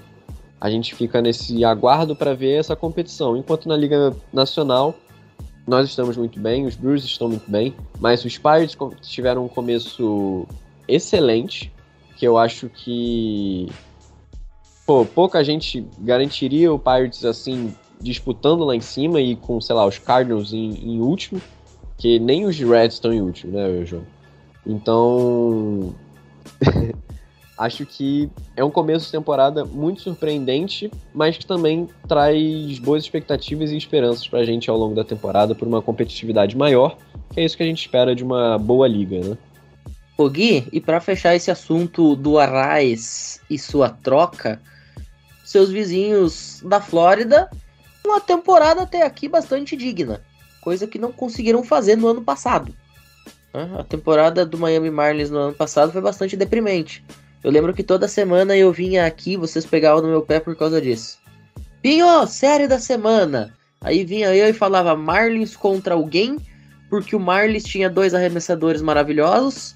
a 0.59 0.69
gente 0.69 0.93
fica 0.95 1.21
nesse 1.21 1.63
aguardo 1.63 2.15
para 2.15 2.33
ver 2.33 2.59
essa 2.59 2.75
competição. 2.75 3.37
Enquanto 3.37 3.67
na 3.67 3.77
Liga 3.77 4.15
Nacional 4.33 4.95
nós 5.65 5.87
estamos 5.87 6.17
muito 6.17 6.39
bem, 6.39 6.65
os 6.65 6.75
Brewers 6.75 7.03
estão 7.03 7.29
muito 7.29 7.49
bem, 7.49 7.75
mas 7.99 8.25
os 8.25 8.37
Pirates 8.37 8.75
tiveram 9.03 9.45
um 9.45 9.47
começo 9.47 10.47
excelente, 10.87 11.71
que 12.17 12.27
eu 12.27 12.39
acho 12.39 12.67
que 12.69 13.69
pô, 14.89 15.05
pouca 15.05 15.43
gente 15.43 15.85
garantiria 15.99 16.73
o 16.73 16.79
Pirates 16.79 17.23
assim 17.23 17.75
disputando 18.01 18.65
lá 18.65 18.75
em 18.75 18.81
cima 18.81 19.21
e 19.21 19.35
com, 19.35 19.61
sei 19.61 19.75
lá, 19.75 19.85
os 19.85 19.99
Cardinals 19.99 20.51
em, 20.51 20.71
em 20.71 20.99
último, 20.99 21.39
que 21.95 22.17
nem 22.17 22.47
os 22.47 22.57
Reds 22.57 22.95
estão 22.95 23.13
em 23.13 23.21
último, 23.21 23.53
né, 23.53 23.85
João? 23.85 24.01
Então, 24.65 25.93
acho 27.55 27.85
que 27.85 28.31
é 28.57 28.63
um 28.63 28.71
começo 28.71 29.05
de 29.05 29.11
temporada 29.11 29.63
muito 29.63 30.01
surpreendente, 30.01 30.89
mas 31.13 31.37
que 31.37 31.45
também 31.45 31.87
traz 32.07 32.79
boas 32.79 33.03
expectativas 33.03 33.69
e 33.69 33.77
esperanças 33.77 34.27
pra 34.27 34.43
gente 34.43 34.71
ao 34.71 34.77
longo 34.77 34.95
da 34.95 35.03
temporada 35.03 35.53
por 35.53 35.67
uma 35.67 35.83
competitividade 35.83 36.57
maior, 36.57 36.97
que 37.31 37.39
é 37.39 37.45
isso 37.45 37.55
que 37.55 37.61
a 37.61 37.67
gente 37.67 37.81
espera 37.81 38.15
de 38.15 38.23
uma 38.23 38.57
boa 38.57 38.87
liga, 38.87 39.19
né? 39.19 39.37
Ô 40.17 40.27
Gui, 40.27 40.67
e 40.73 40.81
para 40.81 40.99
fechar 40.99 41.35
esse 41.35 41.51
assunto 41.51 42.15
do 42.15 42.39
Arraes 42.39 43.39
e 43.47 43.59
sua 43.59 43.87
troca, 43.87 44.59
seus 45.49 45.71
vizinhos 45.71 46.61
da 46.63 46.79
Flórida, 46.79 47.49
uma 48.05 48.21
temporada 48.21 48.83
até 48.83 49.01
aqui 49.01 49.27
bastante 49.27 49.75
digna, 49.75 50.21
coisa 50.61 50.85
que 50.85 50.99
não 50.99 51.11
conseguiram 51.11 51.63
fazer 51.63 51.95
no 51.95 52.07
ano 52.07 52.21
passado. 52.21 52.71
A 53.51 53.83
temporada 53.83 54.45
do 54.45 54.59
Miami 54.59 54.91
Marlins 54.91 55.31
no 55.31 55.39
ano 55.39 55.55
passado 55.55 55.91
foi 55.91 56.01
bastante 56.01 56.37
deprimente. 56.37 57.03
Eu 57.43 57.49
lembro 57.49 57.73
que 57.73 57.81
toda 57.81 58.07
semana 58.07 58.55
eu 58.55 58.71
vinha 58.71 59.07
aqui, 59.07 59.35
vocês 59.35 59.65
pegavam 59.65 60.03
no 60.03 60.07
meu 60.07 60.21
pé 60.21 60.39
por 60.39 60.55
causa 60.55 60.79
disso. 60.79 61.17
Pinho, 61.81 62.27
série 62.27 62.67
da 62.67 62.77
semana! 62.77 63.51
Aí 63.81 64.05
vinha 64.05 64.35
eu 64.35 64.49
e 64.49 64.53
falava 64.53 64.95
Marlins 64.95 65.55
contra 65.55 65.95
alguém, 65.95 66.37
porque 66.91 67.15
o 67.15 67.19
Marlins 67.19 67.63
tinha 67.63 67.89
dois 67.89 68.13
arremessadores 68.13 68.83
maravilhosos, 68.83 69.75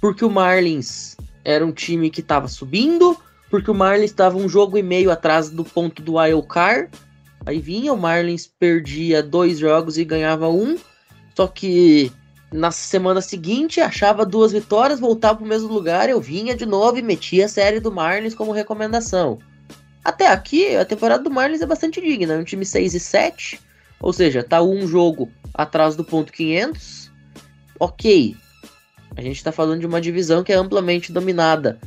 porque 0.00 0.24
o 0.24 0.30
Marlins 0.30 1.14
era 1.44 1.66
um 1.66 1.72
time 1.72 2.08
que 2.08 2.20
estava 2.20 2.48
subindo, 2.48 3.18
porque 3.50 3.70
o 3.70 3.74
Marlins 3.74 4.10
estava 4.10 4.38
um 4.38 4.48
jogo 4.48 4.78
e 4.78 4.82
meio 4.82 5.10
atrás 5.10 5.50
do 5.50 5.64
ponto 5.64 6.00
do 6.00 6.14
Wild 6.14 6.46
Card. 6.46 6.88
Aí 7.44 7.58
vinha, 7.58 7.92
o 7.92 7.98
Marlins 7.98 8.46
perdia 8.46 9.22
dois 9.22 9.58
jogos 9.58 9.98
e 9.98 10.04
ganhava 10.04 10.48
um, 10.48 10.76
só 11.34 11.46
que 11.46 12.12
na 12.52 12.70
semana 12.70 13.20
seguinte, 13.20 13.80
achava 13.80 14.26
duas 14.26 14.52
vitórias, 14.52 14.98
voltava 15.00 15.36
para 15.36 15.44
o 15.44 15.48
mesmo 15.48 15.72
lugar, 15.72 16.08
eu 16.08 16.20
vinha 16.20 16.54
de 16.54 16.66
novo 16.66 16.98
e 16.98 17.02
metia 17.02 17.46
a 17.46 17.48
série 17.48 17.80
do 17.80 17.92
Marlins 17.92 18.34
como 18.34 18.52
recomendação. 18.52 19.38
Até 20.04 20.28
aqui, 20.28 20.76
a 20.76 20.84
temporada 20.84 21.22
do 21.22 21.30
Marlins 21.30 21.60
é 21.60 21.66
bastante 21.66 22.00
digna, 22.00 22.34
é 22.34 22.38
um 22.38 22.44
time 22.44 22.64
6 22.64 22.94
e 22.94 23.00
7, 23.00 23.60
ou 24.00 24.12
seja, 24.12 24.42
tá 24.42 24.60
um 24.62 24.86
jogo 24.86 25.30
atrás 25.54 25.94
do 25.94 26.04
ponto 26.04 26.32
500. 26.32 27.10
Ok, 27.78 28.36
a 29.16 29.22
gente 29.22 29.36
está 29.36 29.52
falando 29.52 29.80
de 29.80 29.86
uma 29.86 30.00
divisão 30.00 30.42
que 30.42 30.52
é 30.52 30.56
amplamente 30.56 31.12
dominada 31.12 31.78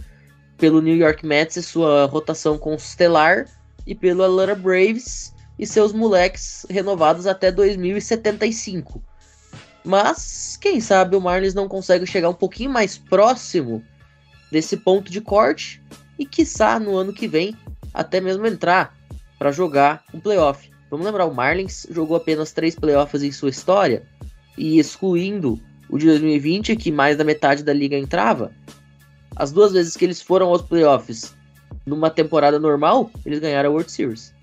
pelo 0.58 0.82
New 0.82 0.96
York 0.96 1.26
Mets 1.26 1.58
e 1.58 1.64
sua 1.64 2.06
rotação 2.06 2.58
com 2.58 2.78
Stellar 2.78 3.48
e 3.86 3.94
pelo 3.94 4.24
Atlanta 4.24 4.56
Braves 4.56 5.34
e 5.58 5.68
seus 5.68 5.94
moleques 5.94 6.66
renovados 6.70 7.28
até 7.28 7.52
2075. 7.52 9.02
Mas, 9.84 10.58
quem 10.60 10.80
sabe 10.80 11.16
o 11.16 11.22
Marlins 11.22 11.54
não 11.54 11.68
consegue 11.68 12.06
chegar 12.06 12.30
um 12.30 12.34
pouquinho 12.34 12.72
mais 12.72 12.98
próximo 12.98 13.84
desse 14.52 14.78
ponto 14.78 15.12
de 15.12 15.20
corte 15.20 15.82
e, 16.18 16.26
quiçá, 16.26 16.80
no 16.80 16.96
ano 16.96 17.12
que 17.12 17.28
vem, 17.28 17.58
até 17.94 18.22
mesmo 18.22 18.48
entrar 18.48 18.96
para 19.38 19.52
jogar 19.52 20.04
um 20.14 20.20
playoff. 20.20 20.72
Vamos 20.90 21.06
lembrar, 21.06 21.26
o 21.26 21.34
Marlins 21.34 21.86
jogou 21.90 22.16
apenas 22.16 22.54
três 22.54 22.76
playoffs 22.76 23.24
em 23.24 23.32
sua 23.32 23.50
história 23.50 24.04
e 24.58 24.80
excluindo 24.80 25.60
o 25.90 25.98
de 25.98 26.06
2020, 26.06 26.76
que 26.76 26.92
mais 26.92 27.18
da 27.18 27.24
metade 27.24 27.64
da 27.64 27.74
liga 27.74 27.98
entrava, 27.98 28.52
as 29.36 29.52
duas 29.52 29.74
vezes 29.74 29.96
que 29.96 30.06
eles 30.06 30.22
foram 30.22 30.48
aos 30.48 30.62
playoffs 30.62 31.36
numa 31.86 32.10
temporada 32.10 32.60
normal, 32.60 33.12
eles 33.26 33.40
ganharam 33.40 33.70
a 33.70 33.74
World 33.74 33.92
Series. 33.92 34.34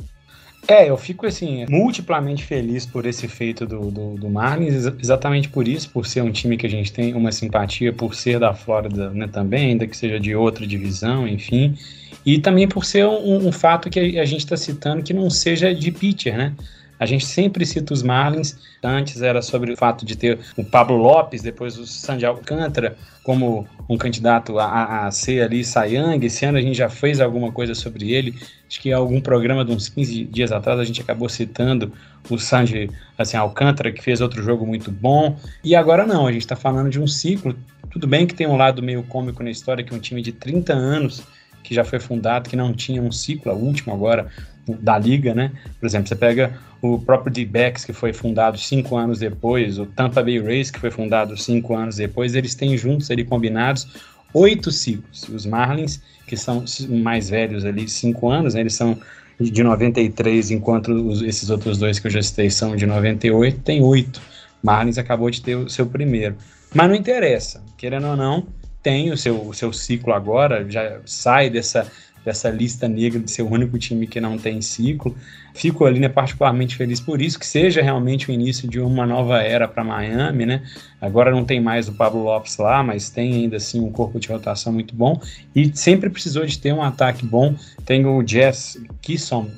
É, 0.68 0.88
eu 0.88 0.96
fico 0.96 1.26
assim, 1.26 1.64
multiplamente 1.68 2.44
feliz 2.44 2.84
por 2.84 3.06
esse 3.06 3.26
feito 3.26 3.66
do, 3.66 3.90
do, 3.90 4.14
do 4.14 4.28
Marlins, 4.28 4.86
exatamente 5.00 5.48
por 5.48 5.66
isso, 5.66 5.90
por 5.90 6.06
ser 6.06 6.22
um 6.22 6.30
time 6.30 6.56
que 6.56 6.66
a 6.66 6.70
gente 6.70 6.92
tem 6.92 7.14
uma 7.14 7.32
simpatia, 7.32 7.92
por 7.92 8.14
ser 8.14 8.38
da 8.38 8.54
Flórida 8.54 9.10
né, 9.10 9.26
também, 9.26 9.70
ainda 9.70 9.86
que 9.86 9.96
seja 9.96 10.20
de 10.20 10.34
outra 10.34 10.66
divisão, 10.66 11.26
enfim. 11.26 11.76
E 12.24 12.38
também 12.38 12.68
por 12.68 12.84
ser 12.84 13.06
um, 13.06 13.48
um 13.48 13.52
fato 13.52 13.88
que 13.88 14.18
a, 14.18 14.24
gente 14.24 14.40
está 14.40 14.56
citando 14.56 15.02
que 15.02 15.14
não 15.14 15.30
seja 15.30 15.74
de 15.74 15.90
pitcher, 15.90 16.36
né? 16.36 16.54
A 17.00 17.06
gente 17.06 17.24
sempre 17.24 17.64
cita 17.64 17.94
os 17.94 18.02
Marlins. 18.02 18.58
Antes 18.84 19.22
era 19.22 19.40
sobre 19.40 19.72
o 19.72 19.76
fato 19.76 20.04
de 20.04 20.14
ter 20.14 20.38
o 20.54 20.62
Pablo 20.62 20.98
Lopes, 20.98 21.40
depois 21.40 21.78
o 21.78 21.86
Sandy 21.86 22.26
Alcântara 22.26 22.94
como 23.24 23.66
um 23.88 23.96
candidato 23.96 24.58
a, 24.58 25.06
a 25.06 25.10
ser 25.10 25.42
ali 25.42 25.64
Sayang. 25.64 26.24
Esse 26.24 26.44
ano 26.44 26.58
a 26.58 26.60
gente 26.60 26.76
já 26.76 26.90
fez 26.90 27.18
alguma 27.18 27.50
coisa 27.50 27.74
sobre 27.74 28.12
ele. 28.12 28.34
Acho 28.68 28.80
que 28.80 28.90
em 28.90 28.92
algum 28.92 29.18
programa 29.18 29.64
de 29.64 29.72
uns 29.72 29.88
15 29.88 30.24
dias 30.26 30.52
atrás 30.52 30.78
a 30.78 30.84
gente 30.84 31.00
acabou 31.00 31.28
citando 31.28 31.90
o 32.28 32.38
Sandy 32.38 32.90
assim, 33.16 33.38
Alcântara, 33.38 33.90
que 33.90 34.02
fez 34.02 34.20
outro 34.20 34.42
jogo 34.42 34.66
muito 34.66 34.90
bom. 34.90 35.38
E 35.64 35.74
agora 35.74 36.06
não, 36.06 36.26
a 36.26 36.32
gente 36.32 36.42
está 36.42 36.54
falando 36.54 36.90
de 36.90 37.00
um 37.00 37.06
ciclo. 37.06 37.56
Tudo 37.90 38.06
bem 38.06 38.26
que 38.26 38.34
tem 38.34 38.46
um 38.46 38.56
lado 38.56 38.82
meio 38.82 39.02
cômico 39.04 39.42
na 39.42 39.50
história, 39.50 39.82
que 39.82 39.92
é 39.92 39.96
um 39.96 40.00
time 40.00 40.20
de 40.20 40.32
30 40.32 40.74
anos 40.74 41.22
que 41.62 41.74
já 41.74 41.84
foi 41.84 41.98
fundado, 41.98 42.48
que 42.48 42.56
não 42.56 42.72
tinha 42.72 43.02
um 43.02 43.12
ciclo, 43.12 43.50
a 43.50 43.54
último 43.54 43.92
agora, 43.92 44.28
da 44.66 44.98
liga, 44.98 45.34
né? 45.34 45.52
Por 45.78 45.86
exemplo, 45.86 46.08
você 46.08 46.14
pega 46.14 46.58
o 46.82 46.98
próprio 46.98 47.32
D-Backs, 47.32 47.84
que 47.84 47.92
foi 47.92 48.12
fundado 48.12 48.58
cinco 48.58 48.96
anos 48.96 49.18
depois, 49.18 49.78
o 49.78 49.86
Tampa 49.86 50.22
Bay 50.22 50.40
Rays, 50.40 50.70
que 50.70 50.80
foi 50.80 50.90
fundado 50.90 51.36
cinco 51.36 51.74
anos 51.74 51.96
depois, 51.96 52.34
eles 52.34 52.54
têm 52.54 52.76
juntos 52.76 53.10
ali 53.10 53.24
combinados 53.24 53.86
oito 54.32 54.70
ciclos. 54.70 55.28
Os 55.28 55.44
Marlins, 55.44 56.00
que 56.26 56.36
são 56.36 56.64
mais 56.88 57.28
velhos 57.28 57.64
ali, 57.64 57.88
cinco 57.88 58.30
anos, 58.30 58.54
né? 58.54 58.60
eles 58.60 58.74
são 58.74 58.98
de 59.38 59.62
93, 59.62 60.50
enquanto 60.50 60.92
os, 60.92 61.22
esses 61.22 61.48
outros 61.50 61.78
dois 61.78 61.98
que 61.98 62.06
eu 62.06 62.10
já 62.10 62.22
citei 62.22 62.50
são 62.50 62.76
de 62.76 62.86
98, 62.86 63.60
tem 63.60 63.82
oito. 63.82 64.20
Marlins 64.62 64.98
acabou 64.98 65.30
de 65.30 65.40
ter 65.40 65.56
o 65.56 65.68
seu 65.68 65.86
primeiro. 65.86 66.36
Mas 66.74 66.88
não 66.88 66.94
interessa, 66.94 67.62
querendo 67.76 68.06
ou 68.06 68.16
não, 68.16 68.46
tem 68.82 69.10
o 69.10 69.16
seu, 69.16 69.48
o 69.48 69.54
seu 69.54 69.72
ciclo 69.72 70.12
agora, 70.12 70.68
já 70.68 71.00
sai 71.04 71.50
dessa 71.50 71.90
dessa 72.24 72.50
lista 72.50 72.86
negra 72.88 73.18
de 73.18 73.30
ser 73.30 73.42
o 73.42 73.50
único 73.50 73.78
time 73.78 74.06
que 74.06 74.20
não 74.20 74.36
tem 74.38 74.60
ciclo. 74.60 75.16
Fico 75.54 75.84
ali, 75.84 75.98
né, 75.98 76.08
particularmente 76.08 76.76
feliz 76.76 77.00
por 77.00 77.20
isso, 77.20 77.38
que 77.38 77.46
seja 77.46 77.82
realmente 77.82 78.30
o 78.30 78.32
início 78.32 78.68
de 78.68 78.78
uma 78.78 79.06
nova 79.06 79.42
era 79.42 79.66
para 79.66 79.82
Miami, 79.82 80.46
né? 80.46 80.62
Agora 81.00 81.30
não 81.30 81.44
tem 81.44 81.60
mais 81.60 81.88
o 81.88 81.92
Pablo 81.92 82.22
Lopes 82.22 82.56
lá, 82.56 82.82
mas 82.82 83.10
tem 83.10 83.34
ainda 83.34 83.56
assim 83.56 83.80
um 83.80 83.90
corpo 83.90 84.20
de 84.20 84.28
rotação 84.28 84.72
muito 84.72 84.94
bom 84.94 85.20
e 85.54 85.74
sempre 85.76 86.10
precisou 86.10 86.44
de 86.46 86.58
ter 86.58 86.72
um 86.72 86.82
ataque 86.82 87.26
bom. 87.26 87.54
Tem 87.84 88.04
o 88.06 88.26
Jess 88.26 88.78
Kisson 89.00 89.50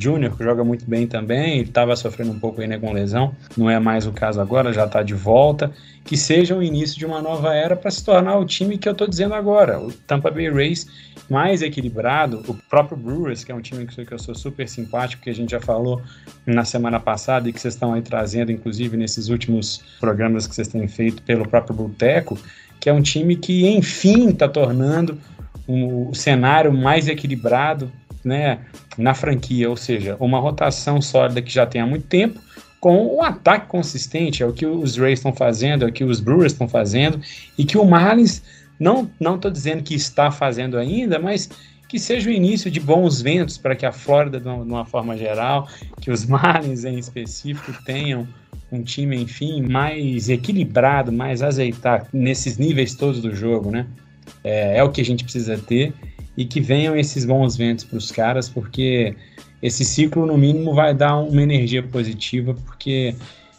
Júnior, 0.00 0.36
que 0.36 0.44
joga 0.44 0.64
muito 0.64 0.84
bem 0.88 1.06
também, 1.06 1.62
estava 1.62 1.94
sofrendo 1.96 2.32
um 2.32 2.38
pouco 2.38 2.60
aí 2.60 2.66
né, 2.66 2.78
com 2.78 2.92
lesão, 2.92 3.34
não 3.56 3.68
é 3.68 3.78
mais 3.78 4.06
o 4.06 4.12
caso 4.12 4.40
agora, 4.40 4.72
já 4.72 4.84
está 4.84 5.02
de 5.02 5.14
volta. 5.14 5.70
Que 6.04 6.16
seja 6.16 6.56
o 6.56 6.62
início 6.62 6.98
de 6.98 7.04
uma 7.04 7.20
nova 7.20 7.54
era 7.54 7.76
para 7.76 7.90
se 7.90 8.02
tornar 8.02 8.38
o 8.38 8.46
time 8.46 8.78
que 8.78 8.88
eu 8.88 8.92
estou 8.92 9.06
dizendo 9.06 9.34
agora, 9.34 9.78
o 9.78 9.92
Tampa 9.92 10.30
Bay 10.30 10.50
Rays 10.50 10.86
mais 11.28 11.60
equilibrado, 11.60 12.42
o 12.48 12.54
próprio 12.54 12.96
Brewers, 12.96 13.44
que 13.44 13.52
é 13.52 13.54
um 13.54 13.60
time 13.60 13.86
que 13.86 14.12
eu 14.12 14.18
sou 14.18 14.34
super 14.34 14.66
simpático, 14.66 15.22
que 15.22 15.30
a 15.30 15.34
gente 15.34 15.50
já 15.50 15.60
falou 15.60 16.00
na 16.46 16.64
semana 16.64 16.98
passada 16.98 17.48
e 17.48 17.52
que 17.52 17.60
vocês 17.60 17.74
estão 17.74 17.92
aí 17.92 18.00
trazendo, 18.00 18.50
inclusive 18.50 18.96
nesses 18.96 19.28
últimos 19.28 19.82
programas 20.00 20.46
que 20.46 20.54
vocês 20.54 20.68
têm 20.68 20.88
feito 20.88 21.22
pelo 21.22 21.46
próprio 21.46 21.76
Boteco, 21.76 22.38
que 22.80 22.88
é 22.88 22.92
um 22.92 23.02
time 23.02 23.36
que 23.36 23.68
enfim 23.68 24.30
está 24.30 24.48
tornando 24.48 25.18
o 25.66 26.14
cenário 26.14 26.72
mais 26.72 27.08
equilibrado 27.08 27.92
né, 28.24 28.60
na 28.96 29.14
franquia, 29.14 29.68
ou 29.68 29.76
seja, 29.76 30.16
uma 30.20 30.38
rotação 30.38 31.00
sólida 31.00 31.42
que 31.42 31.52
já 31.52 31.66
tem 31.66 31.80
há 31.80 31.86
muito 31.86 32.06
tempo, 32.06 32.40
com 32.80 33.16
um 33.16 33.22
ataque 33.22 33.66
consistente, 33.66 34.42
é 34.42 34.46
o 34.46 34.52
que 34.52 34.64
os 34.64 34.96
Rays 34.96 35.18
estão 35.18 35.32
fazendo, 35.32 35.84
é 35.84 35.88
o 35.88 35.92
que 35.92 36.04
os 36.04 36.20
Brewers 36.20 36.52
estão 36.52 36.68
fazendo, 36.68 37.20
e 37.56 37.64
que 37.64 37.76
o 37.76 37.84
Marlins, 37.84 38.42
não 38.78 39.10
estou 39.18 39.50
dizendo 39.50 39.82
que 39.82 39.94
está 39.94 40.30
fazendo 40.30 40.78
ainda, 40.78 41.18
mas 41.18 41.50
que 41.88 41.98
seja 41.98 42.28
o 42.28 42.32
início 42.32 42.70
de 42.70 42.78
bons 42.78 43.20
ventos 43.22 43.56
para 43.56 43.74
que 43.74 43.86
a 43.86 43.90
Flórida, 43.90 44.38
de 44.38 44.46
uma 44.46 44.84
forma 44.84 45.16
geral, 45.16 45.66
que 46.00 46.10
os 46.10 46.24
Marlins 46.26 46.84
em 46.84 46.98
específico 46.98 47.72
tenham 47.84 48.28
um 48.70 48.82
time, 48.82 49.16
enfim, 49.16 49.62
mais 49.62 50.28
equilibrado, 50.28 51.10
mais 51.10 51.42
azeitado 51.42 52.06
nesses 52.12 52.58
níveis 52.58 52.94
todos 52.94 53.20
do 53.20 53.34
jogo, 53.34 53.70
né? 53.70 53.86
É, 54.44 54.76
é 54.76 54.84
o 54.84 54.90
que 54.90 55.00
a 55.00 55.04
gente 55.04 55.24
precisa 55.24 55.56
ter 55.56 55.94
e 56.38 56.44
que 56.44 56.60
venham 56.60 56.96
esses 56.96 57.24
bons 57.24 57.56
ventos 57.56 57.84
para 57.84 57.98
os 57.98 58.12
caras, 58.12 58.48
porque 58.48 59.16
esse 59.60 59.84
ciclo, 59.84 60.24
no 60.24 60.38
mínimo, 60.38 60.72
vai 60.72 60.94
dar 60.94 61.16
uma 61.16 61.42
energia 61.42 61.82
positiva, 61.82 62.54
porque 62.64 63.12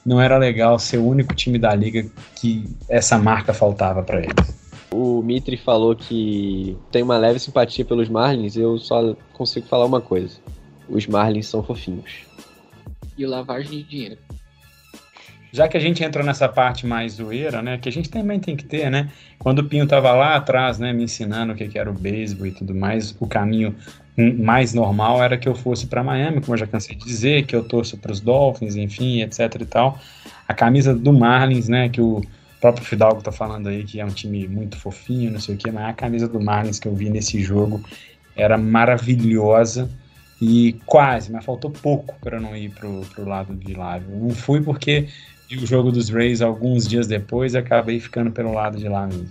não 0.05 0.21
era 0.21 0.37
legal 0.37 0.79
ser 0.79 0.97
o 0.97 1.05
único 1.05 1.35
time 1.35 1.59
da 1.59 1.75
liga 1.75 2.09
que 2.37 2.63
essa 2.87 3.17
marca 3.17 3.53
faltava 3.53 4.01
para 4.01 4.19
eles. 4.19 4.69
O 4.93 5.21
Mitri 5.21 5.57
falou 5.57 5.93
que 5.93 6.77
tem 6.89 7.03
uma 7.03 7.17
leve 7.17 7.37
simpatia 7.37 7.83
pelos 7.83 8.07
Marlins, 8.07 8.55
eu 8.55 8.77
só 8.77 9.13
consigo 9.33 9.67
falar 9.67 9.85
uma 9.85 9.99
coisa: 9.99 10.37
os 10.87 11.05
Marlins 11.05 11.47
são 11.47 11.61
fofinhos. 11.61 12.21
E 13.17 13.25
lavagem 13.25 13.71
de 13.71 13.83
dinheiro. 13.83 14.17
Já 15.51 15.67
que 15.67 15.75
a 15.75 15.79
gente 15.79 16.03
entrou 16.03 16.23
nessa 16.23 16.47
parte 16.47 16.85
mais 16.85 17.13
zoeira, 17.13 17.61
né, 17.61 17.77
que 17.77 17.89
a 17.89 17.91
gente 17.91 18.09
também 18.09 18.39
tem 18.39 18.55
que 18.55 18.63
ter, 18.63 18.89
né? 18.91 19.09
Quando 19.39 19.59
o 19.59 19.63
Pinho 19.63 19.87
tava 19.87 20.11
lá 20.13 20.35
atrás, 20.35 20.77
né, 20.77 20.93
me 20.93 21.03
ensinando 21.03 21.53
o 21.53 21.55
que, 21.55 21.67
que 21.67 21.79
era 21.79 21.89
o 21.89 21.93
beisebol 21.93 22.45
e 22.45 22.51
tudo 22.51 22.75
mais, 22.75 23.15
o 23.19 23.27
caminho 23.27 23.75
mais 24.37 24.73
normal 24.73 25.23
era 25.23 25.37
que 25.37 25.47
eu 25.47 25.55
fosse 25.55 25.87
para 25.87 26.03
Miami, 26.03 26.41
como 26.41 26.53
eu 26.53 26.59
já 26.59 26.67
cansei 26.67 26.95
de 26.95 27.05
dizer, 27.05 27.45
que 27.45 27.55
eu 27.55 27.63
torço 27.63 27.97
para 27.97 28.11
os 28.11 28.19
Dolphins, 28.19 28.75
enfim, 28.75 29.21
etc 29.21 29.55
e 29.59 29.65
tal. 29.65 29.99
A 30.47 30.53
camisa 30.53 30.93
do 30.93 31.13
Marlins, 31.13 31.67
né, 31.67 31.89
que 31.89 32.01
o 32.01 32.21
próprio 32.59 32.85
Fidalgo 32.85 33.21
tá 33.21 33.31
falando 33.31 33.69
aí 33.69 33.83
que 33.83 33.99
é 33.99 34.05
um 34.05 34.09
time 34.09 34.47
muito 34.47 34.77
fofinho, 34.77 35.31
não 35.31 35.39
sei 35.39 35.55
o 35.55 35.57
que, 35.57 35.71
mas 35.71 35.85
a 35.89 35.93
camisa 35.93 36.27
do 36.27 36.39
Marlins 36.39 36.79
que 36.79 36.87
eu 36.87 36.93
vi 36.93 37.09
nesse 37.09 37.41
jogo 37.41 37.81
era 38.35 38.57
maravilhosa 38.57 39.89
e 40.41 40.73
quase, 40.85 41.31
mas 41.31 41.43
faltou 41.43 41.71
pouco 41.71 42.15
para 42.21 42.39
não 42.39 42.55
ir 42.55 42.69
pro, 42.69 43.01
pro 43.13 43.27
lado 43.27 43.53
de 43.55 43.73
lá. 43.73 43.97
Eu 43.97 44.17
não 44.17 44.29
fui 44.29 44.61
porque 44.61 45.07
o 45.57 45.65
jogo 45.65 45.91
dos 45.91 46.09
Rays 46.09 46.41
alguns 46.41 46.87
dias 46.87 47.07
depois 47.07 47.55
acabei 47.55 47.99
ficando 47.99 48.31
pelo 48.31 48.53
lado 48.53 48.77
de 48.77 48.87
lá 48.87 49.07
mesmo. 49.07 49.27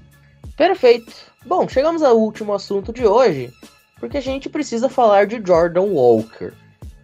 Perfeito. 0.57 1.13
Bom, 1.47 1.69
chegamos 1.69 2.03
ao 2.03 2.19
último 2.19 2.53
assunto 2.53 2.93
de 2.93 3.07
hoje, 3.07 3.53
porque 4.01 4.17
a 4.17 4.21
gente 4.21 4.49
precisa 4.49 4.89
falar 4.89 5.27
de 5.27 5.41
Jordan 5.45 5.83
Walker. 5.83 6.53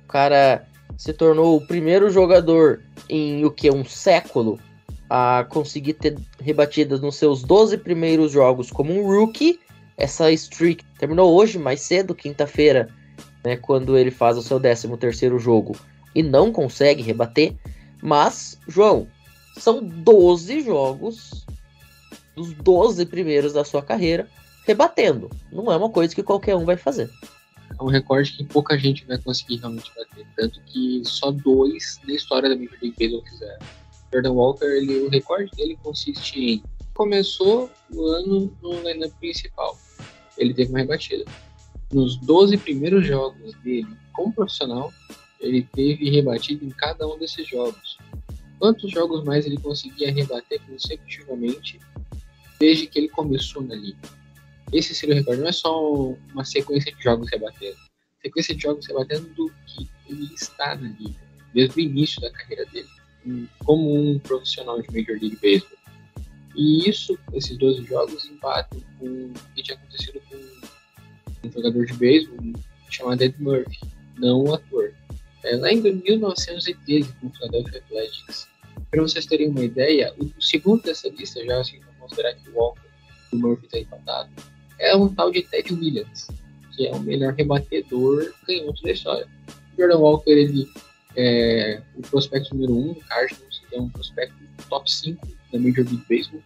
O 0.04 0.08
cara 0.08 0.66
se 0.96 1.12
tornou 1.12 1.56
o 1.56 1.66
primeiro 1.66 2.10
jogador 2.10 2.82
em 3.08 3.44
o 3.44 3.50
que 3.50 3.70
um 3.70 3.84
século 3.84 4.58
a 5.08 5.46
conseguir 5.48 5.94
ter 5.94 6.16
rebatidas 6.40 7.00
nos 7.00 7.16
seus 7.16 7.42
12 7.42 7.78
primeiros 7.78 8.32
jogos 8.32 8.70
como 8.70 8.92
um 8.92 9.06
rookie. 9.06 9.60
Essa 9.96 10.32
streak 10.32 10.84
terminou 10.98 11.32
hoje, 11.34 11.58
mais 11.58 11.80
cedo, 11.80 12.14
quinta-feira, 12.14 12.88
né, 13.44 13.56
quando 13.56 13.96
ele 13.96 14.10
faz 14.10 14.36
o 14.36 14.42
seu 14.42 14.58
13 14.58 14.96
terceiro 14.96 15.38
jogo 15.38 15.76
e 16.14 16.22
não 16.22 16.50
consegue 16.50 17.02
rebater. 17.02 17.54
Mas, 18.05 18.61
João, 18.68 19.09
são 19.57 19.82
12 19.82 20.61
jogos 20.61 21.46
dos 22.36 22.52
12 22.52 23.07
primeiros 23.07 23.55
da 23.55 23.64
sua 23.64 23.80
carreira 23.80 24.28
rebatendo. 24.66 25.30
Não 25.50 25.72
é 25.72 25.76
uma 25.78 25.88
coisa 25.88 26.14
que 26.14 26.22
qualquer 26.22 26.55
um 26.55 26.66
vai 26.66 26.76
fazer. 26.76 27.11
É 27.80 27.82
um 27.82 27.86
recorde 27.86 28.32
que 28.32 28.44
pouca 28.44 28.76
gente 28.76 29.07
vai 29.07 29.16
conseguir 29.16 29.57
realmente 29.57 29.90
bater. 29.96 30.26
Tanto 30.36 30.61
que 30.66 31.00
só 31.07 31.30
dois 31.30 31.98
na 32.07 32.12
história 32.12 32.50
da 32.50 32.55
Major 32.55 32.76
League 32.82 32.94
Baseball 32.98 33.24
fizeram. 33.24 33.66
Jordan 34.12 34.32
Walker, 34.32 34.66
ele, 34.66 35.00
o 35.00 35.09
recorde 35.09 35.50
dele 35.57 35.78
consiste 35.82 36.38
em 36.38 36.62
começou 36.92 37.70
o 37.90 38.07
ano 38.09 38.55
no 38.62 38.82
lineup 38.82 39.14
principal. 39.18 39.78
Ele 40.36 40.52
teve 40.52 40.68
uma 40.68 40.80
rebatida. 40.80 41.24
Nos 41.90 42.16
12 42.18 42.59
primeiros 42.59 43.07
jogos 43.07 43.55
dele 43.62 43.88
como 44.12 44.30
profissional, 44.30 44.92
ele 45.45 45.68
teve 45.72 46.11
rebatida 46.11 46.64
em 46.64 46.70
cada 46.70 47.07
um 47.07 47.18
desses 47.18 47.47
jogos. 47.47 47.99
Quantos 48.59 48.90
jogos 48.90 49.24
mais 49.24 49.47
ele 49.47 49.59
conseguia 49.59 50.12
rebater 50.12 50.61
consecutivamente 50.66 51.78
desde 52.59 52.86
que 52.86 52.99
ele 52.99 53.09
começou 53.09 53.62
na 53.62 53.74
liga? 53.74 53.99
Esse 54.72 54.95
seria 54.95 55.14
o 55.14 55.18
recorde. 55.18 55.40
Não 55.40 55.49
é 55.49 55.53
só 55.53 55.92
uma 56.32 56.45
sequência 56.45 56.92
de 56.92 57.03
jogos 57.03 57.30
rebatendo. 57.30 57.76
Sequência 58.22 58.55
de 58.55 58.62
jogos 58.62 58.86
rebatendo 58.86 59.28
do 59.34 59.53
que 59.66 59.88
ele 60.09 60.32
está 60.34 60.74
na 60.74 60.88
liga, 60.88 61.20
desde 61.53 61.78
o 61.78 61.80
início 61.80 62.20
da 62.20 62.30
carreira 62.30 62.64
dele 62.66 62.88
como 63.64 63.95
um 63.95 64.18
profissional 64.18 64.80
de 64.80 64.88
Major 64.88 65.18
League 65.20 65.38
Baseball. 65.42 65.78
E 66.55 66.88
isso, 66.88 67.18
esses 67.32 67.57
12 67.57 67.84
jogos, 67.84 68.24
empatam 68.26 68.80
com 68.99 69.07
o 69.07 69.32
que 69.55 69.62
tinha 69.62 69.76
acontecido 69.76 70.20
com 70.28 71.49
um 71.49 71.53
jogador 71.53 71.86
de 71.86 71.95
beisebol 71.95 72.38
chamado 72.90 73.22
Ed 73.22 73.34
Murphy, 73.40 73.80
não 74.16 74.45
o 74.45 74.55
ator. 74.55 74.93
É, 75.45 75.57
lá 75.57 75.70
em 75.70 75.80
1913, 75.80 77.12
com 77.20 77.26
o 77.26 77.30
Philadelphia 77.30 77.78
Athletics. 77.80 78.49
Para 78.90 79.03
vocês 79.03 79.26
terem 79.26 79.49
uma 79.49 79.64
ideia, 79.64 80.12
o 80.18 80.42
segundo 80.42 80.82
dessa 80.82 81.09
lista, 81.09 81.45
já 81.45 81.61
assim, 81.61 81.78
vamos 81.80 82.01
considerar 82.01 82.34
que 82.34 82.51
o 82.51 82.55
Walker 82.55 82.80
e 83.32 83.36
o 83.36 83.38
Murphy 83.38 83.66
está 83.66 83.78
empatado, 83.78 84.30
é 84.78 84.97
um 84.97 85.12
tal 85.14 85.30
de 85.30 85.42
Ted 85.42 85.72
Williams, 85.72 86.28
que 86.74 86.86
é 86.86 86.92
o 86.92 87.01
melhor 87.01 87.34
rebatedor 87.34 88.32
canhoto 88.47 88.82
da 88.82 88.92
história. 88.92 89.28
O 89.72 89.80
Jordan 89.80 89.99
Walker, 89.99 90.30
ele 90.30 90.66
é, 91.16 91.82
o 91.97 92.03
prospecto 92.03 92.55
número 92.55 92.74
1 92.74 92.90
um 92.90 92.92
do 92.95 93.01
Cardinals, 93.01 93.62
é 93.72 93.80
um 93.80 93.88
prospecto 93.88 94.36
top 94.68 94.90
5 94.90 95.26
da 95.53 95.59
Major 95.59 95.84
League 95.84 96.05
Baseball. 96.09 96.42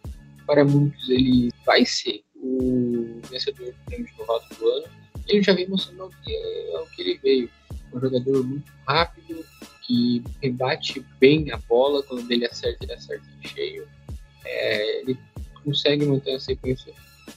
Para 0.46 0.64
muitos, 0.64 1.08
ele 1.08 1.50
vai 1.64 1.84
ser 1.84 2.22
o 2.36 3.20
vencedor 3.30 3.66
do 3.66 3.74
prêmio 3.86 4.06
de 4.06 4.18
novato 4.18 4.54
do 4.54 4.68
ano. 4.68 4.86
Ele 5.26 5.42
já 5.42 5.52
vem 5.52 5.68
mostrando 5.68 6.06
o 6.06 6.10
que, 6.22 6.72
ao 6.74 6.86
que 6.86 7.02
ele 7.02 7.18
veio. 7.22 7.50
Um 7.92 8.00
jogador 8.00 8.44
muito 8.44 8.70
rápido, 8.86 9.44
que 9.82 10.22
rebate 10.42 11.04
bem 11.18 11.50
a 11.50 11.56
bola, 11.56 12.02
quando 12.02 12.30
ele 12.30 12.44
acerta, 12.44 12.84
ele 12.84 12.92
acerta 12.92 13.24
em 13.42 13.48
cheio. 13.48 13.88
É, 14.44 15.00
ele 15.00 15.18
consegue 15.64 16.04
manter 16.04 16.34
a 16.34 16.40
sequência 16.40 16.92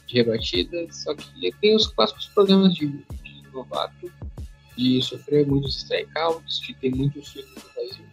de 0.07 0.15
rebatidas, 0.15 1.03
só 1.03 1.15
que 1.15 1.29
ele 1.37 1.53
tem 1.61 1.75
os 1.75 1.87
clássicos 1.87 2.27
problemas 2.27 2.73
de, 2.73 2.87
de 2.87 3.47
novato, 3.53 4.11
de 4.77 5.01
sofrer 5.01 5.47
muitos 5.47 5.77
strikeouts, 5.77 6.59
de 6.59 6.73
ter 6.75 6.93
muitos 6.93 7.29
swings 7.29 7.49
no 7.55 7.73
Brasil. 7.73 8.05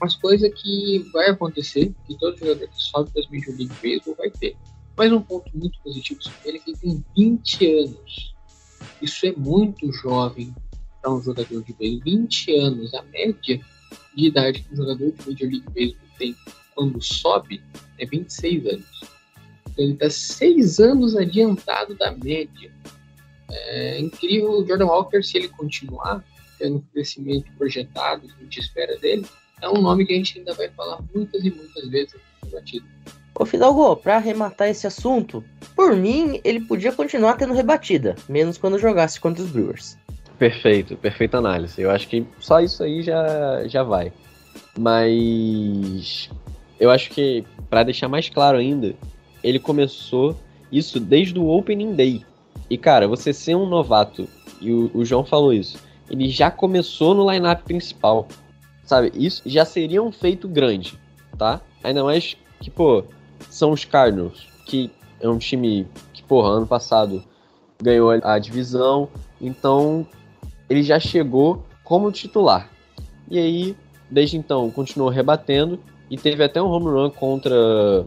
Mas 0.00 0.16
coisa 0.16 0.50
que 0.50 0.98
vai 1.12 1.30
acontecer, 1.30 1.92
que 2.06 2.18
todo 2.18 2.36
jogador 2.36 2.68
que 2.68 2.82
sobe 2.82 3.10
das 3.14 3.26
Major 3.28 3.54
League 3.56 3.74
Baseball 3.82 4.16
vai 4.16 4.30
ter. 4.30 4.56
Mas 4.96 5.12
um 5.12 5.20
ponto 5.20 5.50
muito 5.56 5.78
positivo 5.82 6.22
sobre 6.22 6.48
ele 6.48 6.58
é 6.58 6.60
que 6.60 6.70
ele 6.70 6.78
tem 6.78 7.04
20 7.16 7.66
anos. 7.80 8.34
Isso 9.00 9.26
é 9.26 9.32
muito 9.32 9.92
jovem 9.92 10.54
para 11.04 11.12
um 11.12 11.22
jogador 11.22 11.62
de 11.62 11.72
beisebol. 11.74 12.02
20 12.04 12.56
anos, 12.56 12.94
a 12.94 13.02
média 13.02 13.60
de 14.16 14.26
idade 14.26 14.62
que 14.62 14.72
um 14.72 14.76
jogador 14.76 15.12
de 15.12 15.28
Major 15.28 15.48
League 15.50 15.64
Baseball 15.68 16.08
tem 16.18 16.36
quando 16.74 17.02
sobe 17.02 17.62
é 17.98 18.06
26 18.06 18.66
anos. 18.66 19.00
Então 19.70 19.84
ele 19.84 19.92
está 19.92 20.08
6 20.08 20.80
anos 20.80 21.14
adiantado 21.14 21.94
da 21.94 22.10
média. 22.12 22.72
É 23.50 24.00
incrível 24.00 24.52
o 24.52 24.66
Jordan 24.66 24.86
Walker, 24.86 25.22
se 25.22 25.36
ele 25.36 25.48
continuar 25.48 26.24
tendo 26.58 26.82
crescimento 26.92 27.52
projetado 27.58 28.26
que 28.26 28.34
a 28.40 28.44
gente 28.44 28.60
espera 28.60 28.96
dele, 28.98 29.26
é 29.60 29.68
um 29.68 29.82
nome 29.82 30.06
que 30.06 30.12
a 30.12 30.16
gente 30.16 30.38
ainda 30.38 30.54
vai 30.54 30.70
falar 30.70 31.00
muitas 31.14 31.44
e 31.44 31.50
muitas 31.50 31.88
vezes 31.88 32.14
no 32.42 32.50
batido. 32.50 32.86
Ô 33.38 33.44
Fidalgo, 33.44 33.96
para 33.96 34.16
arrematar 34.16 34.68
esse 34.68 34.86
assunto, 34.86 35.44
por 35.74 35.94
mim 35.96 36.40
ele 36.44 36.60
podia 36.60 36.92
continuar 36.92 37.36
tendo 37.36 37.52
rebatida, 37.52 38.14
menos 38.28 38.56
quando 38.56 38.78
jogasse 38.78 39.20
contra 39.20 39.42
os 39.42 39.50
Brewers. 39.50 39.98
Perfeito, 40.38 40.96
perfeita 40.96 41.38
análise. 41.38 41.80
Eu 41.80 41.90
acho 41.90 42.08
que 42.08 42.26
só 42.40 42.60
isso 42.60 42.82
aí 42.82 43.02
já, 43.02 43.66
já 43.66 43.82
vai. 43.82 44.12
Mas 44.76 46.28
eu 46.78 46.90
acho 46.90 47.10
que, 47.10 47.44
para 47.70 47.84
deixar 47.84 48.08
mais 48.08 48.28
claro 48.28 48.58
ainda, 48.58 48.94
ele 49.42 49.58
começou 49.58 50.36
isso 50.70 50.98
desde 50.98 51.38
o 51.38 51.48
Opening 51.48 51.94
Day. 51.94 52.24
E, 52.68 52.76
cara, 52.76 53.06
você 53.06 53.32
ser 53.32 53.54
um 53.54 53.66
novato, 53.66 54.28
e 54.60 54.72
o, 54.72 54.90
o 54.92 55.04
João 55.04 55.24
falou 55.24 55.52
isso, 55.52 55.78
ele 56.10 56.28
já 56.28 56.50
começou 56.50 57.14
no 57.14 57.30
lineup 57.30 57.62
principal. 57.62 58.26
Sabe? 58.84 59.12
Isso 59.14 59.42
já 59.46 59.64
seria 59.64 60.02
um 60.02 60.12
feito 60.12 60.48
grande, 60.48 60.98
tá? 61.38 61.60
Ainda 61.82 62.02
mais 62.04 62.36
que, 62.60 62.70
pô, 62.70 63.04
são 63.48 63.70
os 63.70 63.84
Cardinals, 63.84 64.46
que 64.66 64.90
é 65.20 65.28
um 65.28 65.38
time 65.38 65.86
que, 66.12 66.22
porra, 66.22 66.50
ano 66.50 66.66
passado 66.66 67.22
ganhou 67.82 68.10
a 68.10 68.38
divisão, 68.38 69.08
então 69.40 70.06
ele 70.74 70.82
já 70.82 70.98
chegou 70.98 71.64
como 71.82 72.10
titular. 72.10 72.68
E 73.30 73.38
aí, 73.38 73.76
desde 74.10 74.36
então, 74.36 74.70
continuou 74.70 75.10
rebatendo 75.10 75.78
e 76.10 76.16
teve 76.16 76.42
até 76.42 76.60
um 76.60 76.66
home 76.66 76.86
run 76.86 77.10
contra 77.10 78.04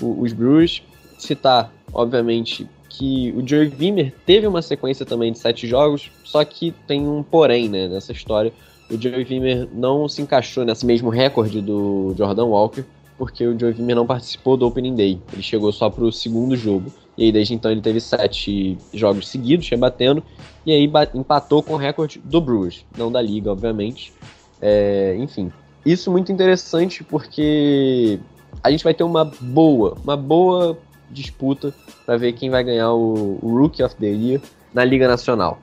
os 0.00 0.32
Brewers. 0.32 0.82
Citar, 1.18 1.72
obviamente, 1.92 2.68
que 2.88 3.32
o 3.36 3.46
Joey 3.46 3.72
Wimmer 3.78 4.14
teve 4.24 4.46
uma 4.46 4.62
sequência 4.62 5.04
também 5.04 5.32
de 5.32 5.38
sete 5.38 5.66
jogos, 5.66 6.10
só 6.24 6.44
que 6.44 6.72
tem 6.86 7.06
um 7.06 7.22
porém 7.22 7.68
né, 7.68 7.88
nessa 7.88 8.12
história. 8.12 8.52
O 8.90 9.00
Joey 9.00 9.24
Wimmer 9.24 9.68
não 9.72 10.08
se 10.08 10.22
encaixou 10.22 10.64
nesse 10.64 10.86
mesmo 10.86 11.10
recorde 11.10 11.60
do 11.60 12.14
Jordan 12.16 12.46
Walker, 12.46 12.84
porque 13.18 13.46
o 13.46 13.58
Joey 13.58 13.74
Wimmer 13.74 13.96
não 13.96 14.06
participou 14.06 14.56
do 14.56 14.66
Opening 14.66 14.94
Day. 14.94 15.20
Ele 15.32 15.42
chegou 15.42 15.72
só 15.72 15.90
para 15.90 16.04
o 16.04 16.12
segundo 16.12 16.56
jogo. 16.56 16.92
E 17.18 17.24
aí, 17.24 17.32
desde 17.32 17.52
então, 17.52 17.68
ele 17.68 17.80
teve 17.80 18.00
sete 18.00 18.78
jogos 18.94 19.26
seguidos, 19.26 19.68
rebatendo, 19.68 20.22
e 20.64 20.70
aí 20.70 20.90
empatou 21.12 21.64
com 21.64 21.74
o 21.74 21.76
recorde 21.76 22.20
do 22.24 22.40
Brewers, 22.40 22.86
não 22.96 23.10
da 23.10 23.20
liga, 23.20 23.50
obviamente. 23.50 24.12
É, 24.62 25.16
enfim, 25.18 25.52
isso 25.84 26.12
muito 26.12 26.30
interessante 26.30 27.02
porque 27.02 28.20
a 28.62 28.70
gente 28.70 28.84
vai 28.84 28.94
ter 28.94 29.02
uma 29.02 29.24
boa, 29.24 29.96
uma 30.04 30.16
boa 30.16 30.78
disputa 31.10 31.74
para 32.06 32.16
ver 32.16 32.34
quem 32.34 32.50
vai 32.50 32.62
ganhar 32.62 32.92
o, 32.92 33.38
o, 33.42 33.58
Rookie 33.58 33.82
of 33.82 33.96
the 33.96 34.06
Year. 34.06 34.40
na 34.72 34.84
Liga 34.84 35.08
Nacional. 35.08 35.58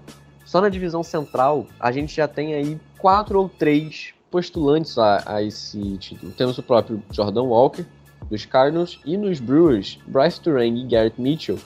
Só 0.45 0.60
na 0.60 0.68
divisão 0.68 1.03
central, 1.03 1.68
a 1.80 1.91
gente 1.91 2.16
já 2.16 2.28
tem 2.28 2.53
aí 2.53 2.78
quatro 2.97 3.39
ou 3.39 3.47
três 3.47 4.14
postulantes 4.30 4.97
a, 4.97 5.24
a 5.26 5.43
esse 5.43 5.97
título. 5.97 6.32
Temos 6.34 6.58
o 6.58 6.64
próprio 6.64 7.01
Jordan 7.12 7.43
Walker, 7.43 7.86
dos 8.30 8.45
Cardinals, 8.45 8.99
e 9.05 9.17
nos 9.17 9.39
Brewers, 9.39 9.99
Bryce 10.07 10.39
Turang 10.39 10.80
e 10.80 10.86
Garrett 10.86 11.19
Mitchell 11.19 11.57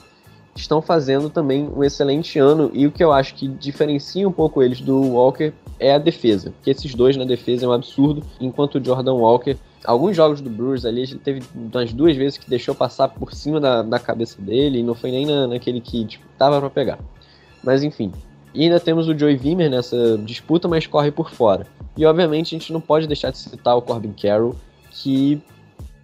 estão 0.54 0.82
fazendo 0.82 1.30
também 1.30 1.68
um 1.68 1.82
excelente 1.82 2.38
ano, 2.38 2.70
e 2.74 2.86
o 2.86 2.92
que 2.92 3.02
eu 3.02 3.12
acho 3.12 3.34
que 3.34 3.48
diferencia 3.48 4.28
um 4.28 4.32
pouco 4.32 4.62
eles 4.62 4.80
do 4.80 5.00
Walker 5.00 5.52
é 5.78 5.94
a 5.94 5.98
defesa, 5.98 6.50
porque 6.50 6.70
esses 6.70 6.94
dois 6.94 7.16
na 7.16 7.24
defesa 7.24 7.64
é 7.64 7.68
um 7.68 7.72
absurdo, 7.72 8.22
enquanto 8.40 8.76
o 8.76 8.84
Jordan 8.84 9.14
Walker 9.14 9.56
alguns 9.84 10.16
jogos 10.16 10.40
do 10.40 10.50
Brewers 10.50 10.84
ali, 10.84 11.02
ele 11.02 11.18
teve 11.18 11.42
umas 11.54 11.92
duas 11.92 12.16
vezes 12.16 12.38
que 12.38 12.48
deixou 12.48 12.74
passar 12.74 13.08
por 13.08 13.32
cima 13.32 13.60
da, 13.60 13.82
da 13.82 13.98
cabeça 13.98 14.40
dele, 14.40 14.80
e 14.80 14.82
não 14.82 14.94
foi 14.94 15.10
nem 15.10 15.26
na, 15.26 15.46
naquele 15.46 15.80
que 15.80 16.04
tipo, 16.04 16.24
tava 16.38 16.60
para 16.60 16.70
pegar. 16.70 16.98
Mas 17.62 17.82
enfim. 17.82 18.12
E 18.52 18.64
ainda 18.64 18.80
temos 18.80 19.08
o 19.08 19.16
Joey 19.16 19.38
Wimmer 19.42 19.70
nessa 19.70 20.18
disputa, 20.18 20.66
mas 20.66 20.86
corre 20.86 21.10
por 21.10 21.30
fora. 21.30 21.66
E 21.96 22.04
obviamente 22.04 22.54
a 22.54 22.58
gente 22.58 22.72
não 22.72 22.80
pode 22.80 23.06
deixar 23.06 23.30
de 23.30 23.38
citar 23.38 23.76
o 23.76 23.82
Corbin 23.82 24.12
Carroll, 24.12 24.56
que, 24.90 25.40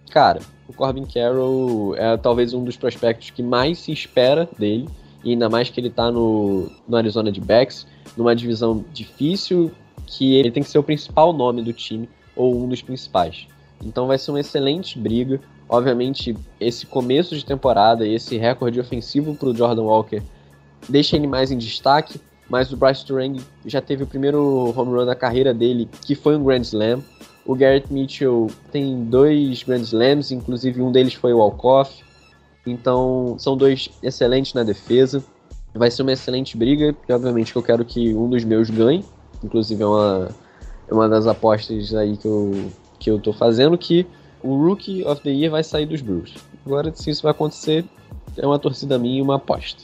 cara, 0.09 0.39
o 0.67 0.73
Corbin 0.73 1.05
Carroll 1.05 1.95
é 1.95 2.17
talvez 2.17 2.53
um 2.53 2.63
dos 2.63 2.77
prospectos 2.77 3.29
que 3.29 3.41
mais 3.41 3.79
se 3.79 3.91
espera 3.91 4.49
dele, 4.57 4.87
e 5.23 5.31
ainda 5.31 5.49
mais 5.49 5.69
que 5.69 5.79
ele 5.79 5.89
tá 5.89 6.11
no, 6.11 6.69
no 6.87 6.97
Arizona 6.97 7.31
de 7.31 7.41
Backs, 7.41 7.87
numa 8.15 8.35
divisão 8.35 8.83
difícil, 8.93 9.71
que 10.05 10.35
ele 10.35 10.51
tem 10.51 10.63
que 10.63 10.69
ser 10.69 10.79
o 10.79 10.83
principal 10.83 11.33
nome 11.33 11.61
do 11.61 11.73
time, 11.73 12.09
ou 12.35 12.55
um 12.55 12.67
dos 12.67 12.81
principais. 12.81 13.47
Então 13.83 14.07
vai 14.07 14.17
ser 14.17 14.31
uma 14.31 14.39
excelente 14.39 14.97
briga. 14.97 15.39
Obviamente, 15.69 16.35
esse 16.59 16.85
começo 16.85 17.35
de 17.35 17.43
temporada 17.43 18.05
e 18.05 18.13
esse 18.13 18.37
recorde 18.37 18.79
ofensivo 18.79 19.35
para 19.35 19.49
o 19.49 19.55
Jordan 19.55 19.83
Walker 19.83 20.21
deixa 20.87 21.15
ele 21.15 21.27
mais 21.27 21.51
em 21.51 21.57
destaque, 21.57 22.19
mas 22.49 22.71
o 22.71 22.77
Bryce 22.77 23.05
Turang 23.05 23.39
já 23.65 23.81
teve 23.81 24.03
o 24.03 24.07
primeiro 24.07 24.73
home 24.75 24.93
run 24.93 25.05
da 25.05 25.15
carreira 25.15 25.53
dele, 25.53 25.89
que 26.05 26.15
foi 26.15 26.37
um 26.37 26.43
Grand 26.43 26.61
Slam. 26.61 27.03
O 27.47 27.55
Garrett 27.55 27.91
Mitchell 27.91 28.47
tem 28.73 29.05
dois 29.05 29.63
Grand 29.63 29.81
Slams, 29.81 30.31
inclusive 30.31 30.81
um 30.81 30.91
deles 30.91 31.13
foi 31.13 31.33
o 31.33 31.37
walk-off. 31.37 32.03
Então, 32.65 33.37
são 33.39 33.55
dois 33.55 33.89
excelentes 34.03 34.53
na 34.53 34.63
defesa. 34.63 35.23
Vai 35.73 35.89
ser 35.89 36.01
uma 36.01 36.11
excelente 36.11 36.57
briga, 36.57 36.93
e 37.07 37.13
obviamente 37.13 37.55
eu 37.55 37.63
quero 37.63 37.85
que 37.85 38.13
um 38.13 38.29
dos 38.29 38.43
meus 38.43 38.69
ganhe. 38.69 39.05
Inclusive 39.41 39.81
é 39.81 39.85
uma, 39.85 40.29
é 40.89 40.93
uma 40.93 41.07
das 41.07 41.25
apostas 41.25 41.95
aí 41.95 42.17
que 42.17 42.27
eu, 42.27 42.51
que 42.99 43.09
eu 43.09 43.17
tô 43.17 43.31
fazendo, 43.31 43.77
que 43.77 44.05
o 44.43 44.57
Rookie 44.57 45.05
of 45.05 45.21
the 45.21 45.29
Year 45.29 45.49
vai 45.49 45.63
sair 45.63 45.85
dos 45.85 46.01
Brewers. 46.01 46.33
Agora, 46.65 46.93
se 46.93 47.09
isso 47.09 47.23
vai 47.23 47.31
acontecer, 47.31 47.85
é 48.35 48.45
uma 48.45 48.59
torcida 48.59 48.99
minha 48.99 49.19
e 49.19 49.21
uma 49.21 49.35
aposta. 49.35 49.83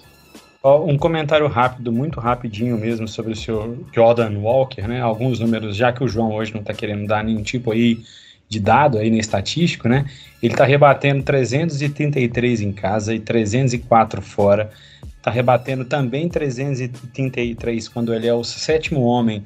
Um 0.66 0.98
comentário 0.98 1.46
rápido, 1.48 1.92
muito 1.92 2.22
rapidinho 2.22 2.78
mesmo, 2.78 3.06
sobre 3.06 3.34
o 3.34 3.36
senhor 3.36 3.78
Jordan 3.94 4.40
Walker, 4.40 4.88
né? 4.88 5.02
Alguns 5.02 5.42
números, 5.42 5.76
já 5.76 5.92
que 5.92 6.02
o 6.02 6.08
João 6.08 6.34
hoje 6.34 6.54
não 6.54 6.62
está 6.62 6.74
querendo 6.74 7.06
dar 7.06 7.22
nenhum 7.22 7.44
tipo 7.44 7.70
aí 7.74 8.00
de 8.48 8.62
dado 8.62 8.98
aí 8.98 9.10
no 9.10 9.18
estatístico, 9.18 9.90
né? 9.90 10.06
Ele 10.42 10.54
está 10.54 10.64
rebatendo 10.64 11.22
333 11.22 12.62
em 12.62 12.72
casa 12.72 13.14
e 13.14 13.20
304 13.20 14.22
fora. 14.22 14.72
Está 15.18 15.30
rebatendo 15.30 15.84
também 15.84 16.30
333 16.30 17.90
quando 17.90 18.14
ele 18.14 18.28
é 18.28 18.34
o 18.34 18.46
sétimo 18.46 19.02
homem 19.02 19.44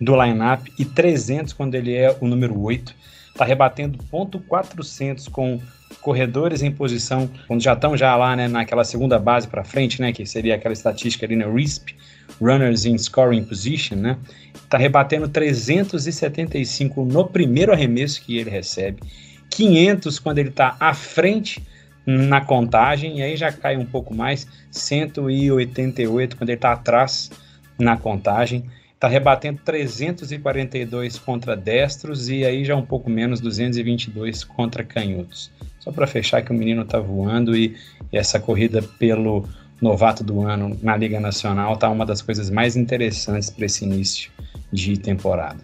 do 0.00 0.20
lineup 0.20 0.66
e 0.76 0.84
300 0.84 1.52
quando 1.52 1.76
ele 1.76 1.94
é 1.94 2.16
o 2.20 2.26
número 2.26 2.60
8. 2.60 2.92
Está 3.28 3.44
rebatendo 3.44 3.98
ponto 4.10 4.40
400 4.40 5.28
com 5.28 5.60
corredores 6.00 6.62
em 6.62 6.70
posição, 6.70 7.28
quando 7.46 7.62
já 7.62 7.72
estão 7.72 7.96
já 7.96 8.14
lá, 8.16 8.36
né, 8.36 8.48
naquela 8.48 8.84
segunda 8.84 9.18
base 9.18 9.48
para 9.48 9.64
frente, 9.64 10.00
né, 10.00 10.12
que 10.12 10.24
seria 10.26 10.54
aquela 10.54 10.72
estatística 10.72 11.26
ali 11.26 11.36
no 11.36 11.52
RISP, 11.54 11.94
Runners 12.40 12.84
in 12.84 12.96
Scoring 12.98 13.44
Position, 13.44 13.96
né, 13.96 14.16
tá 14.68 14.78
rebatendo 14.78 15.28
375 15.28 17.04
no 17.04 17.26
primeiro 17.26 17.72
arremesso 17.72 18.22
que 18.22 18.38
ele 18.38 18.50
recebe, 18.50 19.00
500 19.50 20.18
quando 20.18 20.38
ele 20.38 20.50
está 20.50 20.76
à 20.78 20.92
frente 20.94 21.62
na 22.04 22.40
contagem, 22.40 23.18
e 23.18 23.22
aí 23.22 23.36
já 23.36 23.50
cai 23.50 23.76
um 23.76 23.84
pouco 23.84 24.14
mais, 24.14 24.46
188 24.70 26.36
quando 26.36 26.50
ele 26.50 26.56
está 26.56 26.72
atrás 26.72 27.30
na 27.78 27.96
contagem, 27.96 28.64
Está 28.96 29.08
rebatendo 29.08 29.60
342 29.62 31.18
contra 31.18 31.54
destros 31.54 32.30
e 32.30 32.46
aí 32.46 32.64
já 32.64 32.74
um 32.74 32.84
pouco 32.84 33.10
menos, 33.10 33.42
222 33.42 34.42
contra 34.42 34.82
canhotos. 34.82 35.52
Só 35.78 35.92
para 35.92 36.06
fechar 36.06 36.40
que 36.40 36.50
o 36.50 36.54
menino 36.54 36.80
está 36.80 36.98
voando 36.98 37.54
e, 37.54 37.76
e, 38.10 38.16
essa 38.16 38.40
corrida 38.40 38.80
pelo 38.98 39.46
novato 39.82 40.24
do 40.24 40.40
ano 40.40 40.78
na 40.82 40.96
Liga 40.96 41.20
Nacional 41.20 41.76
tá 41.76 41.90
uma 41.90 42.06
das 42.06 42.22
coisas 42.22 42.48
mais 42.48 42.74
interessantes 42.74 43.50
para 43.50 43.66
esse 43.66 43.84
início 43.84 44.30
de 44.72 44.96
temporada. 44.96 45.60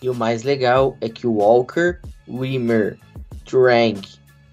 E 0.00 0.08
o 0.08 0.14
mais 0.14 0.44
legal 0.44 0.96
é 1.00 1.08
que 1.08 1.26
o 1.26 1.38
Walker, 1.38 1.98
Wimmer, 2.28 2.96
Trang 3.44 4.00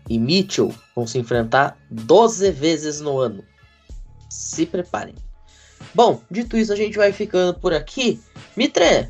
e 0.10 0.18
Mitchell 0.18 0.74
vão 0.96 1.06
se 1.06 1.20
enfrentar 1.20 1.78
12 1.92 2.50
vezes 2.54 3.02
no 3.02 3.20
ano. 3.20 3.44
Se 4.32 4.66
preparem. 4.66 5.14
Bom, 5.94 6.22
dito 6.30 6.58
isso, 6.58 6.72
a 6.72 6.76
gente 6.76 6.98
vai 6.98 7.12
ficando 7.12 7.54
por 7.54 7.74
aqui. 7.74 8.20
Mitre, 8.56 9.10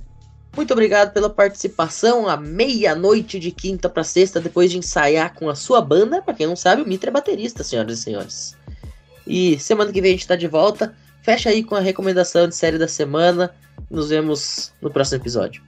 muito 0.55 0.73
obrigado 0.73 1.13
pela 1.13 1.29
participação 1.29 2.27
à 2.27 2.35
meia-noite 2.35 3.39
de 3.39 3.51
quinta 3.51 3.87
para 3.87 4.03
sexta, 4.03 4.39
depois 4.39 4.71
de 4.71 4.77
ensaiar 4.77 5.33
com 5.33 5.49
a 5.49 5.55
sua 5.55 5.81
banda. 5.81 6.21
Para 6.21 6.33
quem 6.33 6.47
não 6.47 6.55
sabe, 6.55 6.81
o 6.81 6.87
Mitre 6.87 7.09
é 7.09 7.13
baterista, 7.13 7.63
senhoras 7.63 7.99
e 7.99 8.01
senhores. 8.01 8.57
E 9.27 9.59
semana 9.59 9.91
que 9.91 10.01
vem 10.01 10.09
a 10.09 10.13
gente 10.13 10.21
está 10.21 10.35
de 10.35 10.47
volta. 10.47 10.93
Fecha 11.21 11.49
aí 11.49 11.63
com 11.63 11.75
a 11.75 11.79
recomendação 11.79 12.47
de 12.47 12.55
série 12.55 12.77
da 12.77 12.87
semana. 12.87 13.51
Nos 13.89 14.09
vemos 14.09 14.73
no 14.81 14.89
próximo 14.89 15.21
episódio. 15.21 15.61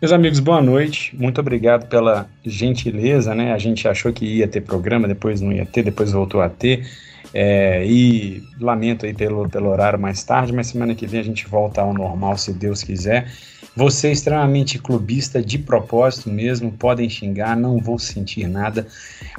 Meus 0.00 0.12
amigos, 0.12 0.40
boa 0.40 0.60
noite. 0.60 1.14
Muito 1.16 1.40
obrigado 1.40 1.88
pela 1.88 2.28
gentileza, 2.44 3.34
né? 3.34 3.52
A 3.52 3.58
gente 3.58 3.86
achou 3.86 4.12
que 4.12 4.24
ia 4.24 4.48
ter 4.48 4.60
programa, 4.60 5.06
depois 5.06 5.40
não 5.40 5.52
ia 5.52 5.66
ter, 5.66 5.82
depois 5.82 6.10
voltou 6.10 6.40
a 6.40 6.48
ter. 6.48 6.88
É, 7.32 7.84
e 7.86 8.42
lamento 8.60 9.06
aí 9.06 9.14
pelo, 9.14 9.48
pelo 9.48 9.70
horário 9.70 9.98
mais 9.98 10.22
tarde, 10.22 10.52
mas 10.52 10.68
semana 10.68 10.94
que 10.94 11.06
vem 11.06 11.20
a 11.20 11.24
gente 11.24 11.46
volta 11.46 11.80
ao 11.80 11.94
normal, 11.94 12.36
se 12.36 12.52
Deus 12.52 12.82
quiser. 12.82 13.30
Você 13.74 14.08
é 14.08 14.12
extremamente 14.12 14.78
clubista 14.78 15.42
de 15.42 15.58
propósito 15.58 16.28
mesmo, 16.28 16.70
podem 16.72 17.08
xingar, 17.08 17.56
não 17.56 17.78
vou 17.78 17.98
sentir 17.98 18.46
nada, 18.46 18.86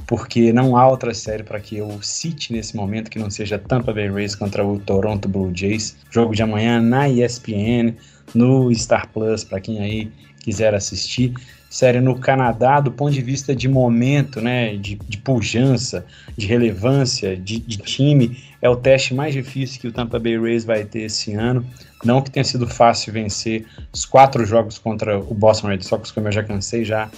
porque 0.07 0.51
não 0.51 0.75
há 0.75 0.87
outra 0.87 1.13
série 1.13 1.43
para 1.43 1.59
que 1.59 1.77
eu 1.77 2.01
cite 2.01 2.51
nesse 2.51 2.75
momento 2.75 3.11
que 3.11 3.19
não 3.19 3.29
seja 3.29 3.59
Tampa 3.59 3.93
Bay 3.93 4.09
Rays 4.09 4.33
contra 4.33 4.65
o 4.65 4.79
Toronto 4.79 5.29
Blue 5.29 5.51
Jays. 5.53 5.95
Jogo 6.09 6.33
de 6.33 6.41
amanhã 6.41 6.81
na 6.81 7.07
ESPN, 7.07 7.93
no 8.33 8.73
Star 8.73 9.07
Plus, 9.09 9.43
para 9.43 9.61
quem 9.61 9.79
aí 9.79 10.11
quiser 10.39 10.73
assistir 10.73 11.33
série 11.73 11.99
no 11.99 12.19
Canadá 12.19 12.79
do 12.79 12.91
ponto 12.91 13.11
de 13.11 13.21
vista 13.23 13.55
de 13.55 13.67
momento, 13.67 14.39
né, 14.39 14.77
de, 14.77 14.93
de 14.93 15.17
pujança, 15.17 16.05
de 16.37 16.45
relevância, 16.45 17.35
de, 17.35 17.57
de, 17.57 17.77
time, 17.77 18.37
é 18.61 18.69
o 18.69 18.75
teste 18.75 19.15
mais 19.15 19.33
difícil 19.33 19.81
que 19.81 19.87
o 19.87 19.91
Tampa 19.91 20.19
Bay 20.19 20.39
Rays 20.39 20.63
vai 20.63 20.85
ter 20.85 21.01
esse 21.01 21.33
ano. 21.33 21.65
Não 22.05 22.21
que 22.21 22.29
tenha 22.29 22.43
sido 22.43 22.67
fácil 22.67 23.11
vencer 23.11 23.65
os 23.91 24.05
quatro 24.05 24.45
jogos 24.45 24.77
contra 24.77 25.17
o 25.17 25.33
Boston 25.33 25.69
Red 25.69 25.81
Sox, 25.81 26.11
como 26.11 26.27
eu 26.27 26.31
já 26.31 26.43
cansei 26.43 26.85
já, 26.85 27.09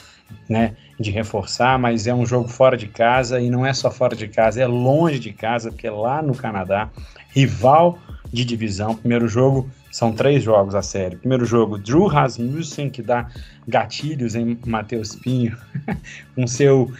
né, 0.48 0.74
de 0.98 1.12
reforçar, 1.12 1.78
mas 1.78 2.08
é 2.08 2.14
um 2.14 2.26
jogo 2.26 2.48
fora 2.48 2.78
de 2.78 2.88
casa 2.88 3.42
e 3.42 3.50
não 3.50 3.66
é 3.66 3.74
só 3.74 3.92
fora 3.92 4.16
de 4.16 4.30
casa, 4.30 4.62
é 4.62 4.66
longe 4.66 5.20
de 5.20 5.34
casa, 5.34 5.70
porque 5.70 5.86
é 5.86 5.92
lá 5.92 6.22
no 6.22 6.34
Canadá, 6.34 6.90
rival 7.32 8.00
de 8.32 8.46
divisão. 8.46 8.96
Primeiro 8.96 9.28
jogo 9.28 9.70
são 9.96 10.12
três 10.12 10.44
jogos 10.44 10.76
a 10.76 10.82
série. 10.82 11.16
Primeiro 11.16 11.46
jogo, 11.46 11.78
Drew 11.78 12.06
Rasmussen, 12.08 12.90
que 12.90 13.02
dá 13.02 13.30
gatilhos 13.66 14.36
em 14.36 14.60
Matheus 14.68 15.16
Pinho, 15.16 15.58
com 16.36 16.46
seu 16.46 16.92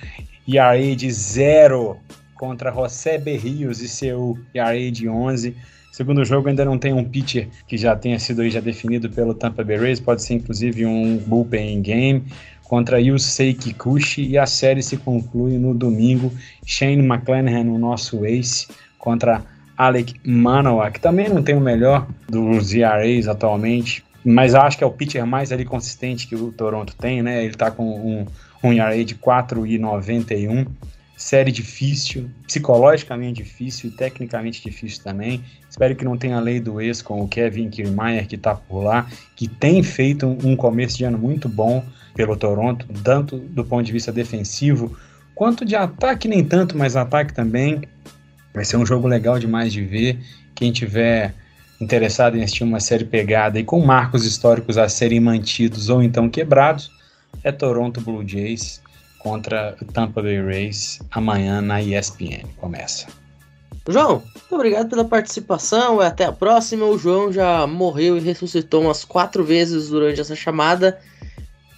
ERA 0.48 0.96
de 0.96 1.12
zero 1.12 1.98
contra 2.36 2.72
José 2.72 3.18
Berrios 3.18 3.82
e 3.82 3.90
seu 3.90 4.40
ERA 4.54 4.90
de 4.90 5.10
11. 5.10 5.58
Segundo 5.92 6.24
jogo, 6.24 6.48
ainda 6.48 6.64
não 6.64 6.80
tem 6.80 6.94
um 6.94 7.04
pitcher 7.04 7.50
que 7.68 7.78
já 7.78 7.98
tenha 7.98 8.18
sido 8.18 8.50
já 8.50 8.62
definido 8.62 9.10
pelo 9.10 9.34
Tampa 9.34 9.62
Bay 9.62 9.76
Rays, 9.76 10.00
pode 10.00 10.24
ser 10.24 10.36
inclusive 10.36 10.86
um 10.86 11.18
bullpen 11.18 11.82
game 11.82 12.24
contra 12.64 13.02
Yusei 13.02 13.54
Kikuchi 13.54 14.26
e 14.26 14.38
a 14.38 14.46
série 14.46 14.82
se 14.82 14.96
conclui 14.96 15.58
no 15.58 15.74
domingo. 15.74 16.32
Shane 16.66 17.06
McClanahan, 17.06 17.70
o 17.70 17.78
nosso 17.78 18.26
ace, 18.26 18.70
contra 18.98 19.44
Alec 19.78 20.16
Manoa, 20.24 20.90
que 20.92 21.00
também 21.00 21.30
não 21.30 21.44
tem 21.44 21.56
o 21.56 21.62
melhor 21.62 22.08
dos 22.28 22.74
ERAs 22.74 23.28
atualmente, 23.28 24.04
mas 24.24 24.56
acho 24.56 24.78
que 24.78 24.84
é 24.84 24.88
o 24.88 24.92
pitcher 24.92 25.26
mais 25.26 25.52
ali 25.52 25.66
consistente 25.66 26.28
que 26.28 26.36
o 26.36 26.52
Toronto 26.52 26.96
tem, 26.96 27.22
né? 27.22 27.44
Ele 27.44 27.54
tá 27.54 27.70
com 27.70 27.84
um, 27.84 28.26
um 28.64 28.74
ERA 28.74 29.04
de 29.04 29.16
4,91. 29.16 30.68
Série 31.18 31.52
difícil, 31.52 32.30
psicologicamente 32.46 33.42
difícil 33.42 33.90
e 33.90 33.94
tecnicamente 33.94 34.62
difícil 34.62 35.02
também. 35.02 35.42
Espero 35.70 35.96
que 35.96 36.04
não 36.04 36.18
tenha 36.18 36.40
lei 36.40 36.60
do 36.60 36.82
ex 36.82 37.02
com 37.02 37.22
o 37.22 37.28
Kevin 37.28 37.70
Kiermaier 37.70 38.28
que 38.28 38.38
tá 38.38 38.56
por 38.56 38.82
lá, 38.82 39.08
que 39.36 39.48
tem 39.48 39.82
feito 39.82 40.28
um 40.28 40.56
começo 40.58 40.98
de 40.98 41.06
ano 41.06 41.18
muito 41.18 41.48
bom 41.48 41.86
pelo 42.16 42.36
Toronto, 42.36 42.86
tanto 43.02 43.38
do 43.38 43.64
ponto 43.64 43.86
de 43.86 43.94
vista 43.94 44.12
defensivo 44.12 44.98
quanto 45.36 45.66
de 45.66 45.76
ataque, 45.76 46.28
nem 46.28 46.44
tanto, 46.44 46.78
mas 46.78 46.96
ataque 46.96 47.34
também. 47.34 47.82
Vai 48.56 48.64
ser 48.64 48.78
um 48.78 48.86
jogo 48.86 49.08
legal 49.08 49.38
demais 49.38 49.74
de 49.74 49.84
ver. 49.84 50.18
Quem 50.56 50.72
tiver 50.72 51.36
interessado 51.80 52.38
em 52.38 52.42
assistir 52.42 52.64
uma 52.64 52.80
série 52.80 53.04
pegada 53.04 53.60
e 53.60 53.64
com 53.64 53.86
marcos 53.86 54.26
históricos 54.26 54.78
a 54.78 54.88
serem 54.88 55.20
mantidos 55.20 55.90
ou 55.90 56.02
então 56.02 56.30
quebrados, 56.30 56.90
é 57.44 57.52
Toronto 57.52 58.00
Blue 58.00 58.26
Jays 58.26 58.82
contra 59.20 59.76
Tampa 59.92 60.22
Bay 60.22 60.42
Rays 60.42 61.02
amanhã 61.12 61.62
na 61.62 61.82
ESPN. 61.82 62.48
Começa. 62.58 63.08
João, 63.88 64.24
muito 64.34 64.56
obrigado 64.56 64.90
pela 64.90 65.06
participação. 65.06 66.00
Até 66.00 66.26
a 66.26 66.32
próxima. 66.32 66.86
O 66.86 66.98
João 66.98 67.32
já 67.32 67.68
morreu 67.68 68.18
e 68.18 68.22
ressuscitou 68.22 68.84
umas 68.84 69.04
quatro 69.04 69.44
vezes 69.44 69.90
durante 69.90 70.22
essa 70.22 70.36
chamada. 70.36 71.00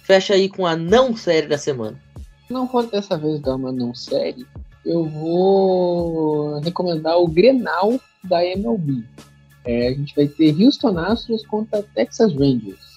Fecha 0.04 0.34
aí 0.34 0.48
com 0.48 0.64
a 0.64 0.76
não 0.76 1.16
série 1.16 1.48
da 1.48 1.58
semana. 1.58 1.98
Não 2.48 2.66
vou 2.66 2.86
dessa 2.86 3.18
vez 3.18 3.40
dar 3.40 3.56
uma 3.56 3.72
não 3.72 3.94
série. 3.94 4.46
Eu 4.88 5.04
vou 5.04 6.60
recomendar 6.60 7.18
o 7.18 7.28
Grenal 7.28 8.00
da 8.24 8.42
MLB. 8.42 9.04
É, 9.66 9.88
a 9.88 9.90
gente 9.92 10.16
vai 10.16 10.26
ter 10.26 10.56
Houston 10.58 10.98
Astros 10.98 11.44
contra 11.46 11.82
Texas 11.94 12.32
Rangers. 12.32 12.96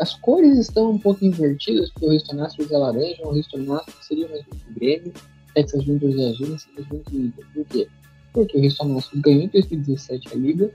As 0.00 0.14
cores 0.14 0.58
estão 0.58 0.92
um 0.92 0.98
pouco 0.98 1.22
invertidas, 1.22 1.90
porque 1.90 2.06
o 2.06 2.12
Houston 2.12 2.42
Astros 2.42 2.70
é 2.70 2.78
laranja, 2.78 3.22
o 3.24 3.36
Houston 3.36 3.74
Astros 3.74 4.06
seria 4.06 4.26
mais 4.26 4.40
um 4.40 4.74
Grêmio, 4.74 5.12
Texas 5.54 5.86
Rangers 5.86 6.18
é 6.18 6.28
azul 6.30 6.46
Texas 6.46 6.86
Rangers 6.86 7.12
é 7.12 7.16
Inter. 7.16 7.46
Por 7.52 7.64
quê? 7.66 7.88
Porque 8.32 8.56
o 8.56 8.64
Houston 8.64 8.96
Astros 8.96 9.20
ganhou 9.20 9.42
em 9.42 9.48
2017 9.48 10.28
a 10.32 10.34
Liga 10.34 10.70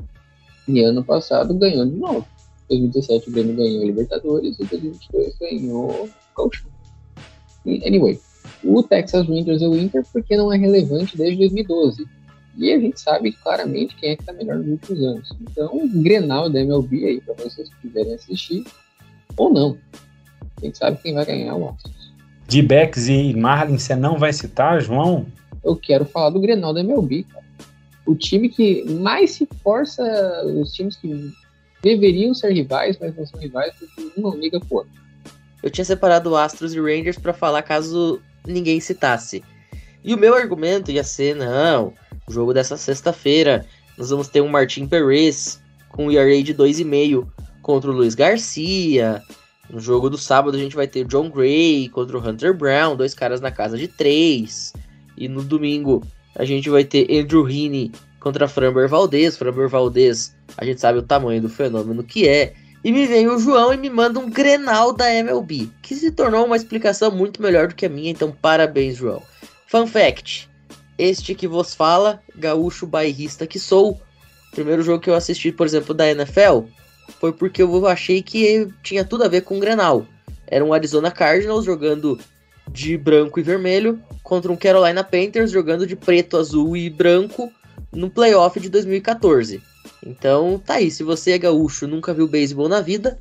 e 0.67 0.81
ano 0.81 1.03
passado 1.03 1.51
ganhou 1.55 1.87
de 1.87 1.95
novo. 1.95 2.27
Em 2.69 2.87
2017 2.87 3.27
o 3.27 3.33
Grêmio 3.33 3.55
ganhou 3.55 3.81
a 3.81 3.85
Libertadores 3.85 4.59
e 4.59 4.65
2022 4.65 5.35
ganhou 5.39 5.89
o 5.89 6.09
Gauchão. 6.37 6.69
Anyway, 7.65 8.19
o 8.64 8.84
Texas 8.84 9.28
Rangers 9.28 9.62
é 9.62 9.68
o 9.68 9.78
Inter 9.78 10.03
porque 10.12 10.36
não 10.36 10.51
é 10.51 10.57
relevante 10.57 11.18
desde 11.18 11.38
2012. 11.38 12.05
E 12.57 12.74
a 12.74 12.80
gente 12.80 12.99
sabe 12.99 13.32
claramente 13.32 13.95
quem 13.95 14.12
é 14.12 14.16
que 14.16 14.26
tá 14.26 14.34
melhor 14.34 14.57
nos 14.57 14.68
últimos 14.68 15.03
anos. 15.03 15.34
Então, 15.41 15.70
o 15.74 15.88
Grenal 16.01 16.49
da 16.49 16.60
MLB 16.60 17.05
aí, 17.05 17.22
para 17.22 17.36
vocês 17.36 17.70
que 17.70 17.88
quiserem 17.88 18.14
assistir, 18.14 18.66
ou 19.38 19.53
não. 19.53 19.78
A 20.62 20.66
gente 20.66 20.78
sabe 20.78 20.99
quem 21.01 21.14
vai 21.14 21.26
ganhar 21.26 21.55
o 21.55 21.70
Astros. 21.70 22.14
De 22.47 22.62
Becks 22.62 23.07
e 23.07 23.34
Marlin, 23.34 23.78
você 23.78 23.95
não 23.95 24.18
vai 24.18 24.34
citar, 24.34 24.82
João? 24.82 25.26
Eu 25.64 25.76
quero 25.76 26.03
falar 26.03 26.32
do 26.32 26.39
Grenal 26.39 26.74
da 26.74 26.82
MLB, 26.82 27.24
cara. 27.24 27.45
O 28.05 28.16
time 28.16 28.49
que 28.49 28.84
mais 28.91 29.32
se 29.32 29.47
força, 29.64 30.03
os 30.45 30.74
times 30.74 30.97
que 30.97 31.32
deveriam 31.82 32.34
ser 32.34 32.51
rivais, 32.51 32.97
mas 32.99 33.16
não 33.16 33.26
são 33.26 33.39
rivais 33.39 33.74
porque 33.78 34.20
um 34.20 34.22
não 34.22 34.36
liga 34.38 34.60
pro 34.60 34.78
outro. 34.80 34.91
Eu 35.62 35.70
tinha 35.70 35.86
separado 35.86 36.36
Astros 36.36 36.74
e 36.74 36.80
Rangers 36.80 37.18
para 37.18 37.34
falar 37.34 37.62
caso 37.62 38.22
ninguém 38.45 38.79
citasse. 38.79 39.43
E 40.03 40.13
o 40.13 40.17
meu 40.17 40.33
argumento 40.33 40.91
ia 40.91 41.03
ser, 41.03 41.35
não, 41.35 41.93
o 42.27 42.31
jogo 42.31 42.53
dessa 42.53 42.77
sexta-feira, 42.77 43.65
nós 43.97 44.09
vamos 44.09 44.27
ter 44.27 44.41
um 44.41 44.47
Martin 44.47 44.87
Perez 44.87 45.61
com 45.89 46.07
um 46.07 46.11
ERA 46.11 46.41
de 46.41 46.53
2,5 46.53 47.27
contra 47.61 47.91
o 47.91 47.93
Luiz 47.93 48.15
Garcia. 48.15 49.21
No 49.69 49.79
jogo 49.79 50.09
do 50.09 50.17
sábado 50.17 50.55
a 50.55 50.59
gente 50.59 50.75
vai 50.75 50.87
ter 50.87 51.05
John 51.05 51.29
Gray 51.29 51.89
contra 51.89 52.17
o 52.17 52.27
Hunter 52.27 52.53
Brown, 52.53 52.95
dois 52.95 53.13
caras 53.13 53.41
na 53.41 53.51
casa 53.51 53.77
de 53.77 53.87
3. 53.87 54.73
E 55.17 55.27
no 55.27 55.43
domingo 55.43 56.01
a 56.35 56.45
gente 56.45 56.69
vai 56.69 56.83
ter 56.83 57.05
Andrew 57.11 57.47
Heaney 57.47 57.91
contra 58.19 58.47
Framber 58.47 58.87
Valdez. 58.87 59.37
Framber 59.37 59.67
Valdez, 59.67 60.35
a 60.57 60.65
gente 60.65 60.79
sabe 60.79 60.99
o 60.99 61.03
tamanho 61.03 61.41
do 61.41 61.49
fenômeno 61.49 62.03
que 62.03 62.27
é. 62.27 62.53
E 62.84 62.91
me 62.91 63.05
vem 63.05 63.27
o 63.27 63.38
João 63.38 63.73
e 63.73 63.77
me 63.77 63.89
manda 63.89 64.19
um 64.19 64.30
Grenal 64.30 64.93
da 64.93 65.13
MLB, 65.13 65.69
que 65.82 65.95
se 65.95 66.11
tornou 66.11 66.45
uma 66.45 66.55
explicação 66.55 67.11
muito 67.11 67.41
melhor 67.41 67.67
do 67.67 67.75
que 67.75 67.86
a 67.86 67.89
minha, 67.89 68.09
então 68.09 68.32
parabéns, 68.32 68.95
João. 68.95 69.21
Fun 69.67 69.86
fact: 69.86 70.49
este 70.97 71.36
que 71.36 71.47
vos 71.47 71.73
fala, 71.73 72.21
gaúcho 72.36 72.88
bairrista 72.88 73.45
que 73.45 73.59
sou, 73.59 73.99
primeiro 74.51 74.82
jogo 74.82 75.01
que 75.01 75.09
eu 75.09 75.15
assisti, 75.15 75.51
por 75.51 75.65
exemplo, 75.65 75.93
da 75.93 76.09
NFL, 76.09 76.61
foi 77.19 77.34
porque 77.34 77.61
eu 77.61 77.88
achei 77.88 78.21
que 78.21 78.67
tinha 78.82 79.03
tudo 79.03 79.25
a 79.25 79.27
ver 79.27 79.41
com 79.41 79.57
o 79.57 79.59
Grenal. 79.59 80.05
Era 80.47 80.63
um 80.63 80.73
Arizona 80.73 81.11
Cardinals 81.11 81.65
jogando 81.65 82.17
de 82.71 82.97
branco 82.97 83.39
e 83.39 83.43
vermelho 83.43 84.01
contra 84.23 84.51
um 84.51 84.55
Carolina 84.55 85.03
Panthers 85.03 85.51
jogando 85.51 85.86
de 85.86 85.95
preto, 85.95 86.38
azul 86.38 86.77
e 86.77 86.89
branco 86.89 87.51
no 87.91 88.09
playoff 88.09 88.59
de 88.59 88.69
2014. 88.69 89.61
Então 90.06 90.60
tá 90.60 90.76
aí, 90.76 90.89
se 90.89 91.04
você 91.04 91.32
é 91.32 91.38
gaúcho 91.38 91.88
nunca 91.88 92.14
viu 92.14 92.28
beisebol 92.28 92.70
na 92.70 92.82
vida, 92.82 93.20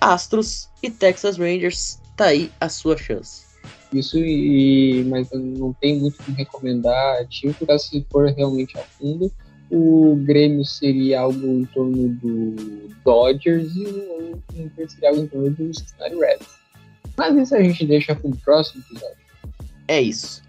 Astros 0.00 0.68
e 0.82 0.90
Texas 0.90 1.38
Rangers, 1.38 2.00
tá 2.16 2.26
aí 2.26 2.50
a 2.60 2.68
sua 2.68 2.96
chance. 2.96 3.44
Isso 3.92 4.18
e 4.18 5.04
mas 5.04 5.28
não 5.32 5.72
tem 5.74 5.98
muito 5.98 6.22
como 6.22 6.36
recomendar 6.36 7.26
time, 7.28 7.52
porque 7.52 7.78
se 7.78 8.06
for 8.10 8.26
realmente 8.30 8.78
a 8.78 8.82
fundo, 8.82 9.30
o 9.70 10.16
Grêmio 10.16 10.64
seria 10.64 11.20
algo 11.20 11.46
em 11.46 11.64
torno 11.66 12.08
do 12.08 12.88
Dodgers 13.04 13.74
e 13.74 13.84
o 13.84 14.42
Inter 14.54 14.90
seria 14.90 15.10
algo 15.10 15.22
em 15.22 15.26
torno 15.26 15.50
do 15.50 15.74
Cincinnati 15.74 16.14
Reds. 16.16 16.48
Mas 17.16 17.36
isso 17.36 17.54
a 17.54 17.62
gente 17.62 17.86
deixa 17.86 18.14
para 18.14 18.30
o 18.30 18.36
próximo 18.36 18.82
episódio. 18.88 19.16
É 19.88 20.00
isso. 20.00 20.42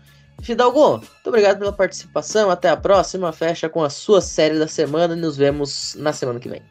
Fidalgo, 0.44 0.98
muito 0.98 1.28
obrigado 1.28 1.58
pela 1.58 1.72
participação. 1.72 2.50
Até 2.50 2.70
a 2.70 2.76
próxima. 2.76 3.32
Fecha 3.32 3.70
com 3.70 3.82
a 3.82 3.90
sua 3.90 4.20
série 4.20 4.60
da 4.60 4.68
semana 4.68 5.16
e 5.16 5.18
nos 5.18 5.38
vemos 5.38 5.96
na 5.98 6.12
semana 6.12 6.38
que 6.38 6.50
vem. 6.50 6.62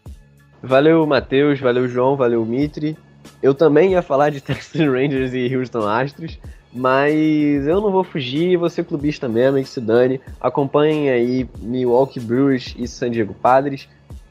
Valeu, 0.62 1.06
Matheus. 1.06 1.58
Valeu, 1.58 1.88
João. 1.88 2.14
Valeu, 2.14 2.44
Mitri. 2.44 2.98
Eu 3.42 3.54
também 3.54 3.92
ia 3.92 4.02
falar 4.02 4.28
de 4.28 4.40
Texas 4.44 4.78
Rangers 4.78 5.32
e 5.32 5.56
Houston 5.56 5.88
Astros, 5.88 6.38
mas 6.70 7.66
eu 7.66 7.80
não 7.80 7.90
vou 7.90 8.04
fugir. 8.04 8.58
Você 8.58 8.84
clubista 8.84 9.26
mesmo, 9.26 9.58
que 9.58 9.68
se 9.68 9.80
dane. 9.80 10.20
Acompanhem 10.38 11.08
aí 11.08 11.48
Milwaukee 11.58 12.20
Brewers 12.20 12.74
e 12.76 12.86
San 12.86 13.10
Diego 13.10 13.32
Padres. 13.32 13.88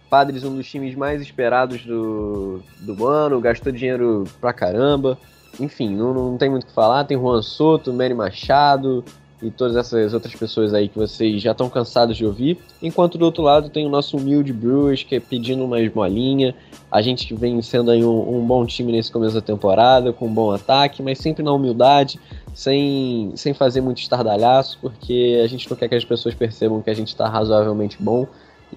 Padres, 0.07 0.43
um 0.43 0.55
dos 0.55 0.69
times 0.69 0.93
mais 0.93 1.19
esperados 1.19 1.83
do, 1.83 2.61
do 2.79 3.07
ano, 3.07 3.41
gastou 3.41 3.71
dinheiro 3.71 4.25
pra 4.39 4.53
caramba. 4.53 5.17
Enfim, 5.59 5.95
não, 5.95 6.13
não 6.13 6.37
tem 6.37 6.49
muito 6.49 6.63
o 6.63 6.67
que 6.67 6.73
falar. 6.73 7.05
Tem 7.05 7.17
Juan 7.17 7.41
Soto, 7.41 7.91
Manny 7.91 8.13
Machado, 8.13 9.03
e 9.41 9.49
todas 9.49 9.75
essas 9.75 10.13
outras 10.13 10.35
pessoas 10.35 10.73
aí 10.73 10.87
que 10.87 10.97
vocês 10.97 11.41
já 11.41 11.51
estão 11.51 11.69
cansados 11.69 12.15
de 12.15 12.25
ouvir. 12.25 12.59
Enquanto 12.81 13.17
do 13.17 13.25
outro 13.25 13.41
lado 13.41 13.69
tem 13.69 13.85
o 13.85 13.89
nosso 13.89 14.17
humilde 14.17 14.53
Brewers, 14.53 15.03
que 15.03 15.15
é 15.15 15.19
pedindo 15.19 15.65
uma 15.65 15.79
esmolinha. 15.81 16.55
A 16.91 17.01
gente 17.01 17.25
que 17.25 17.33
vem 17.33 17.59
sendo 17.61 17.89
aí 17.89 18.03
um, 18.03 18.37
um, 18.37 18.45
bom 18.45 18.65
time 18.65 18.91
nesse 18.91 19.11
começo 19.11 19.33
da 19.33 19.41
temporada, 19.41 20.13
com 20.13 20.27
um 20.27 20.33
bom 20.33 20.51
ataque, 20.51 21.01
mas 21.01 21.17
sempre 21.17 21.43
na 21.43 21.51
humildade, 21.51 22.19
sem, 22.53 23.31
sem 23.35 23.53
fazer 23.53 23.81
muito 23.81 24.01
estardalhaço, 24.01 24.77
porque 24.79 25.41
a 25.43 25.47
gente 25.47 25.69
não 25.69 25.75
quer 25.75 25.89
que 25.89 25.95
as 25.95 26.05
pessoas 26.05 26.35
percebam 26.35 26.81
que 26.81 26.89
a 26.89 26.93
gente 26.93 27.07
está 27.07 27.27
razoavelmente 27.27 27.97
bom 27.99 28.27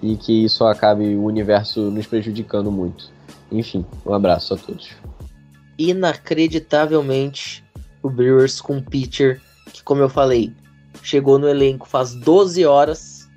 e 0.01 0.15
que 0.15 0.45
isso 0.45 0.65
acabe 0.65 1.15
o 1.15 1.25
universo 1.25 1.91
nos 1.91 2.07
prejudicando 2.07 2.71
muito. 2.71 3.13
Enfim, 3.51 3.85
um 4.05 4.13
abraço 4.13 4.53
a 4.53 4.57
todos. 4.57 4.89
Inacreditavelmente, 5.77 7.63
o 8.01 8.09
Brewers 8.09 8.59
com 8.61 8.81
pitcher 8.81 9.41
que, 9.75 9.83
como 9.83 10.01
eu 10.01 10.09
falei, 10.09 10.51
chegou 11.01 11.37
no 11.37 11.47
elenco 11.47 11.87
faz 11.87 12.13
12 12.13 12.65
horas, 12.65 13.29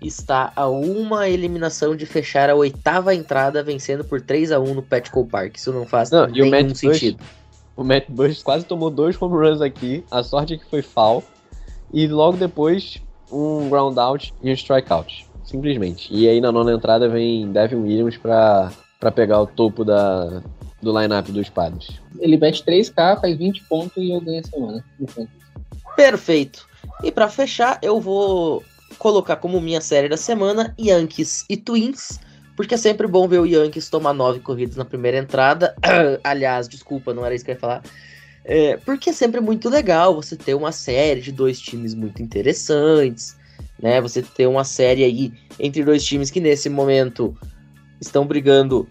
está 0.00 0.52
a 0.56 0.68
uma 0.68 1.28
eliminação 1.28 1.94
de 1.94 2.06
fechar 2.06 2.48
a 2.48 2.54
oitava 2.54 3.14
entrada, 3.14 3.62
vencendo 3.62 4.04
por 4.04 4.20
3 4.20 4.52
a 4.52 4.60
1 4.60 4.74
no 4.74 4.82
Petco 4.82 5.26
Park. 5.26 5.56
Isso 5.56 5.72
não 5.72 5.86
faz 5.86 6.10
não, 6.10 6.26
nenhum 6.26 6.74
sentido. 6.74 7.18
Bush, 7.18 7.26
o 7.76 7.84
Matt 7.84 8.04
Bush 8.08 8.42
quase 8.42 8.64
tomou 8.64 8.90
dois 8.90 9.20
home 9.20 9.34
runs 9.34 9.60
aqui, 9.60 10.04
a 10.10 10.22
sorte 10.22 10.54
é 10.54 10.56
que 10.56 10.68
foi 10.68 10.82
foul, 10.82 11.22
e 11.92 12.06
logo 12.06 12.36
depois 12.36 13.00
um 13.30 13.68
ground 13.68 13.96
out 13.98 14.34
e 14.42 14.50
um 14.50 14.52
strikeout. 14.52 15.26
Simplesmente. 15.44 16.14
E 16.14 16.28
aí 16.28 16.40
na 16.40 16.52
nona 16.52 16.72
entrada 16.72 17.08
vem 17.08 17.50
Devin 17.50 17.76
Williams 17.76 18.16
para 18.16 18.70
pegar 19.12 19.40
o 19.40 19.46
topo 19.46 19.84
da, 19.84 20.42
do 20.80 20.98
lineup 20.98 21.28
dos 21.28 21.48
padres. 21.48 22.00
Ele 22.18 22.36
mete 22.36 22.64
3K, 22.64 23.20
faz 23.20 23.36
20 23.36 23.64
pontos 23.64 23.96
e 23.96 24.12
eu 24.12 24.20
ganho 24.20 24.40
a 24.40 24.44
semana. 24.44 24.84
Perfeito. 26.00 26.66
E 27.04 27.12
para 27.12 27.28
fechar, 27.28 27.78
eu 27.82 28.00
vou 28.00 28.64
colocar 28.98 29.36
como 29.36 29.60
minha 29.60 29.82
série 29.82 30.08
da 30.08 30.16
semana 30.16 30.74
Yankees 30.80 31.44
e 31.46 31.58
Twins, 31.58 32.18
porque 32.56 32.74
é 32.74 32.78
sempre 32.78 33.06
bom 33.06 33.28
ver 33.28 33.38
o 33.38 33.44
Yankees 33.44 33.90
tomar 33.90 34.14
nove 34.14 34.40
corridas 34.40 34.76
na 34.76 34.84
primeira 34.86 35.18
entrada. 35.18 35.76
Aliás, 36.24 36.66
desculpa, 36.66 37.12
não 37.12 37.22
era 37.22 37.34
isso 37.34 37.44
que 37.44 37.50
eu 37.50 37.54
ia 37.54 37.60
falar. 37.60 37.82
É, 38.46 38.78
porque 38.78 39.10
é 39.10 39.12
sempre 39.12 39.42
muito 39.42 39.68
legal 39.68 40.14
você 40.14 40.36
ter 40.36 40.54
uma 40.54 40.72
série 40.72 41.20
de 41.20 41.32
dois 41.32 41.60
times 41.60 41.94
muito 41.94 42.22
interessantes, 42.22 43.36
né? 43.78 44.00
Você 44.00 44.22
ter 44.22 44.46
uma 44.46 44.64
série 44.64 45.04
aí 45.04 45.34
entre 45.58 45.84
dois 45.84 46.02
times 46.02 46.30
que 46.30 46.40
nesse 46.40 46.70
momento 46.70 47.36
estão 48.00 48.26
brigando 48.26 48.88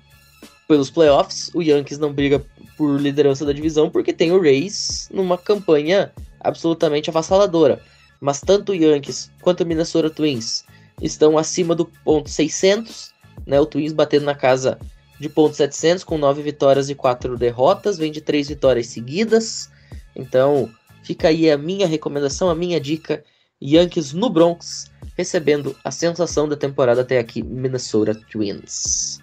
pelos 0.67 0.91
playoffs. 0.91 1.49
O 1.55 1.63
Yankees 1.63 1.97
não 1.97 2.13
briga 2.13 2.39
por 2.77 3.01
liderança 3.01 3.43
da 3.43 3.51
divisão 3.51 3.89
porque 3.89 4.13
tem 4.13 4.31
o 4.31 4.39
Rays 4.39 5.09
numa 5.11 5.39
campanha 5.39 6.11
absolutamente 6.39 7.09
avassaladora, 7.09 7.81
mas 8.19 8.41
tanto 8.41 8.73
Yankees 8.73 9.31
quanto 9.41 9.65
Minnesota 9.65 10.09
Twins 10.09 10.63
estão 11.01 11.37
acima 11.37 11.75
do 11.75 11.85
ponto 11.85 12.29
600, 12.29 13.13
né? 13.45 13.59
O 13.59 13.65
Twins 13.65 13.93
batendo 13.93 14.25
na 14.25 14.35
casa 14.35 14.77
de 15.19 15.29
ponto 15.29 15.55
700 15.55 16.03
com 16.03 16.17
9 16.17 16.41
vitórias 16.41 16.89
e 16.89 16.95
4 16.95 17.37
derrotas, 17.37 17.97
vem 17.97 18.11
de 18.11 18.21
3 18.21 18.49
vitórias 18.49 18.87
seguidas. 18.87 19.69
Então, 20.15 20.69
fica 21.03 21.27
aí 21.27 21.49
a 21.51 21.57
minha 21.57 21.87
recomendação, 21.87 22.49
a 22.49 22.55
minha 22.55 22.79
dica, 22.79 23.23
Yankees 23.61 24.13
no 24.13 24.29
Bronx, 24.29 24.89
recebendo 25.17 25.75
a 25.83 25.91
sensação 25.91 26.47
da 26.47 26.55
temporada 26.55 27.01
até 27.01 27.19
aqui, 27.19 27.43
Minnesota 27.43 28.15
Twins. 28.31 29.19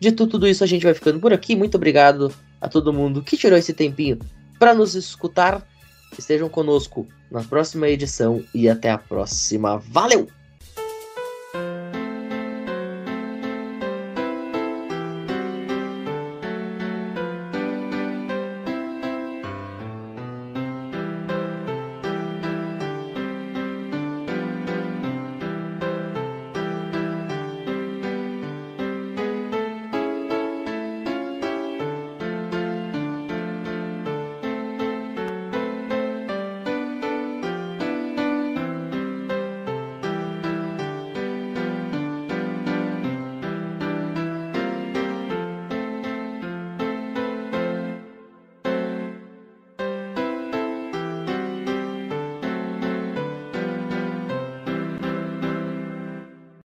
Dito 0.00 0.26
tudo 0.26 0.46
isso, 0.46 0.64
a 0.64 0.66
gente 0.66 0.84
vai 0.84 0.94
ficando 0.94 1.20
por 1.20 1.32
aqui. 1.32 1.54
Muito 1.54 1.76
obrigado 1.76 2.32
a 2.60 2.68
todo 2.68 2.92
mundo 2.92 3.22
que 3.22 3.36
tirou 3.36 3.58
esse 3.58 3.72
tempinho 3.72 4.18
para 4.58 4.74
nos 4.74 4.94
escutar. 4.94 5.66
Estejam 6.18 6.48
conosco 6.48 7.06
na 7.30 7.42
próxima 7.42 7.88
edição 7.88 8.42
e 8.54 8.68
até 8.68 8.90
a 8.90 8.98
próxima. 8.98 9.78
Valeu! 9.78 10.28